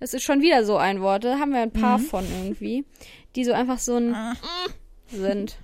Das 0.00 0.12
ist 0.14 0.22
schon 0.22 0.40
wieder 0.42 0.64
so 0.64 0.76
ein 0.76 1.00
Wort. 1.00 1.24
Da 1.24 1.38
haben 1.38 1.52
wir 1.52 1.60
ein 1.60 1.72
paar 1.72 1.98
von 1.98 2.24
irgendwie, 2.42 2.84
die 3.36 3.44
so 3.44 3.52
einfach 3.52 3.78
so 3.78 3.96
ein 3.96 4.14
sind. 5.08 5.56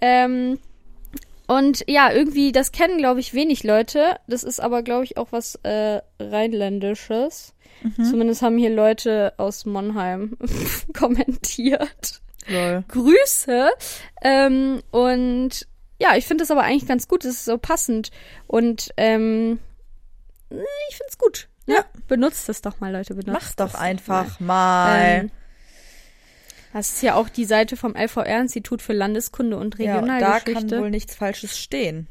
ähm, 0.00 0.58
und 1.46 1.84
ja, 1.86 2.12
irgendwie, 2.12 2.52
das 2.52 2.72
kennen, 2.72 2.98
glaube 2.98 3.20
ich, 3.20 3.34
wenig 3.34 3.64
Leute. 3.64 4.16
Das 4.26 4.42
ist 4.44 4.60
aber, 4.60 4.82
glaube 4.82 5.04
ich, 5.04 5.16
auch 5.16 5.32
was 5.32 5.56
äh, 5.62 6.00
Rheinländisches. 6.20 7.54
Zumindest 7.96 8.40
haben 8.40 8.56
hier 8.56 8.70
Leute 8.70 9.34
aus 9.36 9.66
Monheim 9.66 10.38
kommentiert. 10.94 12.22
Lol. 12.48 12.82
Grüße. 12.88 13.68
Ähm, 14.22 14.82
und 14.90 15.66
ja, 15.98 16.16
ich 16.16 16.26
finde 16.26 16.42
das 16.42 16.50
aber 16.50 16.62
eigentlich 16.62 16.88
ganz 16.88 17.08
gut. 17.08 17.24
Es 17.24 17.34
ist 17.34 17.44
so 17.44 17.58
passend. 17.58 18.10
Und 18.46 18.90
ähm, 18.96 19.58
ich 20.50 20.96
finde 20.96 21.10
es 21.10 21.18
gut. 21.18 21.48
Ne? 21.66 21.74
Ja. 21.74 21.84
Benutzt 22.08 22.48
es 22.48 22.62
doch 22.62 22.80
mal, 22.80 22.90
Leute. 22.92 23.14
Benutzt 23.14 23.58
Mach 23.58 23.68
doch 23.68 23.74
einfach 23.74 24.40
mal. 24.40 24.46
mal. 24.86 25.20
Ähm, 25.24 25.30
das 26.74 26.92
ist 26.94 27.02
ja 27.02 27.14
auch 27.14 27.30
die 27.30 27.46
Seite 27.46 27.76
vom 27.78 27.94
LVR-Institut 27.96 28.82
für 28.82 28.92
Landeskunde 28.92 29.56
und 29.56 29.78
ja, 29.78 29.98
und 30.00 30.08
da 30.08 30.18
kann 30.18 30.22
Regionalgeschichte. 30.22 30.80
wohl 30.80 30.90
nichts 30.90 31.14
Falsches 31.14 31.58
stehen. 31.58 32.06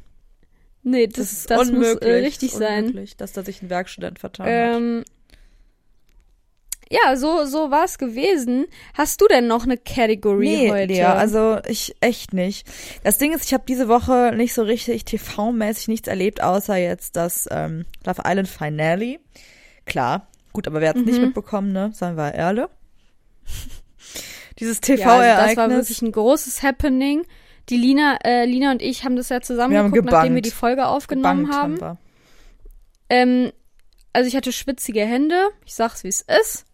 Nee, 0.82 1.06
das, 1.08 1.16
Das 1.18 1.32
ist 1.34 1.52
das 1.52 1.70
unmöglich. 1.70 1.94
muss 1.94 2.02
äh, 2.02 2.14
richtig 2.16 2.50
das 2.52 2.60
ist 2.60 2.66
sein. 2.66 2.80
unmöglich, 2.86 3.16
dass 3.18 3.32
da 3.34 3.44
sich 3.44 3.62
ein 3.62 3.70
Werkstudent 3.70 4.20
vertan 4.20 4.46
hat. 4.48 4.52
Ähm, 4.54 5.04
ja, 6.90 7.16
so, 7.16 7.46
so 7.46 7.72
war's 7.72 7.98
gewesen. 7.98 8.66
Hast 8.94 9.20
du 9.22 9.28
denn 9.28 9.48
noch 9.48 9.64
eine 9.64 9.78
Category 9.78 10.46
Nee, 10.48 10.72
heute? 10.72 10.94
Lea, 10.94 11.04
also 11.04 11.60
ich 11.68 11.96
echt 12.02 12.34
nicht. 12.34 12.68
Das 13.04 13.18
Ding 13.18 13.34
ist, 13.34 13.46
ich 13.46 13.54
habe 13.54 13.64
diese 13.68 13.88
Woche 13.88 14.34
nicht 14.36 14.54
so 14.54 14.62
richtig 14.64 15.04
TV-mäßig 15.06 15.88
nichts 15.88 16.08
erlebt, 16.08 16.44
außer 16.44 16.76
jetzt 16.76 17.16
das 17.16 17.48
ähm, 17.52 17.86
Love 18.06 18.22
Island 18.26 18.48
Finale. 18.50 19.20
Klar, 19.86 20.28
gut, 20.52 20.68
aber 20.68 20.82
wer 20.82 20.90
hat's 20.90 21.02
nicht 21.02 21.18
Mhm. 21.20 21.26
mitbekommen, 21.28 21.72
ne? 21.72 21.92
Seien 21.94 22.16
wir 22.18 22.34
ehrlich. 22.34 22.68
Dieses 24.64 24.80
ja, 24.88 24.94
also 24.94 24.98
das 24.98 25.08
war 25.08 25.18
TV-Ereignis. 25.18 25.78
wirklich 25.78 26.02
ein 26.02 26.12
großes 26.12 26.64
Happening. 26.64 27.26
Die 27.70 27.78
Lina, 27.78 28.18
äh, 28.24 28.46
Lina 28.46 28.72
und 28.72 28.82
ich 28.82 29.04
haben 29.06 29.16
das 29.16 29.30
ja 29.30 29.40
zusammen 29.42 29.72
Wir 29.74 29.80
haben 29.80 29.92
geguckt, 29.92 30.12
nachdem 30.12 30.36
wir 30.36 30.42
die 30.42 30.52
Folge 30.52 30.86
aufgenommen 30.88 31.46
Gebankt 31.46 31.56
haben. 31.56 31.80
wir. 31.82 31.98
Ähm, 33.10 33.52
also 34.14 34.28
ich 34.28 34.36
hatte 34.36 34.52
schwitzige 34.52 35.02
Hände. 35.06 35.50
Ich 35.66 35.74
sag's, 35.76 36.04
wie 36.04 36.10
es 36.10 36.22
ist. 36.22 36.66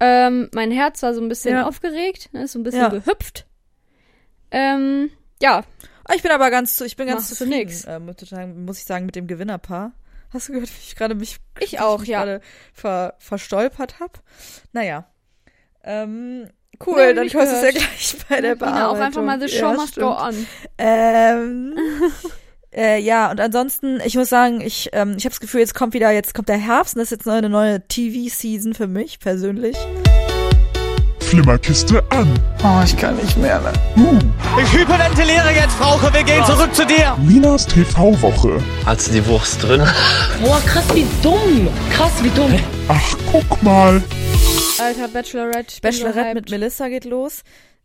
Ähm, 0.00 0.48
mein 0.54 0.70
Herz 0.70 1.02
war 1.02 1.14
so 1.14 1.20
ein 1.20 1.28
bisschen 1.28 1.54
Ja. 1.54 1.66
aufgeregt, 1.66 2.30
ne, 2.32 2.44
ist 2.44 2.52
so 2.52 2.58
ein 2.58 2.62
bisschen 2.62 2.80
Ja. 2.80 2.88
gehüpft. 2.88 3.46
Ähm, 4.50 5.10
ja, 5.42 5.64
Ah, 6.06 6.12
Ich 6.14 6.22
bin 6.22 6.32
aber 6.32 6.50
ganz 6.50 6.76
zu, 6.76 6.84
ich 6.84 6.96
bin 6.96 7.06
ganz 7.06 7.20
Machst 7.22 7.36
zufrieden, 7.36 7.70
äh, 7.86 7.98
muss, 7.98 8.16
ich 8.20 8.28
sagen, 8.84 9.02
ich 9.02 9.06
mit 9.06 9.16
dem 9.16 9.26
Gewinnerpaar. 9.26 9.92
Hast 10.34 10.48
du 10.48 10.52
gehört, 10.52 10.68
wie 10.68 10.80
ich 10.86 10.96
gerade 10.96 11.14
mich, 11.14 11.38
Ich 11.60 11.80
auch, 11.80 12.00
mich 12.00 12.08
ja. 12.10 12.18
gerade 12.24 12.40
ver, 12.74 13.14
verstolpert 13.18 14.00
hab? 14.00 14.22
Naja. 14.72 15.06
Ähm, 15.82 16.50
cool, 16.86 16.96
Nee, 16.96 17.14
dann 17.14 17.32
hörst 17.32 17.52
du 17.52 17.56
es 17.56 17.62
ja 17.62 17.70
gleich 17.70 18.16
bei 18.28 18.40
der 18.40 18.54
Bearbeitung. 18.56 18.88
auch 18.88 19.00
einfach 19.00 19.22
mal 19.22 19.40
the 19.40 19.48
show 19.48 19.66
Ja, 19.66 19.72
must 19.74 19.96
go 19.96 20.10
on. 20.10 20.46
Ähm, 20.78 21.74
äh, 22.74 23.00
ja, 23.00 23.30
und 23.30 23.40
ansonsten, 23.40 24.00
ich 24.04 24.16
muss 24.16 24.28
sagen, 24.28 24.60
ich, 24.60 24.90
ähm, 24.92 25.14
ich 25.16 25.24
habe 25.24 25.30
das 25.30 25.40
Gefühl, 25.40 25.60
jetzt 25.60 25.74
kommt 25.74 25.94
wieder, 25.94 26.10
jetzt 26.10 26.34
kommt 26.34 26.48
der 26.48 26.58
Herbst 26.58 26.94
und 26.94 27.00
das 27.00 27.12
ist 27.12 27.18
jetzt 27.18 27.28
eine 27.28 27.48
neue 27.48 27.86
TV-Season 27.86 28.74
für 28.74 28.86
mich 28.86 29.18
persönlich. 29.18 29.76
Flimmerkiste 31.34 32.00
an. 32.10 32.32
Oh, 32.62 32.80
ich 32.84 32.96
kann 32.96 33.16
nicht 33.16 33.36
mehr, 33.36 33.60
ne? 33.60 33.72
Ich 34.62 34.72
hyperventiliere 34.72 35.50
jetzt, 35.52 35.72
Frauke. 35.72 36.14
Wir 36.14 36.22
gehen 36.22 36.44
zurück 36.44 36.72
zu 36.72 36.86
dir. 36.86 37.16
Linas 37.26 37.66
TV-Woche. 37.66 38.62
Hat's 38.86 39.10
die 39.10 39.26
Wurst 39.26 39.60
drin? 39.60 39.80
Boah, 40.40 40.60
krass, 40.60 40.84
wie 40.94 41.04
dumm. 41.24 41.68
Krass, 41.90 42.12
wie 42.22 42.30
dumm. 42.30 42.54
Ach, 42.86 43.16
guck 43.32 43.60
mal. 43.64 44.00
Alter, 44.78 45.08
Bachelorette. 45.08 45.74
ich 45.74 45.82
bin 45.82 45.90
so 45.92 46.04
Bachelorette 46.04 46.34
mit. 46.34 46.50
Melissa 46.50 46.86
geht 46.86 47.04
los. 47.04 47.42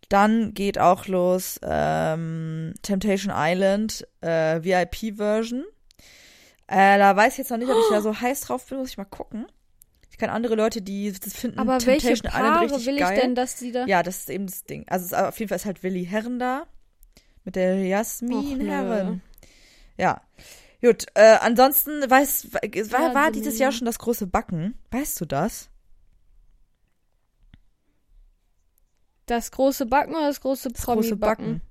Dann 0.10 0.54
geht 0.54 0.78
auch 0.78 1.08
los 1.08 1.60
ähm, 1.64 2.76
Temptation 2.84 3.34
Island 3.36 4.06
äh, 4.22 4.64
VIP-Version. 4.64 5.64
Äh, 6.68 7.00
da 7.00 7.16
weiß 7.16 7.34
ich 7.34 7.40
jetzt 7.40 7.50
noch 7.50 7.58
nicht, 7.58 7.72
ob 7.72 7.78
ich 7.80 7.90
da 7.90 8.02
so 8.02 8.14
heiß 8.22 8.42
drauf 8.42 8.68
bin, 8.68 8.78
muss 8.78 8.90
ich 8.92 8.98
mal 9.00 9.06
gucken. 9.06 9.48
Ich 10.20 10.22
kann 10.22 10.32
andere 10.36 10.56
Leute, 10.56 10.82
die 10.82 11.14
das 11.14 11.34
finden 11.34 11.60
Aber 11.60 11.76
welche 11.86 12.08
Temptation 12.08 12.28
Island 12.34 12.34
Paare 12.54 12.66
richtig 12.66 12.86
will 12.88 12.94
ich 12.96 13.00
geil. 13.00 13.22
denn, 13.22 13.36
dass 13.36 13.56
die 13.56 13.72
da... 13.72 13.86
Ja, 13.86 14.04
das 14.04 14.18
ist 14.20 14.30
eben 14.30 14.48
das 14.48 14.66
Ding. 14.66 14.84
Also 14.90 15.06
es 15.06 15.12
ist, 15.14 15.18
auf 15.18 15.40
jeden 15.40 15.48
Fall 15.48 15.56
ist 15.56 15.64
halt 15.66 15.82
Willi 15.82 16.06
Herren 16.06 16.40
da. 16.40 16.68
Mit 17.46 17.56
der 17.56 17.76
Och, 17.78 17.86
Jasmin 17.86 18.58
nö. 18.58 18.68
Herren. 18.68 19.22
Ja. 19.96 20.20
Gut, 20.82 21.06
äh, 21.14 21.38
ansonsten 21.40 21.92
weiß, 22.10 22.52
war, 22.54 23.16
war 23.16 23.32
dieses. 23.32 23.60
Jahr 23.60 23.72
schon 23.72 23.86
das 23.86 23.98
große 23.98 24.28
Backen? 24.28 24.78
Weißt 24.92 25.22
du 25.22 25.26
das? 25.26 25.70
Das 29.26 29.52
große 29.52 29.86
Backen 29.86 30.16
oder 30.16 30.28
das 30.28 30.42
große 30.42 30.70
Das 30.72 30.84
große? 30.86 31.16
Backen. 31.16 31.62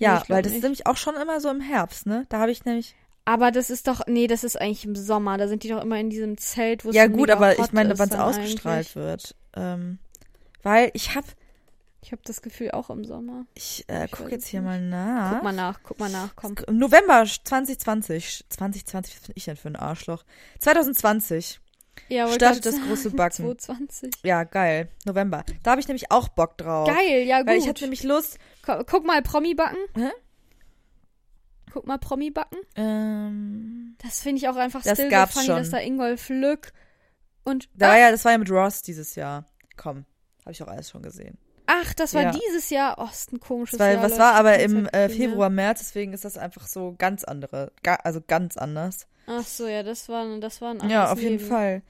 Nee, 0.00 0.04
Ja, 0.04 0.16
glaub 0.18 0.28
weil 0.30 0.42
das 0.42 0.50
ist 0.52 0.56
nicht. 0.56 0.62
nämlich 0.64 0.86
auch 0.86 0.98
schon 0.98 1.14
immer 1.16 1.40
so 1.40 1.48
im 1.48 1.60
Herbst, 1.62 2.04
ne? 2.04 2.26
Da 2.28 2.38
habe 2.40 2.50
ich 2.50 2.66
nämlich. 2.66 2.96
Aber 3.30 3.50
das 3.50 3.68
ist 3.68 3.86
doch, 3.88 4.06
nee, 4.06 4.26
das 4.26 4.42
ist 4.42 4.58
eigentlich 4.58 4.86
im 4.86 4.96
Sommer. 4.96 5.36
Da 5.36 5.48
sind 5.48 5.62
die 5.62 5.68
doch 5.68 5.82
immer 5.82 5.98
in 6.00 6.08
diesem 6.08 6.38
Zelt, 6.38 6.84
wo 6.86 6.88
es 6.88 6.96
Ja, 6.96 7.08
gut, 7.08 7.28
aber 7.30 7.58
ich 7.58 7.72
meine, 7.72 7.98
wann 7.98 8.08
es 8.08 8.14
ausgestrahlt 8.14 8.86
eigentlich. 8.86 8.96
wird. 8.96 9.34
Ähm, 9.54 9.98
weil 10.62 10.90
ich 10.94 11.14
habe, 11.14 11.26
Ich 12.00 12.12
habe 12.12 12.22
das 12.24 12.40
Gefühl 12.40 12.70
auch 12.70 12.88
im 12.88 13.04
Sommer. 13.04 13.44
ich 13.54 13.84
äh, 13.88 14.06
Ich 14.06 14.12
guck 14.12 14.30
jetzt 14.30 14.46
hier 14.46 14.60
nicht. 14.62 14.68
mal 14.70 14.80
nach. 14.80 15.32
Guck 15.34 15.42
mal 15.42 15.52
nach, 15.52 15.80
guck 15.82 15.98
mal 16.00 16.08
nach, 16.10 16.34
komm. 16.36 16.54
Im 16.68 16.78
November 16.78 17.24
2020. 17.26 18.46
2020, 18.48 19.14
was 19.16 19.26
bin 19.26 19.32
ich 19.36 19.44
denn 19.44 19.56
für 19.56 19.68
ein 19.68 19.76
Arschloch? 19.76 20.24
2020. 20.60 21.60
Ja, 22.08 22.28
startet 22.32 22.64
das 22.64 22.80
große 22.80 23.10
Backen. 23.10 23.36
220. 23.58 24.12
Ja, 24.22 24.44
geil. 24.44 24.88
November. 25.04 25.44
Da 25.64 25.72
habe 25.72 25.80
ich 25.82 25.88
nämlich 25.88 26.10
auch 26.10 26.28
Bock 26.28 26.56
drauf. 26.56 26.88
Geil, 26.88 27.24
ja 27.26 27.40
gut. 27.40 27.48
Weil 27.48 27.58
ich 27.58 27.68
hatte 27.68 27.82
nämlich 27.84 28.04
Lust. 28.04 28.38
Gu- 28.64 28.84
Guck 28.86 29.04
mal, 29.04 29.20
Promi-Backen. 29.20 29.76
Hä? 29.96 30.08
Guck 31.72 31.86
mal, 31.86 31.98
Promi-Backen. 31.98 32.58
Ähm, 32.76 33.96
Das 34.02 34.20
finde 34.20 34.38
ich 34.38 34.48
auch 34.48 34.56
einfach 34.56 34.82
Das 34.82 34.94
still 34.98 35.08
gab's 35.10 35.34
so 35.34 35.40
funny, 35.40 35.46
schon. 35.48 35.56
dass 35.58 35.70
da 35.70 35.78
Ingolf 35.78 36.28
Lück 36.28 36.72
und... 37.44 37.68
da 37.74 37.92
ah, 37.92 37.98
ja, 37.98 38.10
das 38.10 38.24
war 38.24 38.32
ja 38.32 38.38
mit 38.38 38.50
Ross 38.50 38.82
dieses 38.82 39.14
Jahr. 39.14 39.44
Komm, 39.76 40.04
habe 40.42 40.52
ich 40.52 40.62
auch 40.62 40.68
alles 40.68 40.90
schon 40.90 41.02
gesehen. 41.02 41.38
ach, 41.66 41.92
das 41.94 42.14
war 42.14 42.22
Ja. 42.22 42.30
dieses 42.32 42.70
Jahr. 42.70 42.96
Oh, 42.98 43.08
ist 43.10 43.32
ein 43.32 43.40
komisches 43.40 43.78
war, 43.78 43.90
Jahr. 43.92 44.02
was 44.02 44.12
Leute. 44.12 44.22
war 44.22 44.34
aber 44.34 44.58
im 44.58 44.86
äh. 44.86 45.08
Februar, 45.08 45.50
März, 45.50 45.80
deswegen 45.80 46.12
ist 46.12 46.24
das 46.24 46.36
einfach 46.38 46.66
so 46.66 46.94
ganz 46.98 47.24
andere, 47.24 47.72
ga, 47.82 47.94
also 47.96 48.20
ganz 48.26 48.56
anders. 48.56 49.06
Ach 49.26 49.44
so, 49.44 49.66
ja, 49.66 49.82
das 49.82 50.08
war, 50.08 50.24
das 50.40 50.60
war 50.62 50.70
ein 50.70 50.80
anderes 50.80 50.92
Ja, 50.92 51.12
auf 51.12 51.20
jeden 51.20 51.36
Leben. 51.38 51.48
Fall. 51.48 51.82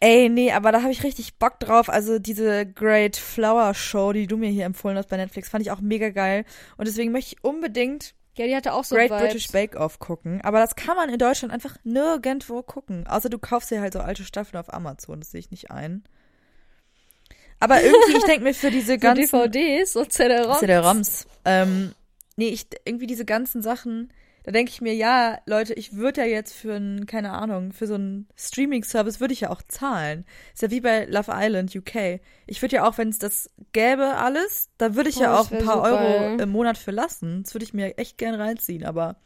Ey, 0.00 0.28
nee, 0.28 0.52
aber 0.52 0.70
da 0.72 0.82
habe 0.82 0.92
ich 0.92 1.02
richtig 1.02 1.38
Bock 1.38 1.58
drauf. 1.58 1.88
Also 1.90 2.18
diese 2.20 2.64
Great 2.64 3.16
Flower 3.16 3.74
Show, 3.74 4.12
die 4.12 4.26
du 4.28 4.36
mir 4.36 4.48
hier 4.48 4.64
empfohlen 4.64 4.96
hast 4.96 5.08
bei 5.08 5.16
Netflix, 5.16 5.48
fand 5.48 5.62
ich 5.62 5.70
auch 5.72 5.80
mega 5.80 6.10
geil. 6.10 6.44
Und 6.76 6.86
deswegen 6.86 7.10
möchte 7.12 7.34
ich 7.34 7.44
unbedingt 7.44 8.14
Ja, 8.38 8.46
die 8.46 8.56
hatte 8.56 8.72
auch 8.72 8.84
so 8.84 8.94
Great 8.94 9.10
Vibes. 9.10 9.22
British 9.22 9.48
Bake 9.48 9.76
Off 9.76 9.98
gucken. 9.98 10.40
Aber 10.42 10.60
das 10.60 10.76
kann 10.76 10.96
man 10.96 11.08
in 11.08 11.18
Deutschland 11.18 11.52
einfach 11.52 11.76
nirgendwo 11.84 12.62
gucken. 12.62 13.06
Außer 13.06 13.28
du 13.28 13.38
kaufst 13.38 13.70
dir 13.70 13.80
halt 13.80 13.92
so 13.92 14.00
alte 14.00 14.24
Staffeln 14.24 14.60
auf 14.60 14.72
Amazon. 14.72 15.20
Das 15.20 15.30
sehe 15.30 15.40
ich 15.40 15.50
nicht 15.50 15.70
ein. 15.70 16.04
Aber 17.60 17.82
irgendwie, 17.82 18.16
ich 18.16 18.24
denke 18.24 18.44
mir 18.44 18.54
für 18.54 18.70
diese 18.70 18.94
So 18.94 18.98
ganzen 19.00 19.22
DVDs 19.22 19.96
und 19.96 20.12
CD-ROMs. 20.12 20.58
CD-ROMs. 20.60 21.26
Ähm, 21.44 21.92
nee, 22.36 22.48
ich 22.48 22.66
irgendwie 22.84 23.06
diese 23.06 23.24
ganzen 23.24 23.62
Sachen, 23.62 24.12
da 24.44 24.52
denke 24.52 24.70
ich 24.70 24.80
mir, 24.80 24.94
ja, 24.94 25.38
Leute, 25.46 25.74
ich 25.74 25.94
würde 25.94 26.22
ja 26.22 26.26
jetzt 26.26 26.52
für 26.54 26.74
ein, 26.74 27.06
keine 27.06 27.32
Ahnung, 27.32 27.72
für 27.72 27.86
so 27.86 27.94
einen 27.94 28.26
Streaming-Service 28.36 29.20
würde 29.20 29.34
ich 29.34 29.40
ja 29.42 29.50
auch 29.50 29.62
zahlen. 29.68 30.24
Ist 30.54 30.62
ja 30.62 30.70
wie 30.70 30.80
bei 30.80 31.04
Love 31.04 31.30
Island 31.34 31.74
UK. 31.76 32.20
Ich 32.46 32.62
würde 32.62 32.76
ja 32.76 32.88
auch, 32.88 32.96
wenn 32.96 33.10
es 33.10 33.18
das 33.18 33.50
gäbe 33.72 34.14
alles, 34.16 34.70
da 34.78 34.94
würde 34.94 35.10
ich 35.10 35.18
Oh, 35.18 35.22
ja 35.22 35.32
das 35.36 35.46
auch 35.46 35.52
ein 35.52 35.64
paar 35.64 35.82
Euro 35.82 35.96
geil. 35.96 36.40
im 36.40 36.48
Monat 36.50 36.78
für 36.78 36.92
lassen. 36.92 37.42
Das 37.42 37.52
würde 37.54 37.64
ich 37.64 37.74
mir 37.74 37.98
echt 37.98 38.16
gern 38.16 38.34
reinziehen, 38.34 38.84
aber 38.84 39.16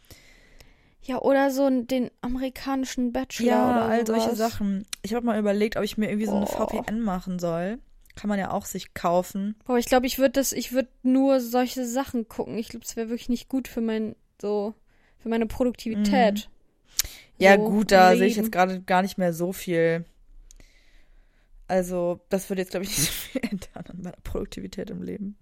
Ja, 1.03 1.19
oder 1.21 1.51
so 1.51 1.69
den 1.69 2.11
amerikanischen 2.21 3.13
Bachelor 3.13 3.47
ja, 3.49 3.71
oder 3.71 3.83
all 3.87 4.07
solche 4.07 4.25
sowas. 4.35 4.39
Sachen. 4.39 4.87
Ich 5.03 5.15
habe 5.15 5.27
mal 5.27 5.39
überlegt, 5.39 5.77
ob 5.77 5.85
ich 5.85 5.99
mir 5.99 6.09
irgendwie 6.09 6.27
so 6.27 6.37
eine 6.37 6.47
Oh. 6.47 6.67
VPN 6.67 7.01
machen 7.01 7.39
soll. 7.39 7.79
Kann 8.15 8.29
man 8.29 8.39
ja 8.39 8.51
auch 8.51 8.67
sich 8.67 8.93
kaufen. 8.95 9.57
Boah, 9.65 9.79
ich 9.79 9.87
glaube, 9.87 10.07
ich 10.07 10.19
würde 10.19 10.33
das, 10.33 10.53
ich 10.53 10.73
würde 10.73 10.89
nur 11.03 11.41
solche 11.41 11.87
Sachen 11.87 12.29
gucken. 12.29 12.59
Ich 12.59 12.69
glaube, 12.69 12.85
es 12.85 12.95
wäre 12.97 13.09
wirklich 13.09 13.29
nicht 13.31 13.49
gut 13.49 13.69
für 13.69 13.81
mein, 13.81 14.15
so, 14.41 14.75
für 15.23 15.29
meine 15.29 15.47
Produktivität. 15.47 16.49
Ja, 17.39 17.57
So, 17.57 17.71
gut, 17.71 17.93
da 17.93 18.17
sehe 18.17 18.27
ich 18.27 18.37
jetzt 18.37 18.53
gerade 18.53 18.81
gar 18.81 19.03
nicht 19.03 19.19
mehr 19.19 19.33
so 19.33 19.53
viel. 19.53 20.05
Also, 21.69 22.21
das 22.29 22.51
würde 22.51 22.63
jetzt, 22.63 22.71
glaube 22.71 22.85
ich, 22.85 22.91
nicht 22.91 23.01
so 23.07 23.13
viel 23.13 23.43
ändern 23.43 23.85
an 23.89 24.03
meiner 24.03 24.17
Produktivität 24.25 24.91
im 24.91 25.03
Leben. 25.03 25.37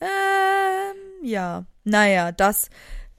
Ähm, 0.00 1.26
ja. 1.26 1.64
Naja, 1.84 2.32
das 2.32 2.70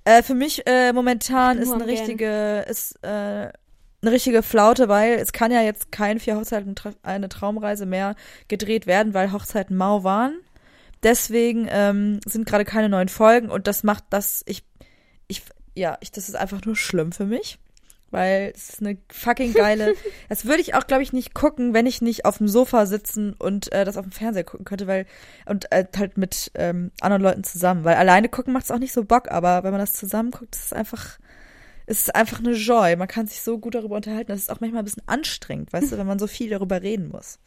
äh, 0.03 0.21
für 0.21 0.35
mich 0.35 0.65
äh, 0.67 0.93
momentan 0.93 1.57
ist 1.57 1.71
eine 1.71 1.87
richtige, 1.87 2.65
ist 2.67 2.97
äh, 3.03 3.07
eine 3.07 4.11
richtige 4.11 4.43
Flaute, 4.43 4.87
weil 4.87 5.13
es 5.13 5.31
kann 5.31 5.51
ja 5.51 5.61
jetzt 5.61 5.91
kein 5.91 6.19
vier 6.19 6.35
Hochzeiten 6.35 6.75
eine 7.01 7.29
Traumreise 7.29 7.85
mehr 7.85 8.15
gedreht 8.47 8.85
werden, 8.85 9.13
weil 9.13 9.31
Hochzeiten 9.31 9.75
mau 9.75 10.03
waren. 10.03 10.37
Deswegen 11.03 11.67
ähm, 11.69 12.19
sind 12.25 12.47
gerade 12.47 12.65
keine 12.65 12.89
neuen 12.89 13.09
Folgen 13.09 13.49
und 13.49 13.67
das 13.67 13.83
macht 13.83 14.03
das, 14.09 14.43
ich, 14.47 14.63
ich, 15.27 15.43
ja, 15.75 15.97
ich, 16.01 16.11
das 16.11 16.29
ist 16.29 16.35
einfach 16.35 16.63
nur 16.65 16.75
schlimm 16.75 17.11
für 17.11 17.25
mich. 17.25 17.59
Weil 18.11 18.53
es 18.55 18.69
ist 18.69 18.81
eine 18.81 18.97
fucking 19.11 19.53
geile. 19.53 19.93
das 20.29 20.45
würde 20.45 20.61
ich 20.61 20.73
auch, 20.75 20.87
glaube 20.87 21.03
ich, 21.03 21.11
nicht 21.11 21.33
gucken, 21.33 21.73
wenn 21.73 21.85
ich 21.85 22.01
nicht 22.01 22.23
auf 22.23 22.37
dem 22.37 22.47
Sofa 22.47 22.85
sitzen 22.85 23.33
und 23.33 23.71
äh, 23.73 23.83
das 23.83 23.97
auf 23.97 24.05
dem 24.05 24.11
Fernseher 24.11 24.43
gucken 24.45 24.63
könnte, 24.63 24.87
weil 24.87 25.05
und 25.45 25.69
äh, 25.71 25.85
halt 25.97 26.17
mit 26.17 26.51
ähm, 26.55 26.91
anderen 27.01 27.23
Leuten 27.23 27.43
zusammen. 27.43 27.83
Weil 27.83 27.95
alleine 27.95 28.29
gucken 28.29 28.53
macht 28.53 28.65
es 28.65 28.71
auch 28.71 28.79
nicht 28.79 28.93
so 28.93 29.03
Bock, 29.03 29.29
aber 29.31 29.63
wenn 29.63 29.71
man 29.71 29.81
das 29.81 29.93
zusammen 29.93 30.31
guckt, 30.31 30.55
ist 30.55 30.65
es 30.65 30.73
einfach, 30.73 31.19
ist 31.87 32.03
es 32.03 32.09
einfach 32.11 32.39
eine 32.39 32.53
Joy. 32.53 32.95
Man 32.95 33.07
kann 33.07 33.27
sich 33.27 33.41
so 33.41 33.57
gut 33.57 33.75
darüber 33.75 33.95
unterhalten. 33.97 34.31
Das 34.31 34.39
ist 34.39 34.51
auch 34.51 34.61
manchmal 34.61 34.83
ein 34.83 34.85
bisschen 34.85 35.07
anstrengend, 35.07 35.73
weißt 35.73 35.91
du, 35.91 35.97
wenn 35.97 36.07
man 36.07 36.19
so 36.19 36.27
viel 36.27 36.49
darüber 36.49 36.81
reden 36.81 37.09
muss. 37.09 37.39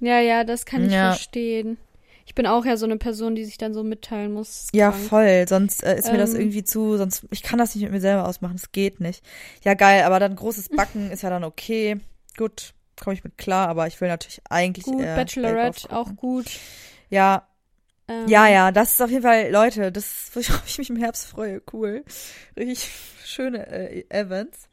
Ja, 0.00 0.20
ja, 0.20 0.44
das 0.44 0.66
kann 0.66 0.84
ich 0.84 0.92
Ja. 0.92 1.12
verstehen. 1.12 1.78
Ich 2.26 2.34
bin 2.34 2.46
auch 2.46 2.64
ja 2.64 2.76
so 2.76 2.86
eine 2.86 2.96
Person, 2.96 3.34
die 3.34 3.44
sich 3.44 3.58
dann 3.58 3.74
so 3.74 3.82
mitteilen 3.82 4.32
muss. 4.32 4.68
Ja, 4.72 4.90
Krank. 4.90 5.04
voll. 5.08 5.46
Sonst 5.48 5.82
äh, 5.84 5.98
ist 5.98 6.10
mir 6.10 6.18
das 6.18 6.32
Ähm. 6.32 6.40
irgendwie 6.40 6.64
zu, 6.64 6.96
sonst, 6.96 7.26
ich 7.30 7.42
kann 7.42 7.58
das 7.58 7.74
nicht 7.74 7.84
mit 7.84 7.92
mir 7.92 8.00
selber 8.00 8.26
ausmachen. 8.28 8.56
Das 8.56 8.72
geht 8.72 9.00
nicht. 9.00 9.22
Ja, 9.62 9.74
geil, 9.74 10.02
aber 10.04 10.20
dann 10.20 10.34
großes 10.36 10.68
Backen 10.76 11.10
ist 11.10 11.22
ja 11.22 11.30
dann 11.30 11.44
okay. 11.44 12.00
Gut, 12.36 12.72
komme 13.02 13.14
ich 13.14 13.24
mit 13.24 13.36
klar, 13.38 13.68
aber 13.68 13.86
ich 13.86 14.00
will 14.00 14.08
natürlich 14.08 14.40
eigentlich 14.48 14.84
Gut, 14.84 15.00
eher 15.02 15.16
Bachelorette 15.16 15.90
auch 15.90 16.16
gut. 16.16 16.46
Ja, 17.10 17.46
Ähm, 18.08 18.28
Ja, 18.28 18.48
ja, 18.48 18.72
das 18.72 18.94
ist 18.94 19.02
auf 19.02 19.10
jeden 19.10 19.22
Fall, 19.22 19.50
Leute, 19.50 19.92
das 19.92 20.30
worauf 20.34 20.62
ich 20.66 20.78
mich 20.78 20.90
im 20.90 20.96
Herbst 20.96 21.26
freue. 21.26 21.62
Cool. 21.72 22.04
Richtig 22.56 22.90
schöne 23.24 23.66
äh, 23.66 24.04
Events. 24.10 24.68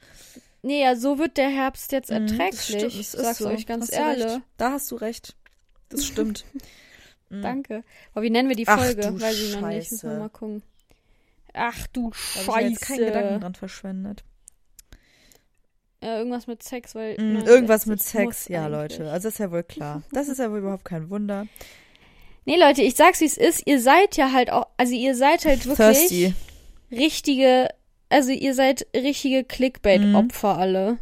Nee, 0.63 0.81
ja, 0.83 0.95
so 0.95 1.17
wird 1.17 1.37
der 1.37 1.49
Herbst 1.49 1.91
jetzt 1.91 2.11
Mhm, 2.11 2.27
das 2.27 2.29
erträglich. 2.29 2.63
stimmt, 2.65 2.83
das 2.83 2.95
ist 2.95 3.11
sag's 3.11 3.39
so. 3.39 3.47
euch 3.47 3.65
ganz 3.65 3.91
ehrlich. 3.91 4.41
Da 4.57 4.71
hast 4.71 4.91
du 4.91 4.95
recht. 4.95 5.35
Das 5.89 6.05
stimmt. 6.05 6.45
Mhm. 7.31 7.41
Danke. 7.41 7.83
Aber 8.13 8.23
wie 8.23 8.29
nennen 8.29 8.49
wir 8.49 8.55
die 8.55 8.67
Ach, 8.67 8.77
Weiß 8.79 8.95
du 8.95 9.21
Weiß 9.21 9.39
ich 9.39 9.55
noch 9.55 9.67
nicht. 9.67 9.91
Müssen 9.91 10.01
wir 10.03 10.09
Scheiße. 10.11 10.19
mal 10.19 10.29
gucken. 10.29 10.63
Ach 11.53 11.87
du 11.87 12.11
Da 12.11 12.41
habe 12.47 12.61
ich 12.61 12.65
mir 12.65 12.69
jetzt 12.71 12.81
keinen 12.81 12.97
Gedanken 12.99 13.27
Scheiße. 13.29 13.39
dran 13.39 13.55
verschwendet. 13.55 14.23
Ja, 16.03 16.17
irgendwas 16.17 16.47
mit 16.47 16.63
Sex, 16.63 16.95
weil. 16.95 17.11
Mhm, 17.13 17.33
69 17.33 17.47
irgendwas 17.53 17.85
mit 17.85 18.01
Sex, 18.01 18.47
ja, 18.47 18.65
eigentlich. 18.65 18.97
Leute. 18.99 19.11
Also 19.11 19.27
das 19.27 19.33
ist 19.35 19.39
ja 19.39 19.51
wohl 19.51 19.63
klar. 19.63 20.01
Das 20.11 20.27
ist 20.29 20.39
ja 20.39 20.49
wohl 20.51 20.59
überhaupt 20.59 20.85
kein 20.85 21.09
Wunder. 21.09 21.45
Nee, 22.45 22.57
Leute, 22.57 22.81
ich 22.81 22.95
sag's 22.95 23.21
wie 23.21 23.25
es 23.25 23.37
ist. 23.37 23.61
Ihr 23.67 23.79
seid 23.79 24.17
ja 24.17 24.31
halt 24.31 24.49
auch. 24.51 24.65
Also, 24.77 24.93
ihr 24.95 25.13
seid 25.15 25.45
halt 25.45 25.65
wirklich 25.67 25.77
Thirsty. 25.97 26.33
richtige. 26.91 27.69
Also, 28.09 28.31
ihr 28.31 28.55
seid 28.55 28.87
richtige 28.95 29.43
Clickbait-Opfer 29.43 30.57
alle. 30.57 30.97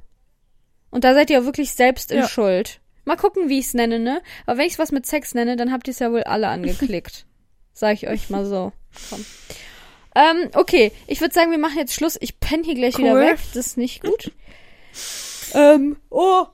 Und 0.92 1.06
da 1.06 1.14
seid 1.14 1.30
ihr 1.30 1.40
auch 1.40 1.46
wirklich 1.46 1.72
selbst 1.72 2.12
in 2.12 2.20
Ja. 2.20 2.28
Schuld. 2.28 2.82
Mal 3.10 3.16
gucken, 3.18 3.49
wie 3.49 3.57
ich's 3.57 3.74
nenne, 3.74 3.97
ne? 3.97 4.22
Aber 4.45 4.60
wenn 4.60 4.68
ich's 4.68 4.78
was 4.78 4.91
mit 4.91 5.07
Sex 5.07 5.34
nenne, 5.34 5.55
dann 5.55 5.72
habt 5.72 5.88
ihr's 5.88 5.97
ja 5.97 6.12
wohl 6.12 6.22
alle 6.26 6.47
angeklickt. 6.47 7.26
Sag 7.74 7.95
ich 7.95 8.07
euch 8.07 8.30
mal 8.30 8.45
so. 8.45 8.72
Komm. 9.10 9.26
Ähm, 10.16 10.49
okay, 10.53 10.91
ich 11.07 11.20
würde 11.20 11.34
sagen, 11.34 11.49
wir 11.49 11.57
machen 11.57 11.80
jetzt 11.80 11.95
Schluss. 11.95 12.20
Ich 12.22 12.39
penne 12.39 12.62
hier 12.64 12.76
gleich 12.76 12.99
wieder 12.99 13.14
Cool. 13.14 13.22
weg. 13.22 13.39
Das 13.55 13.66
ist 13.66 13.78
nicht 13.78 14.03
gut. 14.03 14.32
ähm, 15.55 15.97
oh. 16.12 16.45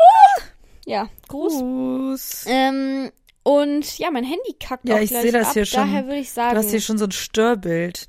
Ah. 0.00 0.40
Ja, 0.84 1.08
Gruß. 1.28 1.60
Gruß. 1.60 2.44
Ähm, 2.48 3.12
und 3.44 3.98
ja, 3.98 4.10
mein 4.10 4.24
Handy 4.24 4.54
kackt 4.58 4.88
Ja, 4.88 4.96
auch 4.96 4.98
ich 5.00 5.10
gleich 5.10 5.22
sehe 5.22 5.30
das 5.32 5.46
ab. 5.46 5.52
hier 5.54 5.64
schon. 5.64 5.80
Daher 5.80 6.06
würde 6.06 6.18
ich 6.18 6.32
sagen. 6.32 6.56
Du 6.56 6.58
hast 6.58 6.70
hier 6.70 6.80
schon 6.80 6.98
so 6.98 7.04
ein 7.04 7.12
Störbild. 7.12 8.08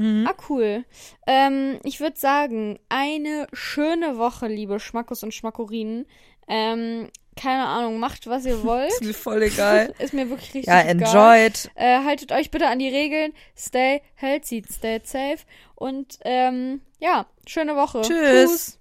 Mhm. 0.00 0.26
Ah, 0.26 0.34
cool. 0.48 0.84
Ähm, 1.26 1.78
ich 1.84 2.00
würde 2.00 2.18
sagen, 2.18 2.78
eine 2.88 3.46
schöne 3.52 4.16
Woche, 4.16 4.46
liebe 4.46 4.80
Schmackos 4.80 5.22
und 5.22 5.34
Schmackorinen. 5.34 6.06
Ähm, 6.48 7.10
keine 7.36 7.66
Ahnung, 7.66 7.98
macht, 7.98 8.26
was 8.26 8.46
ihr 8.46 8.62
wollt. 8.64 8.90
Ist 8.90 9.04
mir 9.04 9.12
voll 9.12 9.42
egal. 9.42 9.94
Ist 9.98 10.14
mir 10.14 10.30
wirklich 10.30 10.54
richtig 10.54 10.68
ja, 10.68 10.80
egal. 10.80 11.36
enjoyed. 11.42 11.70
Äh, 11.74 12.02
haltet 12.02 12.32
euch 12.32 12.50
bitte 12.50 12.68
an 12.68 12.78
die 12.78 12.88
Regeln. 12.88 13.34
Stay 13.54 14.00
healthy, 14.14 14.64
stay 14.72 15.02
safe. 15.04 15.44
Und 15.74 16.18
ähm, 16.24 16.80
ja, 16.98 17.26
schöne 17.46 17.76
Woche. 17.76 18.00
Tschüss. 18.00 18.79